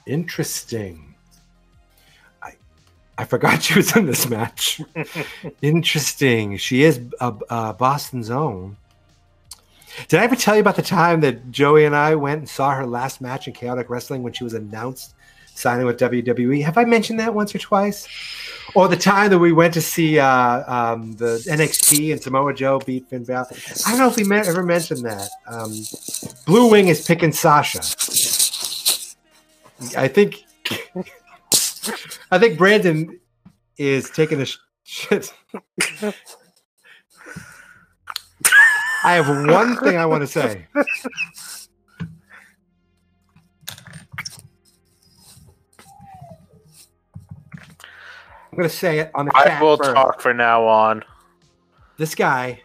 Interesting. 0.06 1.07
I 3.18 3.24
forgot 3.24 3.62
she 3.64 3.74
was 3.74 3.94
in 3.96 4.06
this 4.06 4.28
match. 4.28 4.80
Interesting. 5.62 6.56
She 6.56 6.84
is 6.84 7.00
a, 7.20 7.34
uh, 7.50 7.72
Boston's 7.74 8.30
own. 8.30 8.76
Did 10.06 10.20
I 10.20 10.24
ever 10.24 10.36
tell 10.36 10.54
you 10.54 10.60
about 10.60 10.76
the 10.76 10.82
time 10.82 11.20
that 11.22 11.50
Joey 11.50 11.84
and 11.84 11.96
I 11.96 12.14
went 12.14 12.38
and 12.38 12.48
saw 12.48 12.70
her 12.70 12.86
last 12.86 13.20
match 13.20 13.48
in 13.48 13.52
Chaotic 13.52 13.90
Wrestling 13.90 14.22
when 14.22 14.32
she 14.32 14.44
was 14.44 14.54
announced 14.54 15.14
signing 15.54 15.86
with 15.86 15.98
WWE? 15.98 16.62
Have 16.62 16.78
I 16.78 16.84
mentioned 16.84 17.18
that 17.18 17.34
once 17.34 17.52
or 17.52 17.58
twice? 17.58 18.06
Or 18.74 18.86
the 18.86 18.96
time 18.96 19.30
that 19.30 19.40
we 19.40 19.52
went 19.52 19.74
to 19.74 19.80
see 19.80 20.20
uh, 20.20 20.62
um, 20.72 21.16
the 21.16 21.42
NXT 21.48 22.12
and 22.12 22.22
Samoa 22.22 22.54
Joe 22.54 22.78
beat 22.78 23.08
Finn 23.08 23.24
Balor? 23.24 23.48
I 23.86 23.90
don't 23.90 23.98
know 23.98 24.08
if 24.08 24.16
we 24.16 24.22
me- 24.22 24.36
ever 24.36 24.62
mentioned 24.62 25.04
that. 25.04 25.28
Um, 25.48 25.74
Blue 26.46 26.70
Wing 26.70 26.86
is 26.86 27.04
picking 27.04 27.32
Sasha. 27.32 27.80
I 29.96 30.06
think 30.06 30.44
I 32.30 32.38
think 32.38 32.58
Brandon 32.58 33.18
is 33.76 34.10
taking 34.10 34.40
a 34.40 34.46
sh- 34.46 34.58
shit. 34.84 35.32
I 39.04 39.14
have 39.14 39.28
one 39.28 39.76
thing 39.76 39.96
I 39.96 40.06
want 40.06 40.22
to 40.22 40.26
say. 40.26 40.66
I'm 48.50 48.62
going 48.62 48.68
to 48.68 48.74
say 48.74 48.98
it 48.98 49.10
on 49.14 49.26
the 49.26 49.32
chat. 49.32 49.46
I 49.46 49.62
will 49.62 49.76
first. 49.76 49.94
talk 49.94 50.20
for 50.20 50.34
now 50.34 50.66
on. 50.66 51.04
This 51.96 52.14
guy 52.14 52.60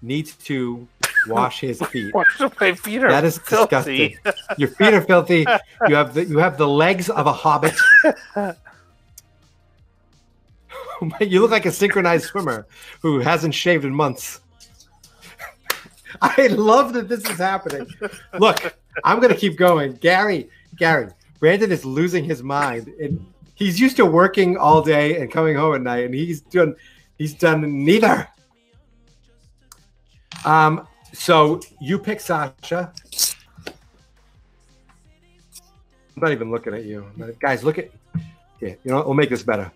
needs 0.00 0.34
to 0.36 0.88
wash 1.28 1.60
his 1.60 1.80
feet. 1.90 2.14
My 2.60 2.72
feet 2.74 3.02
are 3.04 3.10
That 3.10 3.24
is 3.24 3.38
filthy. 3.38 4.08
disgusting. 4.16 4.58
Your 4.58 4.68
feet 4.68 4.94
are 4.94 5.02
filthy. 5.02 5.46
You 5.88 5.94
have 5.96 6.14
the 6.14 6.24
you 6.24 6.38
have 6.38 6.56
the 6.58 6.68
legs 6.68 7.08
of 7.10 7.26
a 7.26 7.32
hobbit. 7.32 7.74
you 11.20 11.40
look 11.40 11.50
like 11.50 11.66
a 11.66 11.72
synchronized 11.72 12.24
swimmer 12.26 12.66
who 13.02 13.18
hasn't 13.20 13.54
shaved 13.54 13.84
in 13.84 13.94
months. 13.94 14.40
I 16.22 16.46
love 16.46 16.94
that 16.94 17.08
this 17.08 17.28
is 17.28 17.38
happening. 17.38 17.86
Look, 18.38 18.74
I'm 19.04 19.20
gonna 19.20 19.34
keep 19.36 19.56
going. 19.56 19.94
Gary, 19.96 20.48
Gary, 20.76 21.08
Brandon 21.40 21.70
is 21.70 21.84
losing 21.84 22.24
his 22.24 22.42
mind. 22.42 22.88
And 23.00 23.24
he's 23.54 23.78
used 23.78 23.96
to 23.96 24.06
working 24.06 24.56
all 24.56 24.80
day 24.82 25.20
and 25.20 25.30
coming 25.30 25.56
home 25.56 25.74
at 25.74 25.82
night, 25.82 26.04
and 26.06 26.14
he's 26.14 26.40
done 26.40 26.74
he's 27.18 27.34
done 27.34 27.84
neither. 27.84 28.28
Um, 30.44 30.86
so 31.12 31.60
you 31.80 31.98
pick 31.98 32.20
Sasha. 32.20 32.92
I'm 36.16 36.22
not 36.22 36.32
even 36.32 36.50
looking 36.50 36.74
at 36.74 36.84
you. 36.84 37.06
Guys, 37.40 37.62
look 37.62 37.78
at 37.78 37.90
yeah, 38.60 38.70
you 38.70 38.76
know 38.86 38.96
what? 38.96 39.06
We'll 39.06 39.14
make 39.14 39.28
this 39.30 39.42
better. 39.42 39.70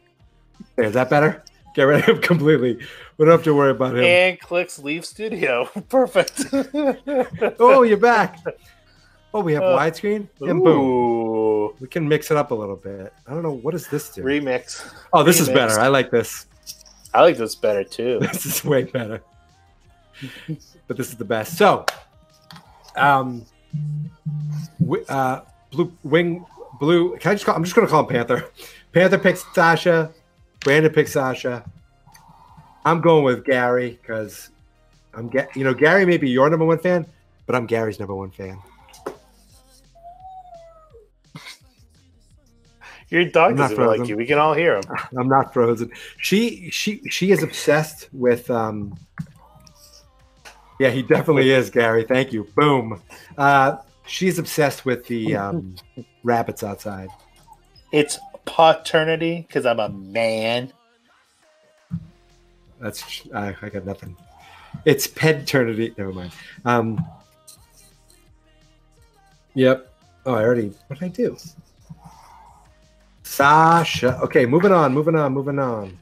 There, 0.76 0.86
is 0.86 0.94
that 0.94 1.10
better? 1.10 1.42
Get 1.74 1.82
rid 1.84 2.00
of 2.00 2.06
him 2.06 2.20
completely. 2.22 2.78
We 3.18 3.24
don't 3.24 3.32
have 3.32 3.44
to 3.44 3.54
worry 3.54 3.70
about 3.72 3.96
him. 3.96 4.04
And 4.04 4.40
clicks 4.40 4.78
leave 4.78 5.04
studio. 5.04 5.66
Perfect. 5.88 6.44
Oh, 7.60 7.82
you're 7.82 7.98
back. 7.98 8.38
Oh, 9.32 9.40
we 9.42 9.52
have 9.52 9.62
Uh, 9.62 9.76
widescreen 9.78 10.28
and 10.40 10.64
boom. 10.64 11.74
We 11.78 11.86
can 11.88 12.08
mix 12.08 12.30
it 12.30 12.36
up 12.36 12.50
a 12.50 12.54
little 12.54 12.76
bit. 12.76 13.12
I 13.26 13.32
don't 13.34 13.42
know 13.42 13.52
what 13.52 13.72
does 13.72 13.86
this 13.86 14.08
do. 14.10 14.22
Remix. 14.22 14.92
Oh, 15.12 15.22
this 15.22 15.38
is 15.40 15.48
better. 15.48 15.78
I 15.78 15.88
like 15.88 16.10
this. 16.10 16.46
I 17.14 17.20
like 17.22 17.36
this 17.36 17.54
better 17.54 17.84
too. 17.84 18.18
This 18.20 18.46
is 18.46 18.64
way 18.64 18.84
better. 18.84 19.22
But 20.90 20.96
this 20.96 21.10
is 21.10 21.14
the 21.14 21.24
best. 21.24 21.56
So, 21.56 21.86
um, 22.96 23.46
uh, 25.08 25.42
blue 25.70 25.96
wing 26.02 26.44
blue. 26.80 27.16
Can 27.18 27.30
I 27.30 27.34
just 27.34 27.46
call? 27.46 27.54
I'm 27.54 27.62
just 27.62 27.76
going 27.76 27.86
to 27.86 27.90
call 27.92 28.00
him 28.00 28.08
Panther. 28.08 28.50
Panther 28.90 29.16
picks 29.16 29.44
Sasha. 29.54 30.10
Brandon 30.58 30.92
picks 30.92 31.12
Sasha. 31.12 31.64
I'm 32.84 33.00
going 33.00 33.22
with 33.22 33.44
Gary 33.44 34.00
because 34.02 34.50
I'm 35.14 35.28
get. 35.28 35.54
You 35.54 35.62
know, 35.62 35.74
Gary 35.74 36.04
may 36.04 36.16
be 36.16 36.28
your 36.28 36.50
number 36.50 36.64
one 36.64 36.80
fan, 36.80 37.06
but 37.46 37.54
I'm 37.54 37.66
Gary's 37.66 38.00
number 38.00 38.16
one 38.16 38.32
fan. 38.32 38.58
Your 43.10 43.26
dog 43.26 43.56
doesn't 43.56 43.78
like 43.78 44.08
you. 44.08 44.16
We 44.16 44.26
can 44.26 44.38
all 44.38 44.54
hear 44.54 44.74
him. 44.74 44.82
I'm 45.16 45.28
not 45.28 45.52
frozen. 45.52 45.92
She 46.18 46.68
she 46.70 47.00
she 47.08 47.30
is 47.30 47.44
obsessed 47.44 48.08
with 48.12 48.50
um 48.50 48.98
Yeah, 50.80 50.88
he 50.88 51.02
definitely 51.02 51.50
is, 51.50 51.68
Gary. 51.68 52.04
Thank 52.04 52.32
you. 52.32 52.44
Boom. 52.56 53.02
Uh 53.36 53.76
she's 54.06 54.38
obsessed 54.38 54.86
with 54.86 55.06
the 55.08 55.36
um 55.36 55.76
rabbits 56.24 56.64
outside. 56.64 57.10
It's 57.92 58.18
paternity 58.46 59.44
because 59.46 59.66
I'm 59.66 59.78
a 59.78 59.90
man. 59.90 60.72
That's 62.80 63.28
I, 63.34 63.54
I 63.60 63.68
got 63.68 63.84
nothing. 63.84 64.16
It's 64.86 65.06
pedternity. 65.06 65.98
Never 65.98 66.14
mind. 66.14 66.32
Um 66.64 67.04
Yep. 69.52 69.92
Oh, 70.24 70.32
I 70.32 70.42
already 70.42 70.72
what 70.86 70.98
did 70.98 71.04
I 71.04 71.08
do? 71.08 71.36
Sasha. 73.22 74.18
Okay, 74.22 74.46
moving 74.46 74.72
on, 74.72 74.94
moving 74.94 75.14
on, 75.14 75.34
moving 75.34 75.58
on. 75.58 75.98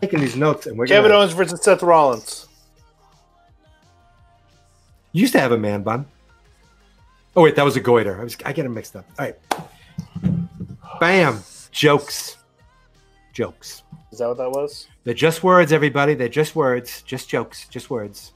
Taking 0.00 0.18
these 0.18 0.34
notes 0.34 0.66
and 0.66 0.76
we're 0.76 0.88
Kevin 0.88 1.12
gonna, 1.12 1.20
Owens 1.20 1.34
versus 1.34 1.62
Seth 1.62 1.84
Rollins. 1.84 2.47
You 5.12 5.22
used 5.22 5.32
to 5.32 5.40
have 5.40 5.52
a 5.52 5.58
man 5.58 5.82
bun. 5.82 6.06
Oh 7.36 7.42
wait, 7.42 7.56
that 7.56 7.64
was 7.64 7.76
a 7.76 7.80
goiter. 7.80 8.20
I 8.20 8.24
was 8.24 8.36
I 8.44 8.52
get 8.52 8.64
them 8.64 8.74
mixed 8.74 8.96
up. 8.96 9.06
All 9.18 9.26
right. 9.26 9.36
Bam. 11.00 11.40
Jokes. 11.70 12.36
Jokes. 13.32 13.82
Is 14.10 14.18
that 14.18 14.28
what 14.28 14.38
that 14.38 14.50
was? 14.50 14.88
They're 15.04 15.14
just 15.14 15.42
words, 15.42 15.72
everybody. 15.72 16.14
They're 16.14 16.28
just 16.28 16.56
words. 16.56 17.02
Just 17.02 17.28
jokes. 17.28 17.68
Just 17.68 17.90
words. 17.90 18.32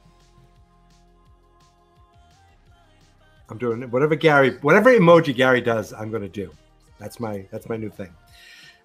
I'm 3.49 3.59
doing 3.59 3.83
it. 3.83 3.91
Whatever 3.91 4.14
Gary, 4.14 4.57
whatever 4.62 4.91
emoji 4.91 5.35
Gary 5.35 5.61
does, 5.61 5.93
I'm 5.93 6.11
gonna 6.11 6.29
do. 6.29 6.51
That's 6.99 7.18
my 7.18 7.47
that's 7.51 7.68
my 7.68 7.77
new 7.77 7.91
thing. 7.91 8.14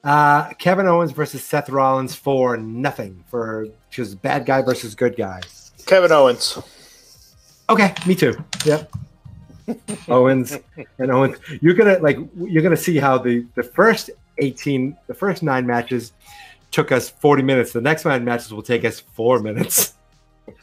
Uh, 0.04 0.54
Kevin 0.54 0.88
Owens 0.88 1.12
versus 1.12 1.44
Seth 1.44 1.70
Rollins 1.70 2.16
for 2.16 2.58
nothing. 2.58 3.24
For 3.28 3.68
just 3.90 4.22
bad 4.22 4.46
guy 4.46 4.62
versus 4.62 4.96
good 4.96 5.16
guy. 5.16 5.42
Kevin 5.86 6.12
Owens. 6.12 6.58
Okay, 7.70 7.94
me 8.06 8.16
too. 8.16 8.34
Yep. 8.66 8.92
Owens 10.08 10.58
and 10.98 11.12
Owens. 11.12 11.38
You're 11.62 11.74
gonna 11.74 12.00
like 12.00 12.18
you're 12.38 12.64
gonna 12.64 12.78
see 12.78 12.98
how 12.98 13.18
the 13.18 13.46
the 13.56 13.64
first 13.64 14.10
18, 14.38 14.96
the 15.08 15.14
first 15.14 15.44
nine 15.44 15.66
matches 15.66 16.14
took 16.72 16.92
us 16.92 17.10
40 17.10 17.44
minutes. 17.44 17.74
The 17.74 17.82
next 17.82 18.06
nine 18.06 18.24
matches 18.24 18.54
will 18.54 18.62
take 18.62 18.86
us 18.86 19.00
four 19.00 19.40
minutes. 19.40 19.96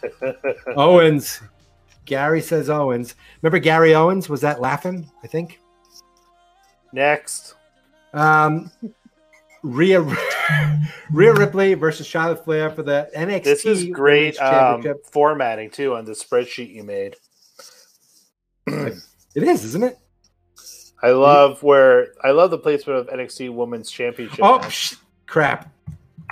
Owens. 0.76 1.40
Gary 2.04 2.40
says 2.40 2.68
Owens. 2.68 3.14
Remember 3.42 3.58
Gary 3.58 3.94
Owens? 3.94 4.28
Was 4.28 4.42
that 4.42 4.60
laughing? 4.60 5.10
I 5.22 5.26
think. 5.26 5.60
Next. 6.92 7.54
Um, 8.12 8.70
Rhea 9.64 10.02
Rhea 11.10 11.32
Ripley 11.32 11.72
versus 11.74 12.06
Charlotte 12.06 12.44
Flair 12.44 12.70
for 12.70 12.82
the 12.82 13.10
NXT. 13.16 13.44
This 13.44 13.64
is 13.64 13.84
great 13.86 14.38
um, 14.38 14.84
formatting 15.10 15.70
too 15.70 15.94
on 15.96 16.04
the 16.04 16.12
spreadsheet 16.12 16.72
you 16.72 16.84
made. 16.84 17.16
It 19.36 19.42
is, 19.42 19.64
isn't 19.64 19.82
it? 19.82 19.98
I 21.02 21.10
love 21.10 21.60
where 21.64 22.14
I 22.22 22.30
love 22.30 22.52
the 22.52 22.58
placement 22.58 23.00
of 23.00 23.08
NXT 23.08 23.52
Women's 23.52 23.90
Championship. 23.90 24.38
Oh 24.40 24.60
sh- 24.68 24.94
crap! 25.26 25.74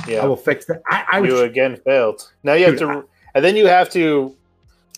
Yeah, 0.07 0.23
I 0.23 0.27
will 0.27 0.37
fix 0.37 0.67
that. 0.67 0.83
I, 0.89 1.05
I 1.11 1.19
you 1.19 1.33
was 1.33 1.41
again 1.41 1.77
failed. 1.85 2.31
Now 2.45 2.53
you 2.53 2.67
have 2.67 2.79
Dude, 2.79 2.89
to, 2.89 3.05
and 3.35 3.45
then 3.45 3.57
you 3.57 3.67
have 3.67 3.91
to 3.91 4.37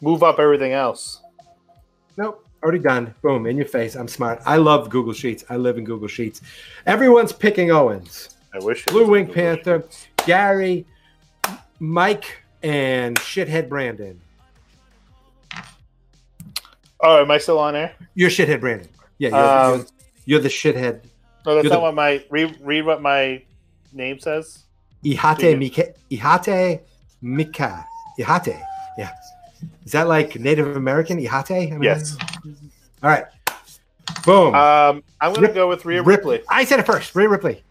move 0.03 0.23
up 0.23 0.39
everything 0.39 0.73
else. 0.73 1.23
Nope, 2.19 2.44
already 2.65 2.79
done. 2.79 3.15
Boom, 3.23 3.47
in 3.47 3.57
your 3.57 3.67
face. 3.67 3.95
I'm 3.95 4.09
smart. 4.09 4.41
I 4.47 4.57
love 4.57 4.89
Google 4.91 5.13
Sheets. 5.13 5.45
I 5.51 5.57
live 5.57 5.77
in 5.79 5.85
Google 5.85 6.09
Sheets. 6.09 6.41
Everyone's 6.87 7.33
picking 7.33 7.71
Owens. 7.71 8.31
I 8.55 8.59
wish. 8.65 8.85
Blue 8.87 9.07
Wing 9.07 9.31
Panther, 9.31 9.83
Sheets. 9.83 10.09
Gary, 10.27 10.87
Mike, 11.79 12.43
and 12.63 13.17
Shithead 13.19 13.69
Brandon. 13.69 14.21
Oh, 17.01 17.21
am 17.21 17.31
I 17.31 17.39
still 17.39 17.59
on 17.59 17.77
air? 17.77 17.95
You're 18.15 18.31
Shithead 18.31 18.61
Brandon. 18.61 18.89
Yeah, 19.19 19.29
you're, 19.29 19.39
Um, 19.39 19.79
you're, 19.79 19.87
you're 20.27 20.41
the 20.41 20.49
shithead. 20.49 21.01
No, 21.47 21.55
that's 21.55 21.65
You're 21.65 21.73
not 21.75 21.77
the- 21.77 21.81
what 21.81 21.95
my 21.95 22.25
read. 22.31 22.59
Read 22.63 22.87
what 22.87 23.03
my 23.03 23.43
name 23.93 24.19
says. 24.19 24.65
Ihate. 25.05 25.59
Mika. 25.59 25.93
Ihate 26.11 26.81
Mika. 27.21 27.85
Ihate. 28.19 28.59
Yeah. 28.97 29.11
Is 29.85 29.93
that 29.93 30.09
like 30.09 30.39
Native 30.39 30.77
American? 30.77 31.19
Ihate? 31.19 31.69
I 31.69 31.71
mean, 31.73 31.83
Yes. 31.83 32.17
All 33.03 33.11
right. 33.11 33.25
Boom. 34.25 34.55
Um, 34.55 35.03
I'm 35.21 35.33
gonna 35.35 35.53
go 35.53 35.69
with 35.69 35.85
Rhea 35.85 36.03
Rip- 36.03 36.19
Ripley. 36.19 36.43
I 36.49 36.65
said 36.65 36.81
it 36.81 36.87
first. 36.87 37.15
Rhea 37.15 37.29
Ripley. 37.29 37.63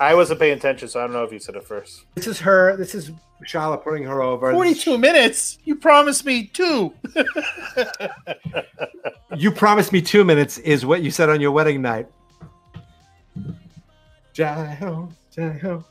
I 0.00 0.14
wasn't 0.14 0.40
paying 0.40 0.56
attention, 0.56 0.88
so 0.88 1.00
I 1.00 1.04
don't 1.04 1.12
know 1.12 1.22
if 1.22 1.32
you 1.32 1.38
said 1.38 1.54
it 1.54 1.64
first. 1.64 2.04
This 2.14 2.26
is 2.26 2.40
her. 2.40 2.76
This 2.76 2.94
is 2.94 3.12
Charlotte 3.44 3.84
putting 3.84 4.02
her 4.04 4.20
over. 4.22 4.50
42 4.52 4.98
minutes. 4.98 5.58
You 5.64 5.76
promised 5.76 6.24
me 6.24 6.46
two. 6.46 6.92
You 9.34 9.50
promised 9.50 9.92
me 9.92 10.02
two 10.02 10.24
minutes, 10.24 10.58
is 10.58 10.84
what 10.84 11.00
you 11.02 11.10
said 11.10 11.30
on 11.30 11.40
your 11.40 11.52
wedding 11.52 11.80
night. 11.80 12.06
Jai 14.34 14.74
ho, 14.74 15.08
jai 15.34 15.52
ho. 15.58 15.82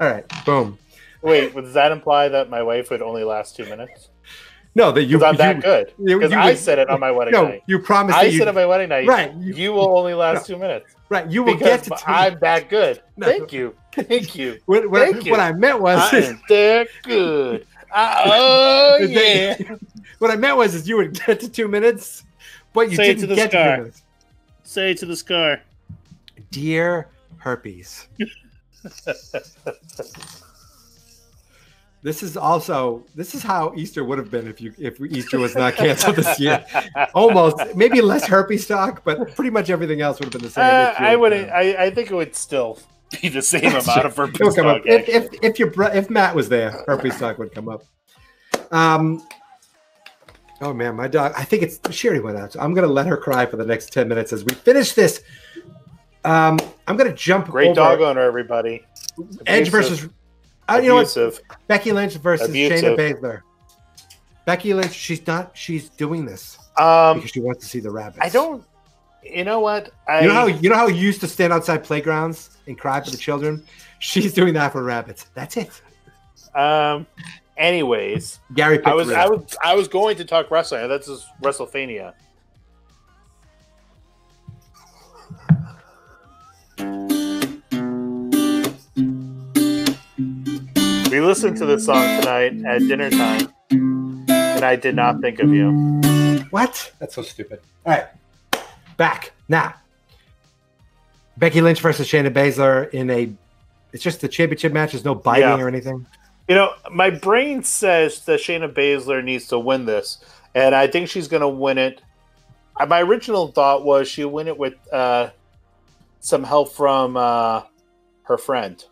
All 0.00 0.08
right, 0.10 0.24
boom. 0.44 0.76
Wait, 1.22 1.54
does 1.54 1.74
that 1.74 1.92
imply 1.92 2.28
that 2.28 2.50
my 2.50 2.62
wife 2.62 2.90
would 2.90 3.00
only 3.00 3.22
last 3.22 3.54
two 3.56 3.64
minutes? 3.66 4.08
No, 4.74 4.92
that 4.92 5.04
you. 5.04 5.22
I'm 5.24 5.36
that 5.36 5.56
you- 5.56 5.62
good. 5.62 5.92
Because 6.02 6.32
I 6.32 6.54
said 6.54 6.78
it 6.78 6.88
on 6.88 7.00
my 7.00 7.10
wedding 7.10 7.32
No, 7.32 7.48
night. 7.48 7.62
you 7.66 7.78
promised. 7.80 8.16
I 8.18 8.26
that 8.30 8.38
said 8.38 8.48
on 8.48 8.54
my 8.54 8.66
wedding 8.66 8.88
night, 8.90 9.06
Right, 9.06 9.32
You, 9.34 9.52
you- 9.54 9.72
will 9.72 9.96
only 9.98 10.14
last 10.14 10.46
two 10.46 10.56
minutes. 10.56 10.94
right. 11.08 11.28
You 11.28 11.42
will 11.42 11.56
get 11.56 11.82
to. 11.84 11.90
Two, 11.90 11.96
I'm 12.06 12.38
that 12.40 12.68
good. 12.70 13.02
No. 13.16 13.26
Thank 13.26 13.52
you. 13.52 13.74
Thank 13.92 14.36
you. 14.36 14.58
what, 14.66 14.88
what, 14.88 15.02
thank 15.10 15.24
you. 15.26 15.32
what 15.32 15.40
I 15.40 15.52
meant 15.52 15.80
was. 15.80 15.98
I 16.12 16.16
am 16.18 16.40
that 16.48 16.88
good. 17.02 17.66
I- 17.92 18.14
ah, 18.14 18.22
oh 18.26 18.96
yeah. 19.00 19.54
that- 19.56 19.80
what 20.20 20.30
I 20.30 20.36
meant 20.36 20.56
was, 20.56 20.74
is 20.76 20.88
you 20.88 20.96
would 20.98 21.14
get 21.26 21.40
to 21.40 21.48
two 21.48 21.66
minutes, 21.66 22.22
but 22.72 22.90
you 22.90 22.96
Say 22.96 23.14
didn't 23.14 23.28
to 23.30 23.34
get 23.34 23.50
to 23.50 23.56
sky. 23.56 23.70
two 23.74 23.78
minutes. 23.82 24.02
Say 24.62 24.94
to 24.94 25.06
the 25.06 25.16
scar. 25.16 25.60
Dear 26.52 27.08
herpes. 27.38 28.06
This 32.02 32.22
is 32.22 32.36
also 32.36 33.04
this 33.14 33.34
is 33.34 33.42
how 33.42 33.74
Easter 33.76 34.04
would 34.04 34.16
have 34.16 34.30
been 34.30 34.48
if 34.48 34.58
you 34.60 34.72
if 34.78 34.98
Easter 35.00 35.38
was 35.38 35.54
not 35.54 35.74
canceled 35.74 36.16
this 36.16 36.40
year. 36.40 36.64
Almost 37.14 37.76
maybe 37.76 38.00
less 38.00 38.26
herpes 38.26 38.66
talk, 38.66 39.04
but 39.04 39.34
pretty 39.34 39.50
much 39.50 39.68
everything 39.68 40.00
else 40.00 40.18
would 40.18 40.24
have 40.24 40.32
been 40.32 40.42
the 40.42 40.50
same. 40.50 40.64
Uh, 40.64 40.94
I 40.98 41.16
wouldn't. 41.16 41.50
uh, 41.50 41.54
I, 41.54 41.84
I 41.84 41.90
think 41.90 42.10
it 42.10 42.14
would 42.14 42.34
still 42.34 42.78
be 43.20 43.28
the 43.28 43.42
same 43.42 43.66
amount 43.66 43.86
of 44.06 44.16
herpes 44.16 44.54
talk. 44.54 44.82
If, 44.86 45.08
if 45.10 45.28
if 45.42 45.58
your 45.58 45.70
bro- 45.70 45.88
if 45.92 46.08
Matt 46.08 46.34
was 46.34 46.48
there, 46.48 46.70
herpes 46.86 47.18
talk 47.18 47.38
would 47.38 47.52
come 47.54 47.68
up. 47.68 47.82
Um. 48.70 49.22
Oh 50.62 50.72
man, 50.72 50.96
my 50.96 51.08
dog. 51.08 51.32
I 51.36 51.44
think 51.44 51.62
it's 51.62 51.80
Sherry 51.94 52.20
went 52.20 52.38
out. 52.38 52.52
So 52.52 52.60
I'm 52.60 52.72
gonna 52.72 52.86
let 52.86 53.06
her 53.08 53.16
cry 53.18 53.44
for 53.44 53.56
the 53.56 53.66
next 53.66 53.92
ten 53.92 54.08
minutes 54.08 54.32
as 54.32 54.42
we 54.42 54.54
finish 54.54 54.92
this. 54.94 55.22
Um, 56.24 56.58
I'm 56.86 56.96
gonna 56.96 57.14
jump. 57.14 57.48
Great 57.48 57.68
over 57.68 57.74
dog 57.74 58.00
owner, 58.00 58.20
everybody. 58.22 58.86
Edge 59.46 59.68
versus. 59.68 60.08
Uh, 60.70 60.78
you 60.78 60.88
know 60.88 60.96
what? 60.96 61.40
Becky 61.66 61.92
Lynch 61.92 62.14
versus 62.16 62.48
Abusive. 62.48 62.82
Shayna 62.82 62.96
Baszler. 62.96 63.42
Becky 64.44 64.74
Lynch, 64.74 64.92
she's 64.92 65.26
not. 65.26 65.50
She's 65.54 65.88
doing 65.90 66.24
this 66.24 66.58
Um, 66.76 67.18
because 67.18 67.30
she 67.30 67.40
wants 67.40 67.62
to 67.64 67.68
see 67.68 67.80
the 67.80 67.90
rabbits. 67.90 68.24
I 68.24 68.28
don't. 68.28 68.64
You 69.22 69.44
know 69.44 69.60
what? 69.60 69.90
I 70.08 70.22
You 70.22 70.28
know 70.28 70.34
how 70.34 70.46
you 70.46 70.68
know 70.70 70.76
how 70.76 70.86
you 70.86 70.96
used 70.96 71.20
to 71.20 71.28
stand 71.28 71.52
outside 71.52 71.84
playgrounds 71.84 72.50
and 72.66 72.78
cry 72.78 73.00
for 73.00 73.10
the 73.10 73.16
children. 73.16 73.62
She's 73.98 74.32
doing 74.32 74.54
that 74.54 74.72
for 74.72 74.82
rabbits. 74.82 75.26
That's 75.34 75.56
it. 75.56 75.82
um. 76.54 77.06
Anyways, 77.56 78.40
Gary 78.54 78.82
I 78.86 78.94
was. 78.94 79.12
I 79.12 79.26
was 79.26 79.56
I 79.62 79.74
was 79.74 79.86
going 79.86 80.16
to 80.16 80.24
talk 80.24 80.50
wrestling. 80.50 80.88
That's 80.88 81.06
just 81.06 81.26
WrestleMania. 81.42 82.14
We 91.10 91.20
listened 91.20 91.56
to 91.56 91.66
this 91.66 91.86
song 91.86 92.20
tonight 92.20 92.64
at 92.64 92.78
dinner 92.80 93.10
time, 93.10 93.52
and 93.70 94.64
I 94.64 94.76
did 94.76 94.94
not 94.94 95.20
think 95.20 95.40
of 95.40 95.52
you. 95.52 95.70
What? 96.50 96.92
That's 97.00 97.14
so 97.16 97.22
stupid. 97.22 97.60
All 97.84 97.92
right, 97.94 98.06
back 98.96 99.32
now. 99.48 99.74
Becky 101.36 101.60
Lynch 101.62 101.80
versus 101.80 102.06
Shayna 102.06 102.30
Baszler 102.32 102.90
in 102.90 103.10
a. 103.10 103.32
It's 103.92 104.04
just 104.04 104.20
the 104.20 104.28
championship 104.28 104.72
match. 104.72 104.92
There's 104.92 105.04
no 105.04 105.16
biting 105.16 105.48
Yeah. 105.48 105.58
or 105.60 105.66
anything. 105.68 106.06
You 106.48 106.54
know, 106.54 106.74
my 106.92 107.10
brain 107.10 107.64
says 107.64 108.24
that 108.26 108.38
Shayna 108.40 108.72
Baszler 108.72 109.22
needs 109.24 109.48
to 109.48 109.58
win 109.58 109.86
this, 109.86 110.18
and 110.54 110.74
I 110.76 110.86
think 110.86 111.08
she's 111.08 111.26
going 111.26 111.42
to 111.42 111.48
win 111.48 111.76
it. 111.78 112.00
Uh, 112.78 112.86
My 112.86 113.02
original 113.02 113.48
thought 113.48 113.84
was 113.84 114.08
she'll 114.08 114.28
win 114.30 114.46
it 114.46 114.56
with 114.56 114.74
uh, 114.92 115.30
some 116.20 116.44
help 116.44 116.72
from 116.72 117.16
uh, 117.16 117.62
her 118.24 118.38
friend. 118.38 118.84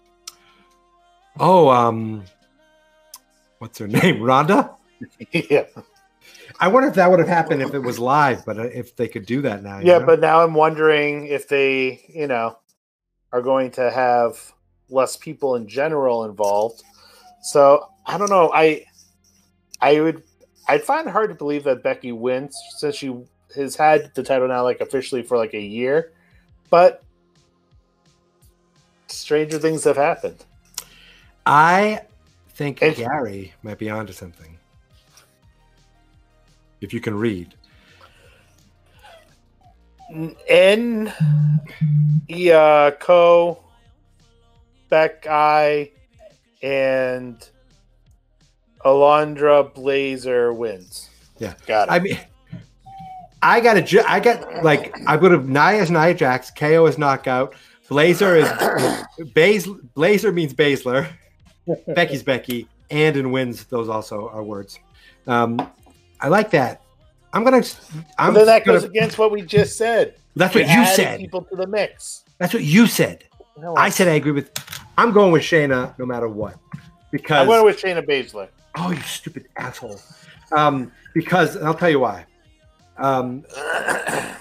Oh, 1.39 1.69
um, 1.69 2.25
what's 3.59 3.79
her 3.79 3.89
name? 3.89 4.23
Ronda. 4.23 4.71
yeah, 5.33 5.65
I 6.61 6.69
wonder 6.69 6.89
if 6.89 6.95
that 6.95 7.11
would 7.11 7.21
have 7.21 7.29
happened 7.29 7.63
if 7.63 7.75
it 7.75 7.79
was 7.79 7.99
live, 7.99 8.45
but 8.45 8.59
uh, 8.59 8.63
if 8.65 8.97
they 8.97 9.09
could 9.09 9.27
do 9.27 9.43
that 9.43 9.63
now. 9.63 9.79
yeah, 9.79 9.99
know? 9.99 10.07
but 10.07 10.21
now 10.21 10.43
I'm 10.43 10.55
wondering 10.55 11.27
if 11.27 11.49
they, 11.49 12.05
you 12.09 12.27
know, 12.27 12.59
are 13.33 13.43
going 13.43 13.71
to 13.73 13.91
have 13.91 14.53
less 14.91 15.17
people 15.17 15.55
in 15.55 15.69
general 15.69 16.25
involved. 16.25 16.83
So 17.43 17.89
I 18.07 18.19
don't 18.19 18.31
know. 18.31 18.51
I, 18.53 18.87
I 19.81 20.01
would, 20.01 20.23
I'd 20.67 20.83
find 20.83 21.07
it 21.07 21.13
hard 21.13 21.31
to 21.31 21.37
believe 21.37 21.65
that 21.65 21.83
Becky 21.83 22.11
wins 22.11 22.61
since 22.77 22.97
she 22.97 23.15
has 23.55 23.77
had 23.77 24.13
the 24.15 24.23
title 24.23 24.49
now 24.49 24.65
like 24.65 24.81
officially 24.81 25.23
for 25.23 25.37
like 25.37 25.55
a 25.55 25.61
year, 25.61 26.13
but 26.71 27.05
stranger 29.07 29.59
things 29.59 29.85
have 29.85 29.97
happened. 29.97 30.45
I 31.49 32.03
think 32.51 32.83
And- 32.83 32.95
Gary 32.95 33.55
might 33.63 33.79
be 33.79 33.89
onto 33.89 34.13
something. 34.13 34.59
If 36.81 36.93
you 36.93 37.01
can 37.01 37.17
read. 37.17 37.55
N, 40.49 41.09
uh, 41.09 41.61
yeah, 42.29 42.91
Co, 42.99 43.63
Beck 44.89 45.27
I, 45.29 45.91
and 46.63 47.47
Alondra 48.85 49.73
Blazer 49.75 50.53
wins. 50.53 51.11
Yeah. 51.39 51.55
got 51.67 51.89
it. 51.89 51.93
I 51.93 51.99
mean, 51.99 52.19
I 53.43 53.61
got 53.61 53.77
a, 53.77 53.83
ju- 53.83 54.03
I 54.07 54.19
got 54.21 54.65
like 54.65 54.95
I 55.07 55.17
would 55.17 55.31
have 55.31 55.47
Nia 55.49 55.83
is 55.83 55.91
Nia 55.91 56.15
Jax, 56.15 56.51
KO 56.51 56.87
is 56.87 56.97
knockout, 56.97 57.55
Blazer 57.89 58.35
is 58.37 58.51
Baz, 59.35 59.69
Blazer 59.95 60.33
means 60.33 60.55
Baszler, 60.55 61.09
Becky's 61.89 62.23
Becky, 62.23 62.69
and 62.91 63.17
and 63.17 63.33
wins. 63.33 63.65
Those 63.65 63.89
also 63.89 64.29
are 64.29 64.43
words. 64.43 64.79
Um, 65.27 65.71
I 66.21 66.29
like 66.29 66.51
that. 66.51 66.83
I'm 67.33 67.45
gonna. 67.45 67.63
I'm 68.19 68.35
then 68.35 68.47
that 68.47 68.65
gonna, 68.65 68.79
goes 68.79 68.89
against 68.89 69.19
what 69.19 69.31
we 69.31 69.43
just 69.43 69.77
said. 69.77 70.15
That's 70.37 70.55
what 70.55 70.69
you 70.69 70.87
said. 70.87 71.21
People 71.21 71.43
to 71.45 71.57
the 71.57 71.67
mix. 71.67 72.25
That's 72.39 72.55
what 72.55 72.63
you 72.63 72.87
said. 72.87 73.25
No, 73.57 73.75
I 73.77 73.89
said 73.89 74.09
I 74.09 74.13
agree 74.13 74.33
with. 74.33 74.51
I'm 74.97 75.13
going 75.13 75.33
with 75.33 75.43
Shayna 75.43 75.97
no 75.99 76.07
matter 76.07 76.29
what 76.29 76.57
because 77.11 77.41
I'm 77.41 77.47
going 77.47 77.65
with 77.65 77.81
Shayna 77.81 78.07
Baszler. 78.07 78.49
oh 78.77 78.91
you 78.91 79.01
stupid 79.01 79.49
asshole. 79.57 80.01
Um, 80.57 80.93
because 81.15 81.57
and 81.57 81.67
I'll 81.67 81.75
tell 81.75 81.91
you 81.91 82.01
why. 82.01 82.25
Um, 82.99 83.45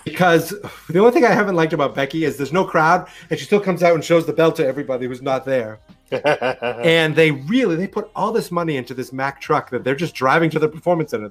because 0.04 0.50
the 0.90 1.00
only 1.00 1.12
thing 1.12 1.26
I 1.26 1.32
haven't 1.32 1.56
liked 1.56 1.74
about 1.74 1.94
Becky 1.94 2.26
is 2.26 2.38
there's 2.38 2.54
no 2.54 2.66
crowd 2.66 3.08
and 3.30 3.40
she 3.40 3.46
still 3.46 3.60
comes 3.60 3.84
out 3.84 3.94
and 3.94 4.04
shows 4.04 4.26
the 4.26 4.34
belt 4.34 4.56
to 4.58 4.66
everybody 4.66 5.06
who's 5.06 5.22
not 5.22 5.46
there. 5.46 5.80
And 6.12 7.16
they 7.16 7.32
really 7.32 7.76
they 7.76 7.88
put 7.88 8.10
all 8.16 8.32
this 8.32 8.50
money 8.50 8.78
into 8.78 8.94
this 8.94 9.12
Mack 9.12 9.42
truck 9.42 9.70
that 9.72 9.84
they're 9.84 9.96
just 9.96 10.16
driving 10.16 10.50
to 10.52 10.60
the 10.60 10.70
performance 10.70 11.12
center. 11.12 11.30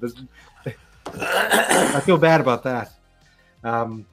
I 1.07 2.01
feel 2.01 2.18
bad 2.18 2.43
about 2.43 2.62
that. 2.64 2.93
Um, 3.64 4.07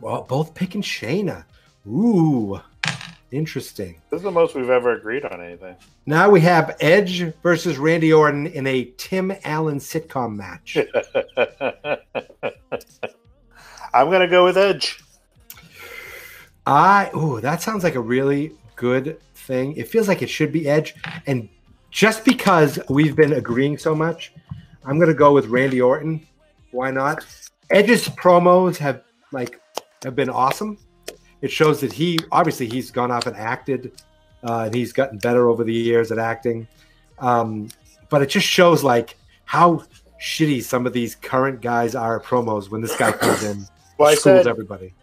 well, 0.00 0.22
both 0.22 0.54
picking 0.54 0.82
Shayna. 0.82 1.44
Ooh, 1.86 2.60
Interesting. 3.32 4.00
This 4.10 4.18
is 4.18 4.24
the 4.24 4.30
most 4.30 4.54
we've 4.56 4.70
ever 4.70 4.96
agreed 4.96 5.24
on 5.24 5.40
anything. 5.40 5.76
Now 6.04 6.28
we 6.28 6.40
have 6.40 6.76
Edge 6.80 7.32
versus 7.42 7.78
Randy 7.78 8.12
Orton 8.12 8.48
in 8.48 8.66
a 8.66 8.92
Tim 8.96 9.32
Allen 9.44 9.78
sitcom 9.78 10.34
match. 10.34 10.76
I'm 13.94 14.10
gonna 14.10 14.26
go 14.26 14.44
with 14.44 14.58
Edge. 14.58 15.00
I 16.66 17.10
oh, 17.14 17.38
that 17.40 17.62
sounds 17.62 17.84
like 17.84 17.94
a 17.94 18.00
really 18.00 18.52
good 18.74 19.20
thing. 19.34 19.76
It 19.76 19.86
feels 19.88 20.08
like 20.08 20.22
it 20.22 20.30
should 20.30 20.52
be 20.52 20.68
Edge, 20.68 20.94
and 21.26 21.48
just 21.90 22.24
because 22.24 22.80
we've 22.88 23.14
been 23.14 23.34
agreeing 23.34 23.78
so 23.78 23.94
much, 23.94 24.32
I'm 24.84 24.98
gonna 24.98 25.14
go 25.14 25.32
with 25.32 25.46
Randy 25.46 25.80
Orton. 25.80 26.26
Why 26.72 26.90
not? 26.90 27.24
Edge's 27.70 28.08
promos 28.08 28.76
have 28.78 29.02
like 29.32 29.60
have 30.02 30.16
been 30.16 30.30
awesome. 30.30 30.78
It 31.42 31.50
shows 31.50 31.80
that 31.80 31.92
he 31.92 32.18
obviously 32.30 32.68
he's 32.68 32.90
gone 32.90 33.10
off 33.10 33.26
and 33.26 33.36
acted, 33.36 33.92
uh, 34.42 34.64
and 34.66 34.74
he's 34.74 34.92
gotten 34.92 35.18
better 35.18 35.48
over 35.48 35.64
the 35.64 35.72
years 35.72 36.12
at 36.12 36.18
acting. 36.18 36.68
Um, 37.18 37.68
but 38.08 38.22
it 38.22 38.28
just 38.28 38.46
shows 38.46 38.82
like 38.82 39.16
how 39.44 39.84
shitty 40.20 40.62
some 40.62 40.86
of 40.86 40.92
these 40.92 41.14
current 41.14 41.60
guys 41.60 41.94
are 41.94 42.20
at 42.20 42.26
promos 42.26 42.70
when 42.70 42.80
this 42.80 42.96
guy 42.96 43.12
comes 43.12 43.42
in, 43.42 43.66
Well, 43.98 44.08
I 44.08 44.14
schools 44.14 44.44
said 44.44 44.46
everybody. 44.46 44.94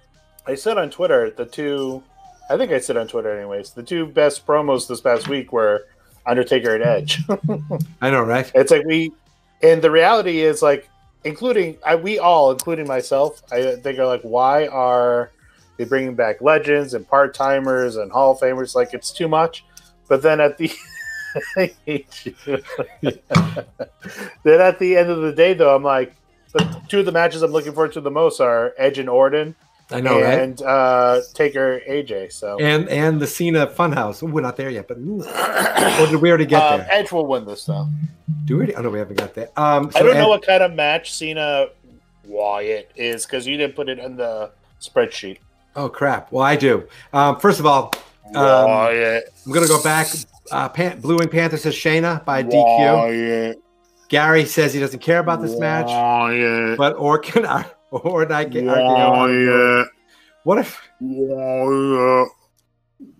I 0.48 0.56
said 0.56 0.78
on 0.80 0.90
Twitter 0.90 1.30
the 1.30 1.46
two. 1.46 2.02
I 2.50 2.58
think 2.58 2.72
I 2.72 2.80
said 2.80 2.98
on 2.98 3.08
Twitter 3.08 3.32
anyways. 3.38 3.72
The 3.72 3.84
two 3.84 4.08
best 4.08 4.48
promos 4.48 4.88
this 4.88 5.02
past 5.02 5.28
week 5.28 5.52
were 5.52 5.86
Undertaker 6.26 6.74
and 6.74 6.84
Edge. 6.84 7.22
I 8.02 8.10
know, 8.10 8.24
right? 8.24 8.50
It's 8.56 8.72
like 8.72 8.86
we, 8.86 9.12
and 9.62 9.82
the 9.82 9.92
reality 9.92 10.40
is 10.40 10.64
like, 10.64 10.90
including 11.26 11.78
I, 11.86 11.96
we 11.96 12.18
all, 12.18 12.52
including 12.52 12.88
myself, 12.88 13.44
I 13.52 13.76
think 13.76 14.00
are 14.00 14.08
like, 14.08 14.22
why 14.22 14.66
are 14.68 15.32
they 15.78 15.86
bringing 15.86 16.16
back 16.16 16.42
legends 16.42 16.94
and 16.94 17.08
part 17.08 17.34
timers 17.34 17.96
and 17.96 18.12
Hall 18.12 18.32
of 18.32 18.40
Famers? 18.40 18.76
Like 18.76 18.94
it's 18.94 19.12
too 19.12 19.28
much. 19.28 19.66
But 20.08 20.22
then 20.22 20.40
at 20.40 20.58
the, 20.58 20.72
I 21.58 21.74
hate 21.86 22.26
you. 22.26 22.62
then 23.02 24.62
at 24.62 24.80
the 24.80 24.98
end 24.98 25.10
of 25.10 25.22
the 25.22 25.34
day, 25.34 25.54
though, 25.54 25.76
I'm 25.76 25.84
like, 25.84 26.16
the 26.54 26.82
two 26.88 27.00
of 27.00 27.06
the 27.06 27.12
matches 27.12 27.42
I'm 27.42 27.52
looking 27.52 27.74
forward 27.74 27.94
to 27.94 28.02
the 28.02 28.12
most 28.12 28.40
are 28.40 28.74
Edge 28.78 29.00
and 29.00 29.10
Orton 29.10 29.56
I 29.90 30.02
know, 30.02 30.22
right? 30.22 30.40
and 30.40 30.62
uh, 30.62 31.22
Taker 31.34 31.82
AJ. 31.88 32.34
So 32.34 32.58
And 32.60 32.90
and 32.90 33.22
the 33.22 33.28
Cena 33.28 33.68
Funhouse. 33.68 34.22
Ooh, 34.22 34.28
we're 34.28 34.42
not 34.42 34.58
there 34.58 34.70
yet, 34.70 34.88
but 34.88 34.98
or 34.98 36.08
did 36.08 36.22
we 36.22 36.30
already 36.30 36.46
get 36.46 36.62
um, 36.62 36.80
there? 36.80 36.88
Edge 36.92 37.12
will 37.12 37.26
win 37.26 37.46
this 37.46 37.66
though. 37.66 37.88
Do 38.46 38.58
we? 38.58 38.74
Oh 38.76 38.82
no, 38.82 38.90
we 38.90 39.00
haven't 39.00 39.18
got 39.18 39.34
there. 39.34 39.50
Um, 39.56 39.92
I 39.96 40.04
don't 40.04 40.16
know 40.16 40.30
what 40.30 40.46
kind 40.46 40.62
of 40.62 40.74
match 40.74 41.14
Cena 41.14 41.68
Wyatt 42.26 42.92
is 42.96 43.26
because 43.26 43.48
you 43.48 43.56
didn't 43.56 43.76
put 43.76 43.88
it 43.88 44.00
in 44.00 44.18
the 44.18 44.52
spreadsheet. 44.82 45.40
Oh 45.78 45.88
crap! 45.90 46.32
Well, 46.32 46.44
I 46.44 46.56
do. 46.56 46.88
Um, 47.14 47.40
first 47.40 47.60
of 47.60 47.68
all, 47.68 47.94
um, 48.34 48.36
I'm 49.46 49.52
gonna 49.54 49.68
go 49.68 49.82
back. 49.84 50.08
Uh, 50.52 50.68
Pan- 50.70 51.00
Blue 51.00 51.18
Wing 51.18 51.30
Panther 51.30 51.56
says 51.58 51.76
Shayna 51.76 52.26
by 52.26 52.42
DQ. 52.44 52.54
Wyatt, 52.98 53.58
Gary 54.10 54.46
says 54.46 54.74
he 54.74 54.80
doesn't 54.80 55.00
care 55.00 55.20
about 55.20 55.42
this 55.42 55.58
match, 55.60 55.86
Wyatt, 55.88 56.78
but 56.80 56.96
or 56.98 57.20
can 57.20 57.46
I 57.46 57.66
or 57.92 58.26
can 58.26 58.32
argue. 58.32 58.66
Wyatt, 58.68 59.88
What 60.44 60.58
if? 60.58 60.82
Wyatt, 61.00 62.30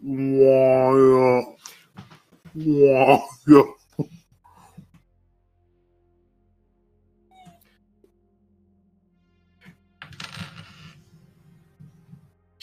Wyatt, 0.04 1.46
Wyatt. 2.56 3.77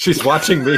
She's 0.04 0.22
watching 0.22 0.62
me. 0.62 0.76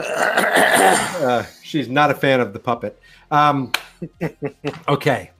Uh, 0.00 1.44
she's 1.62 1.88
not 1.88 2.10
a 2.10 2.14
fan 2.14 2.40
of 2.40 2.52
the 2.52 2.58
puppet. 2.58 3.00
Um, 3.30 3.72
okay. 4.88 5.30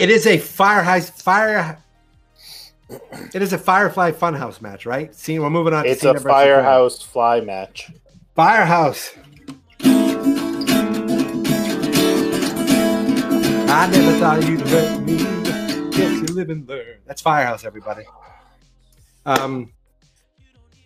It 0.00 0.08
is 0.10 0.26
a 0.26 0.38
fire 0.38 1.00
fire. 1.02 1.78
It 3.34 3.42
is 3.42 3.52
a 3.52 3.58
Firefly 3.58 4.12
Funhouse 4.12 4.62
match, 4.62 4.86
right? 4.86 5.14
See, 5.14 5.38
we're 5.38 5.50
moving 5.50 5.74
on. 5.74 5.84
to 5.84 5.90
it's 5.90 6.02
a 6.02 6.18
firehouse 6.18 7.02
fly 7.02 7.42
match. 7.42 7.92
Firehouse. 8.34 9.12
I 13.68 13.88
never 13.92 14.18
thought 14.18 14.42
you'd 14.48 14.62
hurt 14.62 15.02
me. 15.02 15.35
Live 16.36 16.50
and 16.50 16.68
learn. 16.68 16.98
That's 17.06 17.22
Firehouse, 17.22 17.64
everybody. 17.64 18.04
Um, 19.24 19.72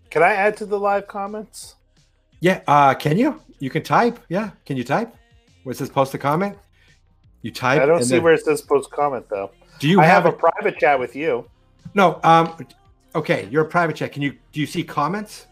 Can 0.09 0.23
I 0.23 0.33
add 0.33 0.57
to 0.59 0.65
the 0.67 0.79
live 0.79 1.09
comments? 1.09 1.75
yeah. 2.41 2.61
Uh, 2.69 2.95
can 2.95 3.19
you? 3.19 3.41
You 3.59 3.69
can 3.69 3.83
type. 3.83 4.21
Yeah. 4.29 4.51
Can 4.65 4.77
you 4.77 4.85
type? 4.85 5.13
Where 5.65 5.73
it 5.73 5.77
says 5.77 5.91
post 5.91 6.15
a 6.15 6.19
comment. 6.19 6.57
You 7.43 7.51
type. 7.51 7.83
I 7.83 7.87
don't 7.87 8.05
see 8.05 8.15
then- 8.15 8.23
where 8.23 8.33
it 8.35 8.45
says 8.45 8.63
post 8.63 8.93
comment 8.93 9.27
though. 9.29 9.51
Do 9.81 9.89
you 9.89 10.01
I 10.01 10.05
have, 10.05 10.23
have 10.25 10.33
a 10.35 10.37
a 10.37 10.39
private 10.39 10.79
chat 10.79 10.99
with 11.01 11.17
you. 11.17 11.51
no? 11.95 12.21
Um. 12.23 12.65
Okay, 13.17 13.49
you're 13.51 13.65
a 13.65 13.69
private 13.69 13.97
chat. 13.97 14.13
Can 14.13 14.23
you? 14.23 14.37
Do 14.53 14.61
you 14.61 14.67
see 14.67 14.85
comments? 14.85 15.47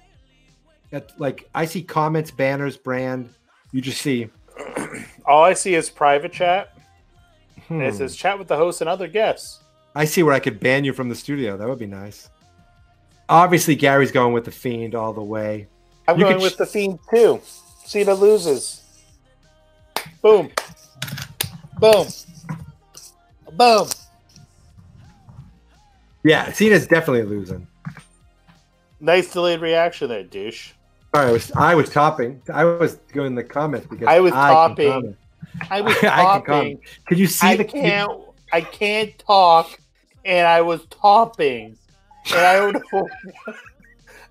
At, 0.92 1.18
like 1.20 1.48
I 1.56 1.64
see 1.66 1.82
comments, 1.82 2.30
banners, 2.30 2.76
brand. 2.76 3.30
You 3.72 3.80
just 3.80 4.00
see. 4.00 4.28
All 5.26 5.42
I 5.42 5.54
see 5.54 5.74
is 5.74 5.90
private 5.90 6.32
chat. 6.32 6.78
hmm. 7.66 7.80
It 7.82 7.94
says 7.96 8.14
chat 8.14 8.38
with 8.38 8.46
the 8.48 8.56
host 8.56 8.80
and 8.80 8.88
other 8.88 9.08
guests. 9.08 9.58
I 9.94 10.04
see 10.04 10.22
where 10.22 10.34
I 10.34 10.40
could 10.40 10.60
ban 10.60 10.84
you 10.84 10.92
from 10.92 11.08
the 11.08 11.14
studio. 11.14 11.56
That 11.56 11.68
would 11.68 11.78
be 11.78 11.86
nice. 11.86 12.30
Obviously, 13.28 13.74
Gary's 13.74 14.12
going 14.12 14.32
with 14.32 14.44
the 14.44 14.50
fiend 14.50 14.94
all 14.94 15.12
the 15.12 15.22
way. 15.22 15.66
I'm 16.06 16.18
You 16.18 16.24
going 16.24 16.40
with 16.40 16.54
sh- 16.54 16.56
the 16.56 16.66
fiend 16.66 16.98
too. 17.10 17.40
Cena 17.84 18.14
loses. 18.14 18.82
Boom. 20.22 20.50
Boom. 21.78 22.06
Boom. 23.52 23.88
Yeah, 26.24 26.52
Cena's 26.52 26.86
definitely 26.86 27.22
losing. 27.24 27.66
Nice 29.00 29.32
delayed 29.32 29.60
reaction 29.60 30.08
there, 30.08 30.24
douche. 30.24 30.72
Right, 31.14 31.28
I 31.28 31.32
was 31.32 31.52
I 31.52 31.74
was 31.74 31.88
topping. 31.88 32.42
I 32.52 32.64
was 32.64 32.96
going 33.12 33.28
in 33.28 33.34
the 33.34 33.44
comments 33.44 33.86
because 33.86 34.06
I 34.08 34.20
was 34.20 34.32
can 34.32 34.40
topping. 34.40 35.16
I 35.70 35.80
was 35.80 35.96
I 35.96 36.00
can 36.00 36.10
topping. 36.10 36.44
comment. 36.44 36.80
Can 37.06 37.18
you 37.18 37.26
see 37.26 37.46
I 37.46 37.56
the 37.56 37.64
can't. 37.64 38.10
I 38.52 38.60
can't 38.60 39.18
talk, 39.18 39.78
and 40.24 40.46
I 40.46 40.60
was 40.60 40.84
topping, 40.86 41.76
and 42.30 42.40
I 42.40 42.56
don't 42.56 42.92
know. 42.92 43.08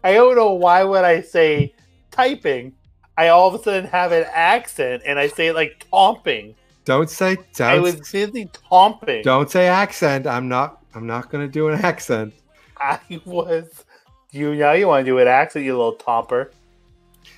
I 0.03 0.13
don't 0.13 0.35
know 0.35 0.53
why 0.53 0.83
would 0.83 1.03
I 1.03 1.21
say 1.21 1.73
typing. 2.11 2.73
I 3.17 3.29
all 3.29 3.47
of 3.47 3.59
a 3.59 3.63
sudden 3.63 3.89
have 3.89 4.11
an 4.11 4.25
accent, 4.31 5.03
and 5.05 5.17
I 5.19 5.27
say 5.27 5.47
it 5.47 5.55
like 5.55 5.85
tomping. 5.91 6.55
Don't 6.85 7.09
say 7.09 7.37
I 7.59 7.75
don't, 7.75 7.81
was 7.81 7.95
busy 8.11 8.49
tomping. 8.69 9.23
don't 9.23 9.49
say 9.49 9.67
accent. 9.67 10.25
I'm 10.27 10.47
not. 10.47 10.83
I'm 10.95 11.05
not 11.05 11.29
going 11.29 11.45
to 11.45 11.51
do 11.51 11.67
an 11.67 11.79
accent. 11.83 12.33
I 12.77 12.99
was. 13.25 13.83
You 14.31 14.55
now 14.55 14.73
you 14.73 14.87
want 14.87 15.05
to 15.05 15.11
do 15.11 15.17
an 15.19 15.27
accent, 15.27 15.65
you 15.65 15.75
little 15.75 15.95
tomper. 15.95 16.51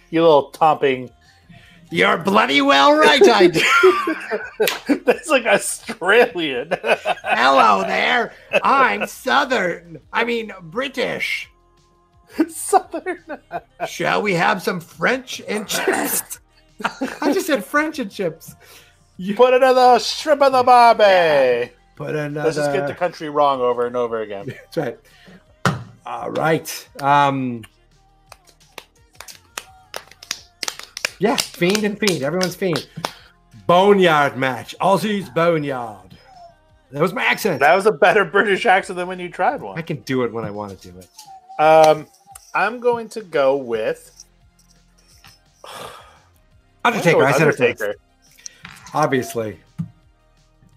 You 0.10 0.22
little 0.22 0.52
tomping. 0.52 1.10
You're 1.92 2.18
bloody 2.18 2.62
well 2.62 2.94
right. 2.94 3.22
I 3.28 3.48
do. 3.48 3.62
That's 5.06 5.28
like 5.30 5.46
Australian. 5.46 6.70
Hello 6.84 7.82
there. 7.84 8.34
I'm 8.64 9.08
Southern. 9.08 10.00
I 10.14 10.24
mean 10.24 10.52
British. 10.62 11.50
Southern. 12.50 13.24
Shall 13.88 14.22
we 14.22 14.34
have 14.36 14.62
some 14.62 14.80
French 14.80 15.42
and 15.48 15.68
chips? 15.68 16.40
I 17.22 17.34
just 17.34 17.48
said 17.48 17.66
French 17.66 17.98
and 18.00 18.12
chips. 18.12 18.56
You 19.18 19.36
Put 19.36 19.54
another 19.54 20.00
shrimp 20.00 20.42
of 20.44 20.52
the 20.54 20.64
barbie. 20.64 21.72
put 21.96 22.16
another. 22.16 22.46
Let's 22.46 22.56
just 22.58 22.72
get 22.72 22.88
the 22.88 22.94
country 22.94 23.30
wrong 23.30 23.60
over 23.62 23.86
and 23.88 23.96
over 23.98 24.22
again. 24.22 24.46
That's 24.48 24.78
right. 24.78 25.00
All 26.06 26.30
right. 26.32 26.90
Um. 27.02 27.64
Yeah, 31.20 31.36
fiend 31.36 31.84
and 31.84 32.00
fiend. 32.00 32.24
Everyone's 32.24 32.56
fiend. 32.56 32.88
Boneyard 33.68 34.38
match. 34.38 34.76
Aussie's 34.80 35.30
boneyard. 35.30 36.18
That 36.92 37.02
was 37.02 37.14
my 37.14 37.24
accent. 37.24 37.60
That 37.60 37.76
was 37.76 37.86
a 37.86 37.92
better 37.92 38.26
British 38.26 38.66
accent 38.66 38.98
than 38.98 39.08
when 39.08 39.20
you 39.20 39.30
tried 39.30 39.62
one. 39.62 39.78
I 39.78 39.82
can 39.82 39.98
do 40.02 40.24
it 40.24 40.34
when 40.34 40.44
I 40.44 40.50
want 40.50 40.80
to 40.80 40.92
do 40.92 40.98
it. 40.98 41.10
Um, 41.62 42.08
I'm 42.56 42.80
going 42.80 43.10
to 43.10 43.22
go 43.22 43.58
with 43.58 44.26
Undertaker. 46.86 47.24
I 47.24 47.32
said. 47.34 47.42
Undertaker. 47.44 47.96
obviously. 48.94 49.60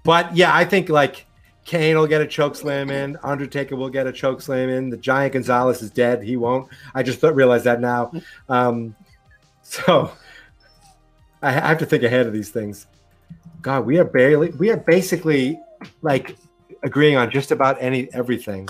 But 0.05 0.36
yeah, 0.36 0.55
I 0.55 0.64
think 0.64 0.88
like 0.88 1.24
Kane 1.64 1.97
will 1.97 2.09
get 2.09 2.20
a 2.20 2.26
choke 2.26 2.57
slam 2.57 2.90
in. 2.90 3.16
Undertaker 3.22 3.76
will 3.76 3.88
get 3.88 4.07
a 4.07 4.12
choke 4.12 4.43
slam 4.43 4.68
in. 4.68 4.90
The 4.90 4.97
Giant 4.97 5.34
Gonzalez 5.34 5.80
is 5.80 5.90
dead. 5.90 6.22
He 6.22 6.36
won't. 6.36 6.68
I 6.95 7.03
just 7.03 7.22
realized 7.22 7.64
that 7.64 7.80
now. 7.80 8.12
Um, 8.49 8.95
so 9.62 10.11
I 11.43 11.51
have 11.51 11.78
to 11.78 11.86
think 11.86 12.03
ahead 12.05 12.26
of 12.26 12.32
these 12.32 12.51
things. 12.51 12.86
God, 13.61 13.84
we 13.84 13.99
are 13.99 14.05
barely, 14.05 14.51
we 14.51 14.70
are 14.70 14.76
basically 14.76 15.59
like 16.03 16.36
agreeing 16.82 17.16
on 17.16 17.30
just 17.30 17.51
about 17.51 17.76
any 17.80 18.12
everything, 18.14 18.68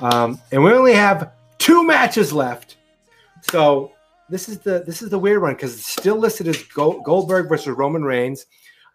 um, 0.00 0.40
and 0.52 0.62
we 0.62 0.72
only 0.72 0.94
have 0.94 1.32
two 1.58 1.84
matches 1.84 2.32
left. 2.32 2.76
So 3.50 3.92
this 4.28 4.48
is 4.48 4.58
the 4.58 4.82
this 4.84 5.02
is 5.02 5.10
the 5.10 5.18
weird 5.18 5.42
one 5.42 5.54
because 5.54 5.74
it's 5.74 5.90
still 5.90 6.16
listed 6.16 6.48
as 6.48 6.62
Goldberg 6.62 7.48
versus 7.48 7.76
Roman 7.76 8.04
Reigns. 8.04 8.46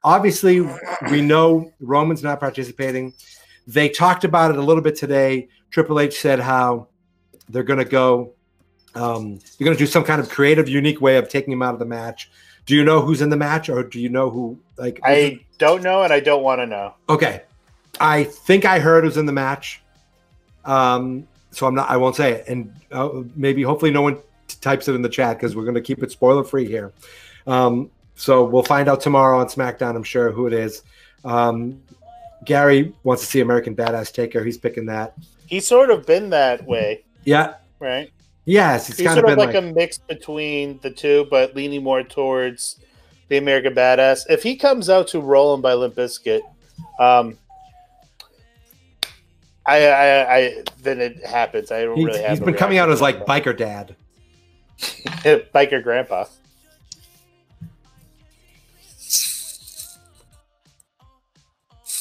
Obviously, 0.03 0.61
we 1.09 1.21
know 1.21 1.71
Roman's 1.79 2.23
not 2.23 2.39
participating. 2.39 3.13
They 3.67 3.89
talked 3.89 4.25
about 4.25 4.51
it 4.51 4.57
a 4.57 4.61
little 4.61 4.83
bit 4.83 4.95
today. 4.95 5.47
Triple 5.69 5.99
H 5.99 6.19
said 6.19 6.39
how 6.39 6.89
they're 7.49 7.63
going 7.63 7.79
to 7.79 7.85
go. 7.85 8.33
Um, 8.95 9.39
they're 9.57 9.65
going 9.65 9.77
to 9.77 9.81
do 9.81 9.87
some 9.87 10.03
kind 10.03 10.19
of 10.19 10.29
creative, 10.29 10.67
unique 10.67 11.01
way 11.01 11.17
of 11.17 11.29
taking 11.29 11.53
him 11.53 11.61
out 11.61 11.73
of 11.73 11.79
the 11.79 11.85
match. 11.85 12.29
Do 12.65 12.75
you 12.75 12.83
know 12.83 13.01
who's 13.01 13.21
in 13.21 13.29
the 13.29 13.37
match, 13.37 13.69
or 13.69 13.83
do 13.83 13.99
you 13.99 14.09
know 14.09 14.29
who? 14.29 14.57
Like, 14.77 14.99
I 15.03 15.41
don't 15.57 15.83
know, 15.83 16.03
and 16.03 16.13
I 16.13 16.19
don't 16.19 16.43
want 16.43 16.61
to 16.61 16.65
know. 16.65 16.93
okay, 17.09 17.41
I 17.99 18.23
think 18.23 18.65
I 18.65 18.79
heard 18.79 19.03
who's 19.03 19.17
in 19.17 19.25
the 19.25 19.33
match. 19.33 19.81
Um, 20.65 21.27
so 21.51 21.67
I'm 21.67 21.75
not. 21.75 21.89
I 21.89 21.97
won't 21.97 22.15
say 22.15 22.31
it, 22.33 22.45
and 22.47 22.73
uh, 22.91 23.09
maybe 23.35 23.63
hopefully 23.63 23.91
no 23.91 24.01
one 24.01 24.15
t- 24.47 24.55
types 24.61 24.87
it 24.87 24.95
in 24.95 25.01
the 25.01 25.09
chat 25.09 25.37
because 25.37 25.55
we're 25.55 25.63
going 25.63 25.75
to 25.75 25.81
keep 25.81 26.01
it 26.03 26.11
spoiler 26.11 26.43
free 26.43 26.65
here. 26.67 26.93
Um, 27.47 27.91
so 28.15 28.43
we'll 28.45 28.63
find 28.63 28.87
out 28.87 29.01
tomorrow 29.01 29.39
on 29.39 29.47
SmackDown. 29.47 29.95
I'm 29.95 30.03
sure 30.03 30.31
who 30.31 30.47
it 30.47 30.53
is. 30.53 30.83
Um, 31.25 31.81
Gary 32.45 32.93
wants 33.03 33.23
to 33.23 33.29
see 33.29 33.39
American 33.41 33.75
Badass 33.75 34.13
Taker. 34.13 34.43
He's 34.43 34.57
picking 34.57 34.85
that. 34.87 35.13
He's 35.47 35.67
sort 35.67 35.89
of 35.89 36.05
been 36.05 36.29
that 36.31 36.65
way, 36.65 37.03
Yeah. 37.25 37.55
right? 37.79 38.11
Yes, 38.45 38.89
it's 38.89 38.99
He's 38.99 39.07
kind 39.07 39.19
sort 39.19 39.31
of 39.31 39.37
like, 39.37 39.53
like, 39.53 39.55
a 39.55 39.61
mix 39.61 39.97
between 39.97 40.79
the 40.81 40.91
two, 40.91 41.27
but 41.29 41.55
leaning 41.55 41.83
more 41.83 42.03
towards 42.03 42.79
the 43.29 43.37
American 43.37 43.73
Badass. 43.73 44.23
If 44.29 44.43
he 44.43 44.55
comes 44.57 44.89
out 44.89 45.07
to 45.09 45.21
Rollin' 45.21 45.61
by 45.61 45.73
Limp 45.73 45.95
Bizkit, 45.95 46.41
um, 46.99 47.37
I, 49.65 49.87
I, 49.87 50.35
I, 50.35 50.63
then 50.81 50.99
it 50.99 51.25
happens. 51.25 51.71
I 51.71 51.83
don't 51.83 51.95
he's, 51.95 52.05
really 52.05 52.21
have. 52.21 52.37
he's 52.37 52.45
been 52.45 52.53
coming 52.53 52.77
out 52.77 52.89
as 52.89 52.99
like 52.99 53.25
biker 53.25 53.55
dad. 53.55 53.95
biker 54.77 55.81
grandpa. 55.81 56.25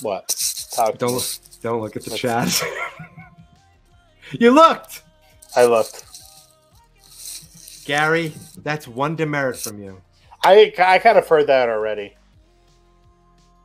What? 0.01 0.35
Talk. 0.73 0.99
Don't 0.99 1.41
don't 1.63 1.81
look 1.81 1.95
at 1.95 2.05
the 2.05 2.17
chat. 2.17 2.61
you 4.33 4.51
looked, 4.51 5.03
I 5.55 5.65
looked. 5.67 6.12
Gary. 7.85 8.33
That's 8.59 8.87
one 8.89 9.17
demerit 9.17 9.57
from 9.57 9.83
you. 9.83 10.01
I, 10.45 10.73
I 10.79 10.99
kind 10.99 11.19
of 11.19 11.27
heard 11.29 11.47
that 11.47 11.69
already, 11.69 12.17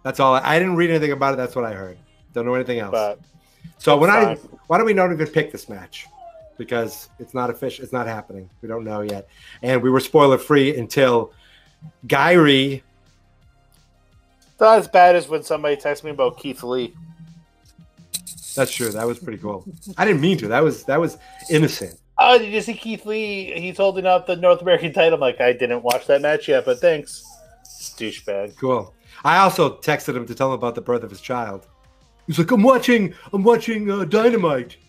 That's 0.04 0.20
all. 0.20 0.36
I, 0.36 0.56
I 0.56 0.60
didn't 0.60 0.76
read 0.76 0.90
anything 0.90 1.12
about 1.12 1.34
it. 1.34 1.38
That's 1.38 1.56
what 1.56 1.66
I 1.66 1.74
heard. 1.74 1.98
Don't 2.34 2.46
know 2.46 2.54
anything 2.54 2.80
else. 2.80 2.92
but 2.92 3.20
so 3.80 4.00
fine. 4.00 4.38
Even, 4.38 4.50
why 4.68 4.78
don't 4.78 4.86
we 4.86 4.94
not 4.94 5.12
even 5.12 5.28
pick 5.28 5.52
this 5.52 5.70
match? 5.70 6.08
Because 6.58 7.10
it's 7.20 7.34
not 7.34 7.50
official. 7.50 7.84
It's 7.84 7.94
not 7.94 8.08
happening. 8.08 8.50
We 8.62 8.68
don't 8.68 8.84
know 8.84 9.02
yet, 9.02 9.28
and 9.62 9.82
we 9.82 9.90
were 9.90 10.00
spoiler 10.00 10.38
free 10.38 10.78
until 10.78 11.32
it's 14.54 14.60
not 14.60 14.80
as 14.80 14.88
bad 14.88 15.16
as 15.16 15.28
when 15.28 15.44
somebody 15.44 15.76
texts 15.78 16.04
me 16.04 16.12
about 16.12 16.38
Keith 16.38 16.64
Lee. 16.64 16.94
That's 18.56 18.72
true. 18.72 18.90
That 18.90 19.06
was 19.06 19.20
pretty 19.20 19.38
cool. 19.38 19.66
I 19.98 20.06
didn't 20.06 20.22
mean 20.22 20.38
to. 20.40 20.48
That 20.48 20.64
was 20.64 20.84
that 20.86 21.00
was 21.00 21.18
innocent. 21.50 22.00
Oh, 22.20 22.38
did 22.40 22.52
you 22.52 22.62
see 22.62 22.74
Keith 22.74 23.06
Lee? 23.06 23.54
He's 23.60 23.78
holding 23.78 24.06
up 24.06 24.26
the 24.26 24.36
North 24.36 24.62
American 24.62 24.92
title. 24.92 25.16
I'm 25.16 25.20
like, 25.20 25.40
I 25.40 25.54
didn't 25.54 25.84
watch 25.84 26.08
that 26.08 26.22
match 26.22 26.48
yet, 26.48 26.66
but 26.66 26.80
thanks, 26.80 27.24
douchebag. 27.66 28.58
Cool. 28.58 28.94
I 29.24 29.38
also 29.38 29.78
texted 29.78 30.16
him 30.16 30.26
to 30.26 30.34
tell 30.36 30.48
him 30.48 30.54
about 30.54 30.76
the 30.76 30.82
birth 30.82 31.04
of 31.04 31.10
his 31.10 31.22
child. 31.22 31.68
He's 32.26 32.40
like, 32.40 32.52
I'm 32.52 32.64
watching. 32.64 33.14
I'm 33.34 33.44
watching 33.44 33.90
uh, 33.90 34.04
Dynamite. 34.06 34.78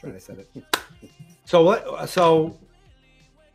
To 0.00 0.20
say 0.20 0.34
it. 0.34 0.64
So 1.44 1.62
what? 1.64 2.08
So 2.08 2.58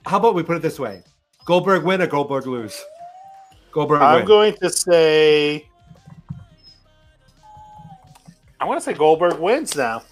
how 0.06 0.18
about 0.18 0.34
we 0.34 0.44
put 0.44 0.56
it 0.56 0.62
this 0.62 0.80
way: 0.80 1.04
Goldberg 1.46 1.84
win 1.84 2.02
or 2.02 2.08
Goldberg 2.08 2.48
lose? 2.48 2.82
Goldberg 3.72 4.02
I'm 4.02 4.20
win. 4.20 4.26
going 4.26 4.54
to 4.56 4.70
say, 4.70 5.68
I 8.60 8.66
want 8.66 8.80
to 8.80 8.84
say 8.84 8.94
Goldberg 8.94 9.40
wins 9.40 9.76
now. 9.76 10.04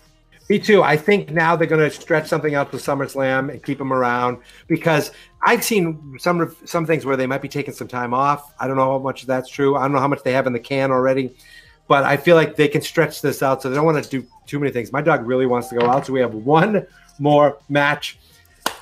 Me 0.49 0.57
too. 0.57 0.81
I 0.81 0.95
think 0.95 1.31
now 1.31 1.55
they're 1.55 1.67
going 1.67 1.89
to 1.89 1.93
stretch 1.93 2.27
something 2.27 2.55
out 2.55 2.71
to 2.71 2.77
SummerSlam 2.77 3.51
and 3.51 3.61
keep 3.61 3.81
him 3.81 3.91
around 3.91 4.37
because 4.67 5.11
I've 5.45 5.63
seen 5.63 6.17
some 6.19 6.55
some 6.63 6.85
things 6.85 7.05
where 7.05 7.17
they 7.17 7.27
might 7.27 7.41
be 7.41 7.49
taking 7.49 7.73
some 7.73 7.87
time 7.87 8.13
off. 8.13 8.53
I 8.59 8.67
don't 8.67 8.77
know 8.77 8.91
how 8.91 8.99
much 8.99 9.25
that's 9.25 9.49
true. 9.49 9.75
I 9.75 9.81
don't 9.81 9.91
know 9.91 9.99
how 9.99 10.07
much 10.07 10.23
they 10.23 10.31
have 10.31 10.47
in 10.47 10.53
the 10.53 10.59
can 10.59 10.91
already, 10.91 11.35
but 11.89 12.05
I 12.05 12.15
feel 12.15 12.37
like 12.37 12.55
they 12.55 12.69
can 12.69 12.81
stretch 12.81 13.21
this 13.21 13.43
out 13.43 13.61
so 13.61 13.69
they 13.69 13.75
don't 13.75 13.85
want 13.85 14.01
to 14.01 14.09
do 14.09 14.25
too 14.45 14.57
many 14.59 14.71
things. 14.71 14.93
My 14.93 15.01
dog 15.01 15.27
really 15.27 15.45
wants 15.45 15.67
to 15.67 15.75
go 15.75 15.85
out, 15.85 16.05
so 16.05 16.13
we 16.13 16.21
have 16.21 16.33
one 16.33 16.87
more 17.19 17.57
match, 17.67 18.17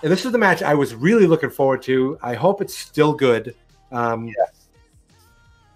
and 0.04 0.12
this 0.12 0.24
is 0.24 0.32
the 0.32 0.38
match 0.38 0.62
I 0.62 0.76
was 0.76 0.94
really 0.94 1.26
looking 1.26 1.50
forward 1.50 1.82
to. 1.84 2.20
I 2.22 2.36
hope 2.36 2.62
it's 2.62 2.78
still 2.78 3.14
good. 3.14 3.56
Um, 3.92 4.32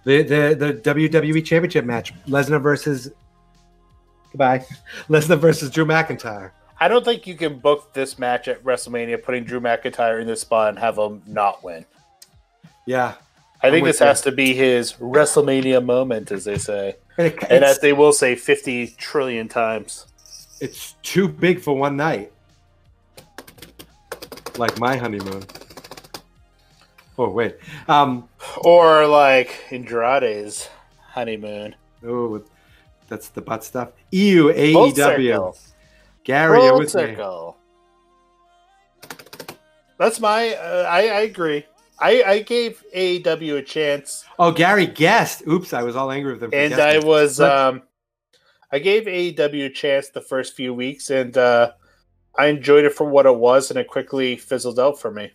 The 0.05 0.21
the 0.23 0.55
the 0.55 0.93
WWE 0.93 1.43
Championship 1.43 1.83
match: 1.83 2.13
Lesnar 2.25 2.61
versus 2.61 3.11
goodbye, 4.31 4.65
Lesnar 5.09 5.37
versus 5.39 5.69
Drew 5.69 5.85
McIntyre. 5.85 6.51
I 6.79 6.87
don't 6.87 7.03
think 7.03 7.27
you 7.27 7.35
can 7.35 7.59
book 7.59 7.93
this 7.93 8.17
match 8.17 8.47
at 8.47 8.63
WrestleMania, 8.63 9.21
putting 9.21 9.43
Drew 9.43 9.59
McIntyre 9.59 10.21
in 10.21 10.27
this 10.27 10.41
spot 10.41 10.69
and 10.69 10.79
have 10.79 10.97
him 10.97 11.21
not 11.27 11.63
win. 11.63 11.85
Yeah, 12.85 13.15
I 13.61 13.67
I'm 13.67 13.73
think 13.73 13.85
this 13.85 13.99
you. 13.99 14.05
has 14.05 14.21
to 14.21 14.31
be 14.31 14.53
his 14.53 14.93
WrestleMania 14.93 15.83
moment, 15.83 16.31
as 16.31 16.45
they 16.45 16.57
say, 16.57 16.95
and, 17.17 17.27
it- 17.27 17.43
and 17.49 17.63
as 17.65 17.79
they 17.79 17.91
will 17.93 18.13
say 18.13 18.35
50 18.35 18.87
trillion 18.97 19.47
times. 19.49 20.05
it's 20.61 20.93
too 21.03 21.27
big 21.27 21.59
for 21.59 21.75
one 21.75 21.97
night. 21.97 22.31
Like 24.57 24.77
my 24.79 24.97
honeymoon. 24.97 25.43
Oh 27.17 27.29
wait, 27.29 27.57
um, 27.89 28.29
Or 28.57 29.05
like 29.05 29.65
Andrade's 29.71 30.69
honeymoon. 31.09 31.75
oh, 32.05 32.41
that's 33.09 33.29
the 33.29 33.41
butt 33.41 33.63
stuff. 33.63 33.91
EU 34.11 34.45
AEW. 34.53 34.95
circle. 34.95 35.57
Gary, 36.23 36.59
Full 36.59 36.79
with 36.79 36.95
me? 36.95 37.15
That's 39.97 40.19
my. 40.19 40.53
Uh, 40.53 40.87
I, 40.89 40.99
I 41.07 41.19
agree. 41.21 41.65
I, 41.99 42.23
I 42.23 42.39
gave 42.39 42.81
AEW 42.95 43.57
a 43.57 43.61
chance, 43.61 44.23
Oh, 44.37 44.51
Gary 44.53 44.85
guessed. 44.85 45.43
Oops, 45.47 45.73
I 45.73 45.83
was 45.83 45.97
all 45.97 46.11
angry 46.11 46.31
with 46.33 46.43
him. 46.43 46.51
and 46.53 46.73
I 46.75 46.99
was. 46.99 47.41
Um, 47.41 47.81
I 48.71 48.79
gave 48.79 49.03
AEW 49.05 49.65
a 49.65 49.69
chance 49.69 50.09
the 50.09 50.21
first 50.21 50.55
few 50.55 50.73
weeks, 50.73 51.09
and 51.09 51.35
uh, 51.37 51.71
I 52.37 52.47
enjoyed 52.47 52.85
it 52.85 52.93
for 52.93 53.05
what 53.09 53.25
it 53.25 53.35
was, 53.35 53.69
and 53.71 53.79
it 53.79 53.87
quickly 53.87 54.37
fizzled 54.37 54.79
out 54.79 54.99
for 54.99 55.11
me. 55.11 55.31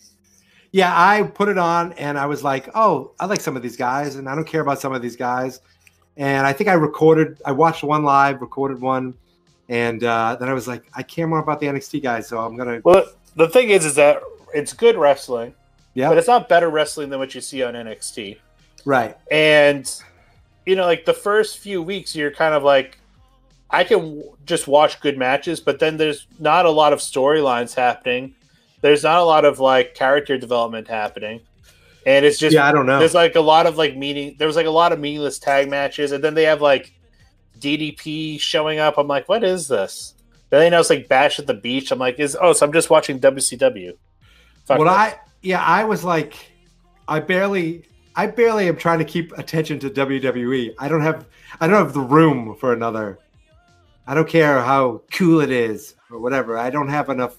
Yeah, 0.73 0.93
I 0.93 1.23
put 1.23 1.49
it 1.49 1.59
on 1.59 1.93
and 1.93 2.19
I 2.19 2.27
was 2.27 2.43
like, 2.43 2.69
oh, 2.75 3.13
I 3.21 3.27
like 3.27 3.41
some 3.41 3.55
of 3.57 3.63
these 3.63 3.77
guys 3.77 4.17
and 4.17 4.29
I 4.29 4.35
don't 4.35 4.45
care 4.45 4.61
about 4.61 4.81
some 4.81 4.93
of 4.93 5.03
these 5.03 5.15
guys. 5.15 5.61
And 6.17 6.47
I 6.47 6.53
think 6.53 6.69
I 6.69 6.75
recorded, 6.75 7.41
I 7.45 7.53
watched 7.53 7.83
one 7.83 8.05
live, 8.05 8.41
recorded 8.41 8.81
one, 8.81 9.15
and 9.69 10.05
uh, 10.05 10.37
then 10.39 10.49
I 10.49 10.53
was 10.53 10.69
like, 10.69 10.85
I 10.95 11.03
care 11.03 11.27
more 11.27 11.41
about 11.41 11.59
the 11.61 11.67
NXT 11.67 12.03
guys, 12.03 12.29
so 12.29 12.39
I'm 12.39 12.57
gonna, 12.57 12.81
Well, 12.85 13.05
the 13.37 13.49
thing 13.49 13.71
is, 13.71 13.85
is 13.85 13.95
that 13.97 14.23
it's 14.55 14.73
good 14.73 14.97
wrestling, 14.97 15.55
yeah, 15.95 16.09
but 16.09 16.19
it's 16.19 16.29
not 16.29 16.49
better 16.49 16.71
wrestling 16.71 17.11
than 17.11 17.19
what 17.19 17.35
you 17.35 17.41
see 17.41 17.63
on 17.65 17.75
NXT. 17.75 18.39
right, 18.85 19.17
and 19.31 19.91
you 20.67 20.77
know 20.77 20.87
like 20.87 21.05
the 21.05 21.13
first 21.15 21.59
few 21.59 21.83
weeks 21.83 22.17
you're 22.17 22.31
kind 22.31 22.55
of 22.55 22.63
like 22.63 22.99
i 23.71 23.85
can 23.85 23.99
w- 23.99 24.35
just 24.47 24.67
watch 24.67 24.99
good 25.03 25.19
matches 25.19 25.61
but 25.61 25.79
then 25.79 25.99
there's 25.99 26.27
not 26.39 26.65
a 26.65 26.71
lot 26.71 26.93
of 26.95 27.01
storylines 27.01 27.75
happening. 27.75 28.35
There's 28.81 29.03
not 29.03 29.19
a 29.19 29.25
lot 29.25 29.45
of 29.45 29.61
like 29.61 29.95
character 29.95 30.39
development 30.39 30.89
happening 30.89 31.41
and 32.07 32.25
it's 32.25 32.39
just 32.39 32.55
yeah, 32.55 32.67
I 32.67 32.73
don't 32.73 32.87
know. 32.87 32.99
there's 32.99 33.15
like 33.15 33.35
a 33.35 33.41
lot 33.41 33.67
of 33.67 33.77
like 33.77 33.97
meaning 33.97 34.37
there 34.39 34.47
was 34.47 34.57
like 34.57 34.67
a 34.67 34.71
lot 34.71 34.93
of 34.93 34.99
meaningless 35.01 35.39
tag 35.39 35.69
matches 35.71 36.13
and 36.13 36.23
then 36.23 36.35
they 36.35 36.45
have 36.45 36.61
like 36.61 36.93
ddp 37.61 38.39
showing 38.41 38.79
up 38.79 38.99
i'm 38.99 39.07
like 39.07 39.29
what 39.29 39.43
is 39.45 39.69
this 39.69 40.15
then 40.51 40.61
they 40.61 40.69
know 40.71 40.81
it's 40.81 40.91
like 40.91 41.09
bash 41.09 41.39
at 41.39 41.47
the 41.47 41.55
beach 41.55 41.91
i'm 41.93 41.99
like 41.99 42.19
is 42.19 42.37
oh 42.41 42.53
so 42.53 42.67
i'm 42.67 42.73
just 42.73 42.91
watching 42.91 43.19
wcw 43.21 43.93
Fuck 44.65 44.79
What 44.79 44.85
this. 44.87 44.93
I, 44.95 45.19
yeah, 45.43 45.63
I 45.63 45.85
was 45.85 46.05
like, 46.05 46.35
I 47.07 47.21
barely, 47.21 47.83
I 48.17 48.27
barely 48.27 48.67
am 48.67 48.77
trying 48.77 48.99
to 48.99 49.05
keep 49.05 49.37
attention 49.37 49.79
to 49.81 49.91
WWE. 49.91 50.75
I 50.79 50.89
don't 50.89 51.03
have, 51.03 51.27
I 51.61 51.67
don't 51.67 51.77
have 51.77 51.93
the 51.93 52.01
room 52.01 52.57
for 52.57 52.73
another. 52.73 53.19
I 54.07 54.15
don't 54.15 54.27
care 54.29 54.63
how 54.63 55.03
cool 55.13 55.43
it 55.43 55.51
is 55.51 55.97
or 56.11 56.19
whatever. 56.19 56.57
I 56.57 56.71
don't 56.71 56.89
have 56.89 57.11
enough. 57.11 57.37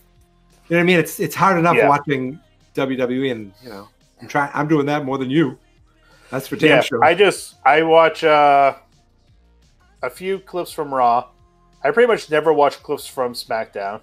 You 0.69 0.75
know 0.75 0.77
what 0.77 0.83
I 0.83 0.85
mean? 0.85 0.99
It's 0.99 1.19
it's 1.19 1.33
hard 1.33 1.57
enough 1.57 1.75
Yeah. 1.77 1.89
watching 1.89 2.39
WWE, 2.75 3.31
and 3.31 3.51
you 3.63 3.69
know, 3.69 3.87
I'm 4.25 4.29
trying. 4.29 4.51
I'm 4.55 4.67
doing 4.67 4.87
that 4.87 5.05
more 5.05 5.19
than 5.19 5.29
you. 5.29 5.59
That's 6.31 6.47
for 6.47 6.55
damn 6.55 6.69
yeah, 6.69 6.81
sure. 6.81 7.03
I 7.03 7.13
just 7.13 7.55
I 7.63 7.83
watch 7.83 8.23
uh, 8.23 8.73
a 10.01 10.09
few 10.09 10.39
clips 10.39 10.71
from 10.71 10.91
Raw. 10.91 11.27
I 11.83 11.91
pretty 11.91 12.07
much 12.07 12.31
never 12.31 12.51
watch 12.51 12.81
clips 12.81 13.05
from 13.05 13.33
SmackDown 13.33 14.01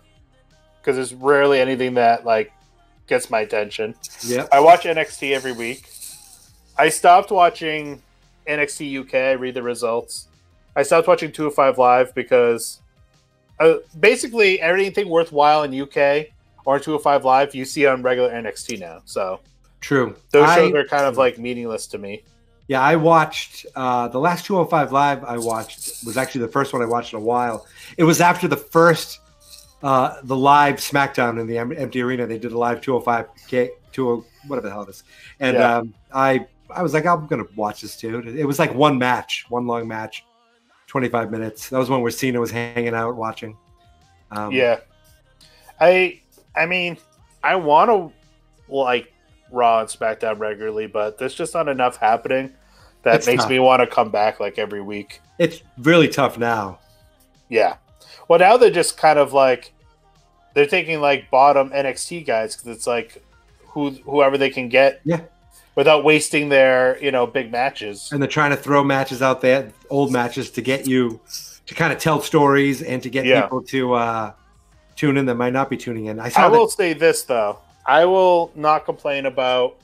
because 0.80 0.94
there's 0.94 1.12
rarely 1.12 1.60
anything 1.60 1.94
that 1.94 2.24
like 2.24 2.52
gets 3.08 3.30
my 3.30 3.40
attention. 3.40 3.96
yep. 4.22 4.48
I 4.52 4.60
watch 4.60 4.84
NXT 4.84 5.32
every 5.32 5.52
week. 5.52 5.90
I 6.78 6.88
stopped 6.88 7.32
watching 7.32 8.00
NXT 8.46 9.00
UK. 9.00 9.14
I 9.14 9.32
read 9.32 9.54
the 9.54 9.62
results. 9.62 10.28
I 10.76 10.84
stopped 10.84 11.08
watching 11.08 11.32
205 11.32 11.78
Live 11.78 12.14
because 12.14 12.80
uh, 13.58 13.74
basically 13.98 14.60
everything 14.60 15.08
worthwhile 15.08 15.64
in 15.64 15.78
UK 15.78 16.28
or 16.64 16.78
205 16.78 17.24
Live 17.24 17.54
you 17.56 17.64
see 17.64 17.86
on 17.86 18.02
regular 18.02 18.30
NXT 18.30 18.78
now. 18.78 19.02
So 19.04 19.40
True. 19.82 20.16
those 20.30 20.48
I- 20.48 20.56
shows 20.56 20.74
are 20.74 20.84
kind 20.86 21.04
of 21.04 21.18
like 21.18 21.38
meaningless 21.38 21.86
to 21.88 21.98
me. 21.98 22.24
Yeah, 22.68 22.80
I 22.80 22.96
watched 22.96 23.66
uh, 23.76 24.08
the 24.08 24.18
last 24.20 24.46
205 24.46 24.92
Live. 24.92 25.24
I 25.24 25.36
watched 25.36 26.06
was 26.06 26.16
actually 26.16 26.42
the 26.42 26.52
first 26.52 26.72
one 26.72 26.80
I 26.80 26.86
watched 26.86 27.12
in 27.12 27.18
a 27.18 27.22
while. 27.22 27.66
It 27.98 28.04
was 28.04 28.20
after 28.20 28.48
the 28.48 28.56
first 28.56 29.18
uh, 29.82 30.16
the 30.22 30.36
live 30.36 30.76
SmackDown 30.76 31.38
in 31.40 31.46
the 31.48 31.58
empty 31.58 32.00
arena. 32.00 32.24
They 32.26 32.38
did 32.38 32.52
a 32.52 32.58
live 32.58 32.80
205 32.80 33.26
K 33.48 33.70
20 33.92 34.24
whatever 34.46 34.68
the 34.68 34.72
hell 34.72 34.84
it 34.84 34.88
is, 34.90 35.02
and 35.40 35.56
Yeah. 35.56 35.76
um, 35.78 35.94
I 36.14 36.46
I 36.70 36.82
was 36.82 36.94
like 36.94 37.04
I'm 37.04 37.26
gonna 37.26 37.44
watch 37.56 37.82
this 37.82 37.96
too. 37.96 38.20
It 38.20 38.44
was 38.46 38.58
like 38.60 38.72
one 38.74 38.96
match, 38.96 39.44
one 39.50 39.66
long 39.66 39.86
match, 39.88 40.24
25 40.86 41.30
minutes. 41.32 41.68
That 41.68 41.78
was 41.78 41.90
one 41.90 42.00
where 42.00 42.12
Cena 42.12 42.38
was 42.40 42.52
hanging 42.52 42.94
out 42.94 43.16
watching. 43.16 43.56
Um, 44.30 44.52
Yeah, 44.52 44.78
I 45.80 46.20
I 46.56 46.66
mean 46.66 46.96
I 47.42 47.56
want 47.56 47.90
to 47.90 48.12
like 48.72 49.12
Raw 49.52 49.80
and 49.80 49.88
SmackDown 49.88 50.38
regularly, 50.38 50.86
but 50.86 51.18
there's 51.18 51.34
just 51.34 51.54
not 51.54 51.68
enough 51.68 51.96
happening 51.96 52.52
that 53.02 53.16
It's 53.16 53.26
makes 53.26 53.42
tough. 53.44 53.50
me 53.50 53.58
want 53.58 53.80
to 53.80 53.86
come 53.86 54.10
back 54.10 54.40
like 54.40 54.58
every 54.58 54.80
week. 54.82 55.20
it's 55.38 55.62
really 55.78 56.08
tough 56.08 56.38
now. 56.38 56.78
Yeah. 57.48 57.76
Well, 58.28 58.38
now 58.38 58.56
they're 58.56 58.70
just 58.70 58.96
kind 58.96 59.18
of 59.18 59.32
like 59.32 59.72
they're 60.54 60.66
taking 60.66 61.00
like 61.00 61.30
bottom 61.30 61.70
NXT 61.70 62.26
guys 62.26 62.56
because 62.56 62.74
it's 62.76 62.86
like 62.86 63.22
who 63.68 63.90
whoever 63.90 64.38
they 64.38 64.50
can 64.50 64.68
get. 64.68 65.00
Yeah. 65.04 65.20
Without 65.74 66.04
wasting 66.04 66.48
their 66.50 67.02
you 67.02 67.10
know 67.10 67.26
big 67.26 67.50
matches. 67.50 68.10
and 68.12 68.20
they're 68.22 68.28
trying 68.28 68.50
to 68.50 68.56
throw 68.56 68.84
matches 68.84 69.22
out 69.22 69.40
there, 69.40 69.72
old 69.90 70.12
matches, 70.12 70.50
to 70.52 70.62
get 70.62 70.86
you 70.86 71.18
to 71.66 71.74
kind 71.74 71.92
of 71.92 71.98
tell 71.98 72.20
stories 72.20 72.82
and 72.82 73.02
to 73.02 73.08
get 73.10 73.24
Yeah. 73.24 73.42
people 73.42 73.62
to 73.64 73.94
uh, 73.94 74.32
tune 74.96 75.16
in 75.16 75.26
that 75.26 75.34
might 75.36 75.52
not 75.54 75.70
be 75.70 75.76
tuning 75.76 76.06
in. 76.06 76.20
I 76.20 76.30
I 76.36 76.48
will 76.48 76.66
that. 76.66 76.72
say 76.72 76.92
this 76.92 77.22
though, 77.22 77.58
I 77.86 78.04
will 78.04 78.52
not 78.54 78.84
complain 78.84 79.26
about 79.26 79.76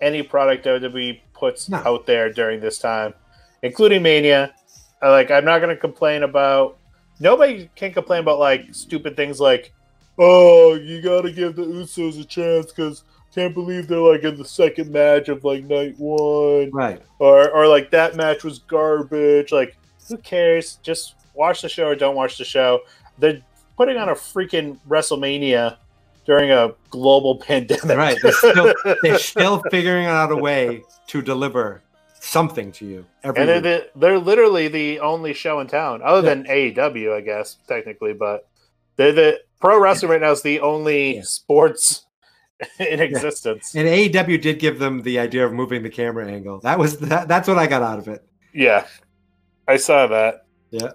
any 0.00 0.22
product 0.22 0.64
WWE 0.64 1.20
puts 1.34 1.68
No. 1.68 1.78
out 1.78 2.06
there 2.06 2.32
during 2.32 2.60
this 2.60 2.78
time, 2.78 3.14
including 3.62 4.02
Mania. 4.02 4.54
I, 5.02 5.08
like 5.10 5.30
I'm 5.30 5.44
not 5.44 5.58
going 5.60 5.74
to 5.74 5.80
complain 5.80 6.22
about. 6.22 6.76
Nobody 7.18 7.68
can 7.76 7.92
complain 7.92 8.20
about 8.20 8.38
like 8.38 8.68
stupid 8.74 9.16
things 9.16 9.40
like, 9.40 9.72
oh, 10.18 10.74
you 10.74 11.02
got 11.02 11.22
to 11.22 11.32
give 11.32 11.56
the 11.56 11.62
Usos 11.64 12.20
a 12.20 12.24
chance 12.24 12.66
because 12.66 13.04
can't 13.34 13.54
believe 13.54 13.86
they're 13.86 13.98
like 13.98 14.24
in 14.24 14.36
the 14.36 14.44
second 14.44 14.90
match 14.90 15.28
of 15.28 15.44
like 15.44 15.64
night 15.64 15.94
one, 15.98 16.70
Right. 16.72 17.00
or 17.18 17.50
or 17.50 17.66
like 17.68 17.90
that 17.90 18.16
match 18.16 18.42
was 18.44 18.58
garbage. 18.60 19.52
Like 19.52 19.76
who 20.08 20.16
cares? 20.18 20.78
Just 20.82 21.14
watch 21.34 21.62
the 21.62 21.68
show 21.68 21.86
or 21.88 21.94
don't 21.94 22.16
watch 22.16 22.38
the 22.38 22.44
show. 22.44 22.80
They're 23.18 23.40
putting 23.76 23.96
on 23.98 24.08
a 24.08 24.14
freaking 24.14 24.78
WrestleMania 24.88 25.76
during 26.30 26.52
a 26.52 26.72
global 26.90 27.36
pandemic. 27.38 27.96
Right. 27.96 28.16
They're 28.22 28.30
still, 28.32 28.72
they're 29.02 29.18
still 29.18 29.60
figuring 29.68 30.06
out 30.06 30.30
a 30.30 30.36
way 30.36 30.84
to 31.08 31.20
deliver 31.20 31.82
something 32.20 32.70
to 32.70 32.86
you 32.86 33.04
every 33.24 33.40
and 33.40 33.48
they're, 33.48 33.56
week. 33.56 33.92
the, 33.94 33.98
they're 33.98 34.18
literally 34.18 34.68
the 34.68 35.00
only 35.00 35.34
show 35.34 35.58
in 35.58 35.66
town, 35.66 36.02
other 36.04 36.22
than 36.22 36.44
AEW, 36.44 37.16
I 37.16 37.20
guess 37.20 37.56
technically. 37.66 38.12
But 38.12 38.46
they're 38.94 39.10
the 39.10 39.40
pro 39.60 39.80
wrestling 39.80 40.12
right 40.12 40.20
now 40.20 40.30
is 40.30 40.42
the 40.42 40.60
only 40.60 41.16
Yeah. 41.16 41.22
sports 41.24 42.06
in 42.78 43.00
existence. 43.00 43.74
And 43.74 43.88
AEW 43.88 44.40
did 44.40 44.60
give 44.60 44.78
them 44.78 45.02
the 45.02 45.18
idea 45.18 45.44
of 45.44 45.52
moving 45.52 45.82
the 45.82 45.90
camera 45.90 46.30
angle. 46.30 46.60
That 46.60 46.78
was 46.78 46.96
that, 46.98 47.26
that's 47.26 47.48
what 47.48 47.58
I 47.58 47.66
got 47.66 47.82
out 47.82 47.98
of 47.98 48.06
it. 48.06 48.24
Yeah, 48.54 48.86
I 49.66 49.78
saw 49.78 50.06
that. 50.06 50.46
Yeah. 50.70 50.92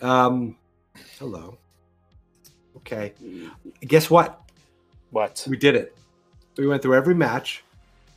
Um. 0.00 0.56
Hello. 1.18 1.58
Okay. 2.86 3.12
Guess 3.80 4.10
what? 4.10 4.40
What? 5.10 5.46
We 5.48 5.56
did 5.56 5.74
it. 5.76 5.96
We 6.56 6.66
went 6.66 6.82
through 6.82 6.94
every 6.94 7.14
match. 7.14 7.62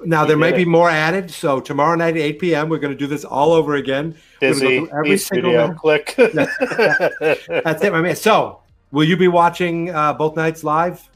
Now 0.03 0.23
We 0.23 0.29
there 0.29 0.37
might 0.37 0.51
did 0.51 0.57
be 0.57 0.65
more 0.65 0.89
added. 0.89 1.31
So 1.31 1.59
tomorrow 1.59 1.95
night 1.95 2.15
at 2.15 2.21
8 2.21 2.39
p.m. 2.39 2.69
We're 2.69 2.79
going 2.79 2.93
to 2.93 2.97
do 2.97 3.07
this 3.07 3.23
all 3.23 3.53
over 3.53 3.75
again. 3.75 4.15
We're 4.41 4.53
go 4.53 4.59
Busy. 4.59 4.87
every 4.91 5.17
single 5.17 5.53
match. 5.53 5.77
Click. 5.77 6.15
That's 6.17 7.83
it, 7.83 7.91
my 7.91 8.01
man. 8.01 8.15
So 8.15 8.61
will 8.91 9.05
you 9.05 9.15
be 9.17 9.27
watching 9.27 9.89
uh, 9.91 10.13
both 10.13 10.35
nights 10.35 10.63
live? 10.63 11.07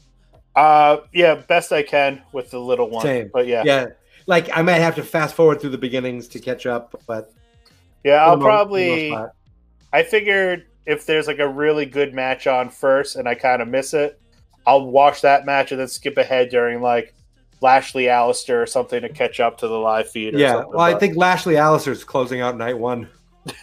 Uh, 0.56 0.98
yeah, 1.12 1.34
best 1.34 1.72
I 1.72 1.82
can 1.82 2.22
with 2.32 2.50
the 2.50 2.58
little 2.58 2.88
one. 2.88 3.02
Same. 3.02 3.30
But 3.32 3.46
yeah, 3.46 3.62
Yeah. 3.64 3.86
Like 4.26 4.48
I 4.56 4.62
might 4.62 4.74
have 4.74 4.94
to 4.96 5.02
fast 5.02 5.34
forward 5.34 5.60
through 5.60 5.70
the 5.70 5.78
beginnings 5.78 6.28
to 6.28 6.38
catch 6.38 6.64
up, 6.64 6.94
but 7.06 7.32
yeah, 8.04 8.24
I'll 8.24 8.36
the 8.36 8.44
mo- 8.44 8.44
for 8.44 8.68
the 8.68 8.88
most 8.88 9.10
probably. 9.10 9.30
I 9.92 10.02
figured 10.04 10.66
if 10.86 11.06
there's 11.06 11.26
like 11.26 11.38
a 11.38 11.48
really 11.48 11.86
good 11.86 12.14
match 12.14 12.46
on 12.46 12.70
first 12.70 13.16
and 13.16 13.28
I 13.28 13.34
kind 13.34 13.62
of 13.62 13.68
miss 13.68 13.94
it, 13.94 14.20
I'll 14.66 14.86
watch 14.86 15.22
that 15.22 15.46
match 15.46 15.72
and 15.72 15.80
then 15.80 15.88
skip 15.88 16.16
ahead 16.18 16.50
during 16.50 16.80
like 16.80 17.14
Lashley 17.60 18.04
Aleister 18.04 18.62
or 18.62 18.66
something 18.66 19.02
to 19.02 19.08
catch 19.08 19.40
up 19.40 19.58
to 19.58 19.68
the 19.68 19.78
live 19.78 20.10
feed. 20.10 20.34
Or 20.34 20.38
Yeah. 20.38 20.64
Well, 20.64 20.80
I 20.80 20.94
think 20.94 21.16
Lashley 21.16 21.54
Aleister's 21.54 22.04
closing 22.04 22.40
out 22.40 22.56
night 22.56 22.78
one. 22.78 23.08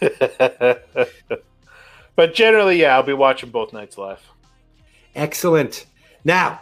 but 2.16 2.34
generally, 2.34 2.80
yeah, 2.80 2.94
I'll 2.94 3.02
be 3.02 3.12
watching 3.12 3.50
both 3.50 3.72
nights 3.72 3.98
live. 3.98 4.20
Excellent. 5.14 5.86
Now, 6.24 6.60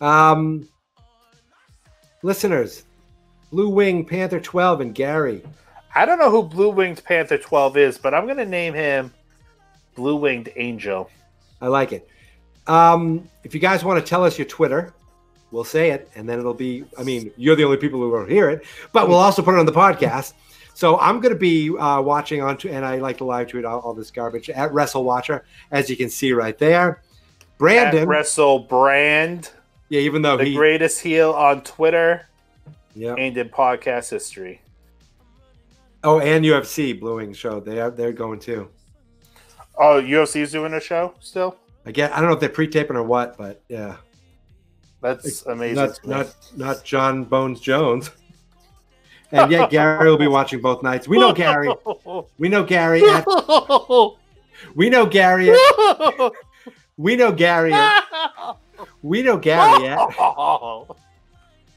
um, 0.00 0.68
listeners, 2.22 2.84
Blue 3.50 3.68
Wing 3.68 4.04
Panther 4.04 4.40
12 4.40 4.80
and 4.80 4.94
Gary. 4.94 5.42
I 5.94 6.04
don't 6.04 6.18
know 6.18 6.30
who 6.30 6.42
Blue 6.42 6.68
Winged 6.68 7.02
Panther 7.04 7.38
12 7.38 7.76
is, 7.78 7.98
but 7.98 8.12
I'm 8.12 8.26
going 8.26 8.36
to 8.36 8.44
name 8.44 8.74
him 8.74 9.12
Blue 9.96 10.16
Winged 10.16 10.50
Angel. 10.56 11.10
I 11.60 11.68
like 11.68 11.92
it. 11.92 12.08
Um, 12.66 13.28
if 13.42 13.54
you 13.54 13.60
guys 13.60 13.82
want 13.82 14.04
to 14.04 14.08
tell 14.08 14.24
us 14.24 14.38
your 14.38 14.46
Twitter, 14.46 14.92
we'll 15.50 15.64
say 15.64 15.90
it, 15.90 16.10
and 16.14 16.28
then 16.28 16.38
it'll 16.38 16.54
be. 16.54 16.84
I 16.98 17.02
mean, 17.02 17.32
you're 17.36 17.56
the 17.56 17.64
only 17.64 17.78
people 17.78 18.00
who 18.00 18.10
won't 18.10 18.30
hear 18.30 18.50
it, 18.50 18.64
but 18.92 19.08
we'll 19.08 19.18
also 19.18 19.42
put 19.42 19.54
it 19.54 19.58
on 19.58 19.66
the 19.66 19.72
podcast. 19.72 20.34
So 20.74 20.98
I'm 20.98 21.20
going 21.20 21.32
to 21.32 21.38
be 21.38 21.76
uh, 21.76 22.02
watching 22.02 22.42
on, 22.42 22.58
and 22.68 22.84
I 22.84 22.98
like 22.98 23.16
to 23.18 23.24
live 23.24 23.48
tweet 23.48 23.64
all, 23.64 23.80
all 23.80 23.94
this 23.94 24.10
garbage 24.10 24.50
at 24.50 24.72
Wrestle 24.74 25.04
Watcher, 25.04 25.44
as 25.70 25.88
you 25.88 25.96
can 25.96 26.10
see 26.10 26.32
right 26.32 26.58
there. 26.58 27.02
Brandon, 27.56 28.02
At 28.02 28.08
Wrestle 28.08 28.58
Brand, 28.58 29.50
yeah, 29.88 30.00
even 30.00 30.20
though 30.20 30.36
the 30.36 30.44
he, 30.44 30.54
greatest 30.54 31.00
heel 31.00 31.32
on 31.32 31.62
Twitter 31.62 32.26
yeah, 32.94 33.14
and 33.14 33.34
in 33.36 33.48
podcast 33.48 34.10
history. 34.10 34.60
oh, 36.04 36.20
and 36.20 36.44
UFC 36.44 36.98
Blue 37.00 37.16
Wing 37.16 37.32
show, 37.32 37.60
they 37.60 37.80
are 37.80 37.90
they're 37.90 38.12
going 38.12 38.40
too. 38.40 38.68
Oh, 39.78 40.00
UFC's 40.00 40.52
doing 40.52 40.74
a 40.74 40.80
show 40.80 41.14
still? 41.20 41.56
I 41.84 41.92
get, 41.92 42.12
I 42.12 42.20
don't 42.20 42.28
know 42.28 42.34
if 42.34 42.40
they're 42.40 42.48
pre-taping 42.48 42.96
or 42.96 43.02
what, 43.02 43.36
but 43.36 43.62
yeah, 43.68 43.96
That's 45.00 45.44
amazing. 45.46 45.76
not 45.76 46.06
not 46.06 46.36
not 46.56 46.84
John 46.84 47.24
Bones 47.24 47.60
Jones. 47.60 48.10
And 49.32 49.50
yet 49.50 49.70
Gary 49.70 50.08
will 50.08 50.16
be 50.16 50.28
watching 50.28 50.60
both 50.60 50.84
nights. 50.84 51.08
We 51.08 51.18
know 51.18 51.32
Gary. 51.32 51.68
We 52.38 52.48
know 52.48 52.64
Gary. 52.64 53.02
At, 53.02 53.26
we 54.76 54.88
know 54.88 55.04
Gary. 55.04 55.50
At, 55.50 56.32
we 56.96 57.16
know 57.16 57.32
Gary. 57.32 57.72
At, 57.72 58.04
we 59.02 59.22
know 59.22 59.36
Gary. 59.36 59.88
At, 59.88 59.98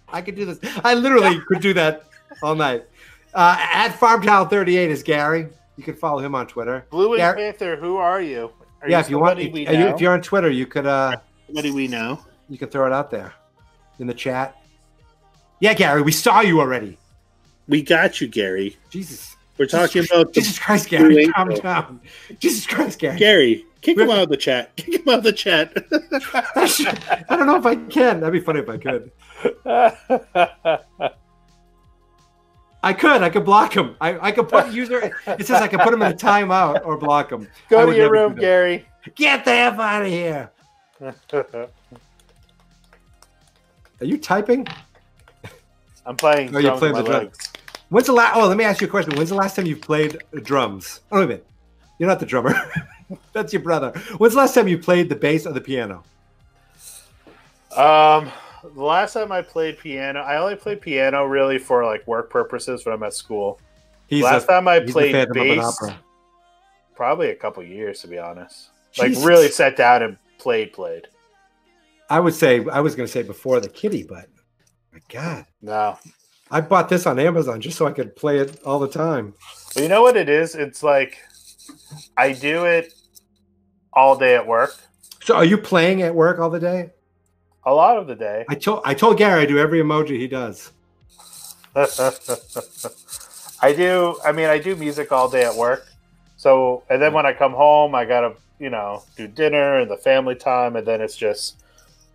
I 0.07 0.21
could 0.23 0.35
do 0.35 0.45
this. 0.45 0.59
I 0.83 0.93
literally 0.93 1.41
could 1.47 1.59
do 1.59 1.73
that 1.73 2.03
all 2.43 2.55
night. 2.55 2.85
Uh, 3.33 3.57
at 3.59 3.89
FarmTown38 3.99 4.87
is 4.87 5.03
Gary. 5.03 5.49
You 5.79 5.85
can 5.85 5.95
follow 5.95 6.19
him 6.19 6.35
on 6.35 6.45
Twitter. 6.45 6.85
Blue 6.89 7.13
and 7.13 7.19
Gar- 7.19 7.35
Panther, 7.35 7.77
who 7.77 7.95
are 7.95 8.21
you? 8.21 8.51
Are 8.81 8.89
yeah, 8.89 8.99
if 8.99 9.09
you 9.09 9.17
want, 9.17 9.39
if, 9.39 9.55
you, 9.55 9.65
if 9.65 10.01
you're 10.01 10.11
on 10.11 10.21
Twitter, 10.21 10.49
you 10.49 10.65
could 10.65 10.85
uh, 10.85 11.15
somebody 11.45 11.71
we 11.71 11.87
know. 11.87 12.19
you 12.49 12.57
could 12.57 12.69
throw 12.69 12.85
it 12.85 12.91
out 12.91 13.09
there 13.09 13.33
in 13.97 14.05
the 14.05 14.13
chat. 14.13 14.61
Yeah, 15.61 15.73
Gary, 15.73 16.01
we 16.01 16.11
saw 16.11 16.41
you 16.41 16.59
already. 16.59 16.97
We 17.69 17.81
got 17.81 18.19
you, 18.19 18.27
Gary. 18.27 18.75
Jesus, 18.89 19.37
We're 19.57 19.67
talking 19.67 20.03
about 20.03 20.33
Jesus 20.33 20.59
Christ, 20.59 20.89
Gary, 20.89 21.27
calm 21.27 21.47
down. 21.47 22.01
Jesus 22.39 22.67
Christ, 22.67 22.99
Gary. 22.99 23.17
Gary. 23.17 23.65
Kick 23.79 23.97
him 23.97 24.09
out 24.09 24.23
of 24.23 24.27
the 24.27 24.35
chat. 24.35 24.75
Kick 24.75 24.95
him 24.95 25.07
out 25.07 25.19
of 25.19 25.23
the 25.23 25.31
chat. 25.31 25.71
I 27.29 27.37
don't 27.37 27.47
know 27.47 27.55
if 27.55 27.65
I 27.65 27.77
can. 27.77 28.19
That'd 28.19 28.33
be 28.33 28.41
funny 28.41 28.59
if 28.59 28.67
I 28.67 28.77
could. 28.77 29.11
I 32.81 32.93
could. 32.93 33.21
I 33.21 33.29
could 33.29 33.43
block 33.43 33.75
him. 33.75 33.95
I, 33.99 34.27
I 34.27 34.31
could 34.31 34.47
put 34.47 34.71
user. 34.71 35.13
It 35.27 35.45
says 35.45 35.61
I 35.61 35.67
could 35.67 35.81
put 35.81 35.93
him 35.93 36.01
in 36.01 36.11
a 36.11 36.15
timeout 36.15 36.85
or 36.85 36.97
block 36.97 37.31
him. 37.31 37.43
I 37.43 37.69
Go 37.69 37.85
to 37.85 37.95
your 37.95 38.11
room. 38.11 38.35
Gary. 38.35 38.85
Get 39.15 39.43
the 39.45 39.51
F 39.51 39.79
out 39.79 40.03
of 40.03 40.07
here. 40.07 40.51
Are 44.01 44.05
you 44.05 44.17
typing? 44.17 44.67
I'm 46.05 46.15
playing. 46.15 46.55
Oh, 46.55 46.59
you're 46.59 46.77
playing 46.77 46.95
the 46.95 47.03
drums. 47.03 47.25
legs. 47.25 47.53
When's 47.89 48.07
the 48.07 48.13
last? 48.13 48.37
Oh, 48.37 48.47
let 48.47 48.57
me 48.57 48.63
ask 48.63 48.81
you 48.81 48.87
a 48.87 48.89
question. 48.89 49.15
When's 49.15 49.29
the 49.29 49.35
last 49.35 49.55
time 49.55 49.65
you 49.65 49.75
played 49.75 50.17
drums? 50.43 51.01
Oh, 51.11 51.17
wait 51.17 51.25
a 51.25 51.27
minute. 51.27 51.47
You're 51.97 52.07
not 52.07 52.19
the 52.19 52.25
drummer. 52.25 52.55
That's 53.33 53.51
your 53.51 53.61
brother. 53.61 53.91
When's 54.17 54.33
the 54.33 54.39
last 54.39 54.55
time 54.55 54.67
you 54.67 54.77
played 54.77 55.09
the 55.09 55.15
bass 55.15 55.45
or 55.45 55.53
the 55.53 55.61
piano? 55.61 56.03
Um, 57.75 58.31
the 58.63 58.83
last 58.83 59.13
time 59.13 59.31
I 59.31 59.41
played 59.41 59.77
piano, 59.77 60.21
I 60.21 60.37
only 60.37 60.55
played 60.55 60.81
piano 60.81 61.25
really 61.25 61.57
for 61.57 61.85
like 61.85 62.05
work 62.07 62.29
purposes 62.29 62.85
when 62.85 62.93
I'm 62.93 63.03
at 63.03 63.13
school. 63.13 63.59
He's 64.07 64.23
last 64.23 64.45
a, 64.45 64.47
time 64.47 64.67
I 64.67 64.79
played 64.79 65.29
bass, 65.33 65.81
probably 66.95 67.29
a 67.29 67.35
couple 67.35 67.63
years 67.63 68.01
to 68.01 68.07
be 68.07 68.17
honest. 68.17 68.69
Like 68.97 69.13
really 69.21 69.49
sat 69.49 69.77
down 69.77 70.03
and 70.03 70.17
played, 70.39 70.73
played. 70.73 71.07
I 72.09 72.19
would 72.19 72.33
say 72.33 72.65
I 72.71 72.79
was 72.79 72.95
going 72.95 73.05
to 73.05 73.11
say 73.11 73.21
before 73.21 73.59
the 73.59 73.69
kitty, 73.69 74.03
but 74.03 74.27
my 74.91 74.99
God, 75.09 75.45
No. 75.61 75.97
I 76.51 76.61
bought 76.61 76.89
this 76.89 77.05
on 77.05 77.19
Amazon 77.19 77.61
just 77.61 77.77
so 77.77 77.85
I 77.85 77.91
could 77.91 78.15
play 78.15 78.39
it 78.39 78.63
all 78.63 78.79
the 78.79 78.87
time. 78.87 79.35
But 79.75 79.83
you 79.83 79.89
know 79.89 80.01
what 80.01 80.17
it 80.17 80.29
is? 80.29 80.55
It's 80.55 80.81
like 80.81 81.19
I 82.17 82.33
do 82.33 82.65
it 82.65 82.93
all 83.93 84.17
day 84.17 84.35
at 84.35 84.45
work, 84.45 84.75
So, 85.23 85.35
are 85.35 85.45
you 85.45 85.57
playing 85.57 86.01
at 86.01 86.13
work 86.13 86.39
all 86.39 86.49
the 86.49 86.59
day? 86.59 86.91
A 87.65 87.73
lot 87.73 87.97
of 87.97 88.07
the 88.07 88.15
day. 88.15 88.45
I 88.49 88.55
told 88.55 88.81
I 88.85 88.93
told 88.93 89.17
Gary 89.17 89.41
I 89.41 89.45
do 89.45 89.57
every 89.57 89.81
emoji 89.81 90.17
he 90.17 90.27
does. 90.27 90.71
I 93.61 93.73
do. 93.73 94.17
I 94.23 94.31
mean, 94.31 94.47
I 94.47 94.57
do 94.57 94.75
music 94.75 95.11
all 95.11 95.29
day 95.29 95.43
at 95.43 95.55
work. 95.55 95.85
So, 96.37 96.83
and 96.89 97.01
then 97.01 97.13
when 97.13 97.25
I 97.25 97.33
come 97.33 97.51
home, 97.51 97.93
I 97.93 98.05
gotta, 98.05 98.35
you 98.59 98.69
know, 98.69 99.03
do 99.17 99.27
dinner 99.27 99.79
and 99.79 99.91
the 99.91 99.97
family 99.97 100.35
time, 100.35 100.77
and 100.77 100.87
then 100.87 101.01
it's 101.01 101.15
just 101.15 101.61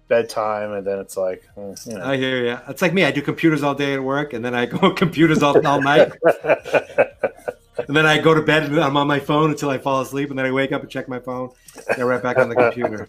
bedtime, 0.09 0.73
and 0.73 0.87
then 0.87 0.99
it's 0.99 1.17
like, 1.17 1.47
eh, 1.57 1.75
you 1.87 1.99
know. 1.99 2.05
I 2.05 2.17
hear 2.17 2.45
you. 2.45 2.59
It's 2.69 2.83
like 2.83 2.95
me. 2.95 3.05
I 3.05 3.11
do 3.11 3.23
computers 3.23 3.63
all 3.63 3.75
day 3.75 3.95
at 3.95 4.03
work, 4.03 4.33
and 4.33 4.45
then 4.45 4.55
I 4.55 4.67
go 4.81 4.93
computers 4.93 5.43
all, 5.43 5.67
all 5.67 5.81
night, 5.81 6.13
and 6.35 7.97
then 7.97 8.07
I 8.07 8.19
go 8.19 8.35
to 8.35 8.43
bed 8.43 8.65
and 8.65 8.81
I'm 8.81 8.97
on 8.97 9.07
my 9.07 9.21
phone 9.21 9.51
until 9.51 9.71
I 9.71 9.79
fall 9.79 10.01
asleep, 10.01 10.31
and 10.31 10.39
then 10.39 10.47
I 10.47 10.53
wake 10.53 10.73
up 10.73 10.83
and 10.83 10.91
check 10.91 11.09
my 11.09 11.19
phone. 11.19 11.51
Get 11.89 12.01
right 12.01 12.23
back 12.23 12.39
on 12.39 12.49
the 12.49 12.57
computer. 12.57 13.09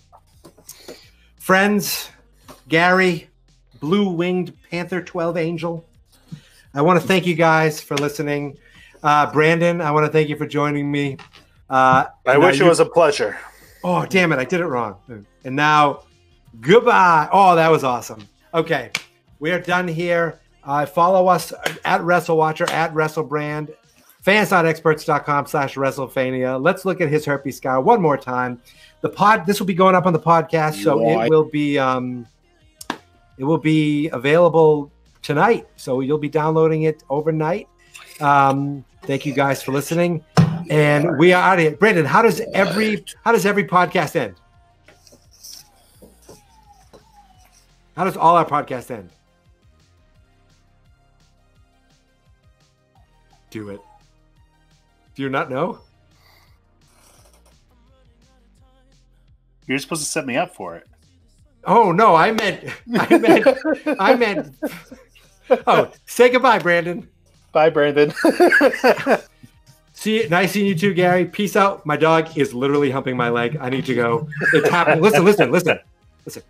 Friends, 1.39 2.09
Gary, 2.67 3.29
Blue 3.79 4.09
Winged 4.09 4.53
Panther 4.69 5.01
12 5.01 5.37
Angel. 5.37 5.85
I 6.73 6.81
want 6.81 6.99
to 6.99 7.07
thank 7.07 7.25
you 7.25 7.35
guys 7.35 7.79
for 7.81 7.95
listening. 7.95 8.57
Uh, 9.03 9.31
Brandon, 9.31 9.81
I 9.81 9.91
want 9.91 10.05
to 10.05 10.11
thank 10.11 10.29
you 10.29 10.35
for 10.35 10.47
joining 10.47 10.91
me. 10.91 11.17
Uh, 11.69 12.05
I 12.25 12.33
and 12.33 12.41
now 12.41 12.47
wish 12.47 12.59
it 12.59 12.63
was 12.65 12.79
a 12.79 12.85
pleasure. 12.85 13.37
Oh, 13.83 14.05
damn 14.05 14.31
it. 14.31 14.39
I 14.39 14.45
did 14.45 14.61
it 14.61 14.65
wrong. 14.65 14.97
And 15.43 15.55
now, 15.55 16.03
goodbye. 16.59 17.29
Oh, 17.31 17.55
that 17.55 17.69
was 17.69 17.83
awesome. 17.83 18.27
Okay. 18.53 18.91
We 19.39 19.51
are 19.51 19.59
done 19.59 19.87
here. 19.87 20.39
Uh, 20.63 20.85
follow 20.85 21.27
us 21.27 21.53
at 21.85 22.01
WrestleWatcher, 22.01 22.69
at 22.71 22.91
WrestleBrand, 22.93 23.73
fans.experts.com 24.21 25.45
slash 25.45 25.75
WrestleFania. 25.75 26.59
Let's 26.61 26.83
look 26.85 26.99
at 27.01 27.09
his 27.09 27.25
herpes 27.25 27.57
scar 27.57 27.79
one 27.81 28.01
more 28.01 28.17
time. 28.17 28.59
The 29.01 29.09
pod, 29.09 29.45
this 29.45 29.59
will 29.59 29.67
be 29.67 29.75
going 29.75 29.93
up 29.93 30.07
on 30.07 30.13
the 30.13 30.19
podcast, 30.19 30.83
so 30.83 30.99
Right. 30.99 31.27
it 31.27 31.29
will 31.29 31.43
be, 31.47 31.77
um, 31.77 32.25
it 33.37 33.43
will 33.43 33.57
be 33.57 34.09
available 34.09 34.91
tonight. 35.21 35.67
So 35.75 36.01
you'll 36.01 36.17
be 36.17 36.29
downloading 36.29 36.83
it 36.83 37.03
overnight. 37.09 37.67
Um, 38.21 38.85
thank 39.03 39.25
you 39.25 39.33
guys 39.33 39.61
for 39.61 39.71
listening. 39.71 40.23
And 40.69 41.17
we 41.17 41.33
are 41.33 41.41
out 41.41 41.59
of 41.59 41.63
here. 41.63 41.75
Brandon, 41.75 42.05
how 42.05 42.21
does 42.21 42.41
every 42.53 43.05
how 43.23 43.31
does 43.31 43.45
every 43.45 43.65
podcast 43.65 44.15
end? 44.15 44.35
How 47.95 48.03
does 48.03 48.17
all 48.17 48.35
our 48.35 48.45
podcasts 48.45 48.91
end? 48.91 49.09
Do 53.51 53.69
it. 53.69 53.79
Do 55.15 55.21
you 55.21 55.29
not 55.29 55.49
know? 55.49 55.79
You're 59.65 59.79
supposed 59.79 60.03
to 60.03 60.09
set 60.09 60.25
me 60.25 60.35
up 60.35 60.53
for 60.53 60.75
it. 60.75 60.87
Oh 61.65 61.91
no, 61.91 62.15
I 62.15 62.31
meant 62.31 62.69
I 62.97 63.17
meant 63.17 63.47
I 63.99 64.15
meant 64.15 64.55
Oh, 65.67 65.91
say 66.05 66.29
goodbye, 66.29 66.59
Brandon. 66.59 67.07
Bye, 67.51 67.69
Brandon. 67.69 68.13
See, 69.93 70.27
nice 70.29 70.51
seeing 70.51 70.65
you 70.65 70.75
too, 70.75 70.93
Gary. 70.93 71.25
Peace 71.25 71.55
out. 71.55 71.85
My 71.85 71.95
dog 71.95 72.37
is 72.37 72.53
literally 72.53 72.91
humping 72.91 73.15
my 73.15 73.29
leg. 73.29 73.57
I 73.61 73.69
need 73.69 73.85
to 73.85 73.95
go. 73.95 74.27
It's 74.53 74.69
happening. 74.69 75.01
Listen, 75.01 75.23
listen, 75.23 75.51
listen. 75.51 75.79
Listen. 76.25 76.43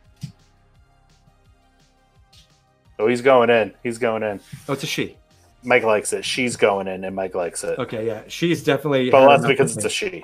Oh, 2.97 3.07
he's 3.07 3.21
going 3.21 3.49
in. 3.49 3.73
He's 3.83 3.97
going 3.97 4.23
in. 4.23 4.39
Oh, 4.67 4.73
it's 4.73 4.83
a 4.83 4.87
she. 4.87 5.17
Mike 5.63 5.83
likes 5.83 6.13
it. 6.13 6.23
She's 6.25 6.55
going 6.55 6.87
in, 6.87 7.03
and 7.03 7.15
Mike 7.15 7.35
likes 7.35 7.63
it. 7.63 7.77
Okay, 7.77 8.05
yeah, 8.07 8.23
she's 8.27 8.63
definitely. 8.63 9.09
But 9.09 9.27
that's 9.27 9.47
because 9.47 9.75
it's 9.75 9.85
a 9.85 9.89
she. 9.89 10.23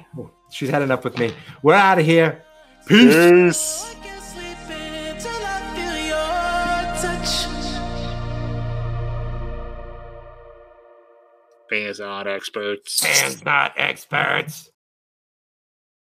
She's 0.52 0.70
had 0.70 0.82
enough 0.82 1.04
with 1.04 1.18
me. 1.18 1.34
We're 1.62 1.76
out 1.76 2.00
of 2.00 2.06
here. 2.06 2.44
Peace. 2.88 3.14
Peace. 3.14 3.96
Fans 11.72 12.02
not 12.02 12.28
experts. 12.28 13.00
Fans 13.02 13.46
not 13.46 13.74
experts. 13.78 14.71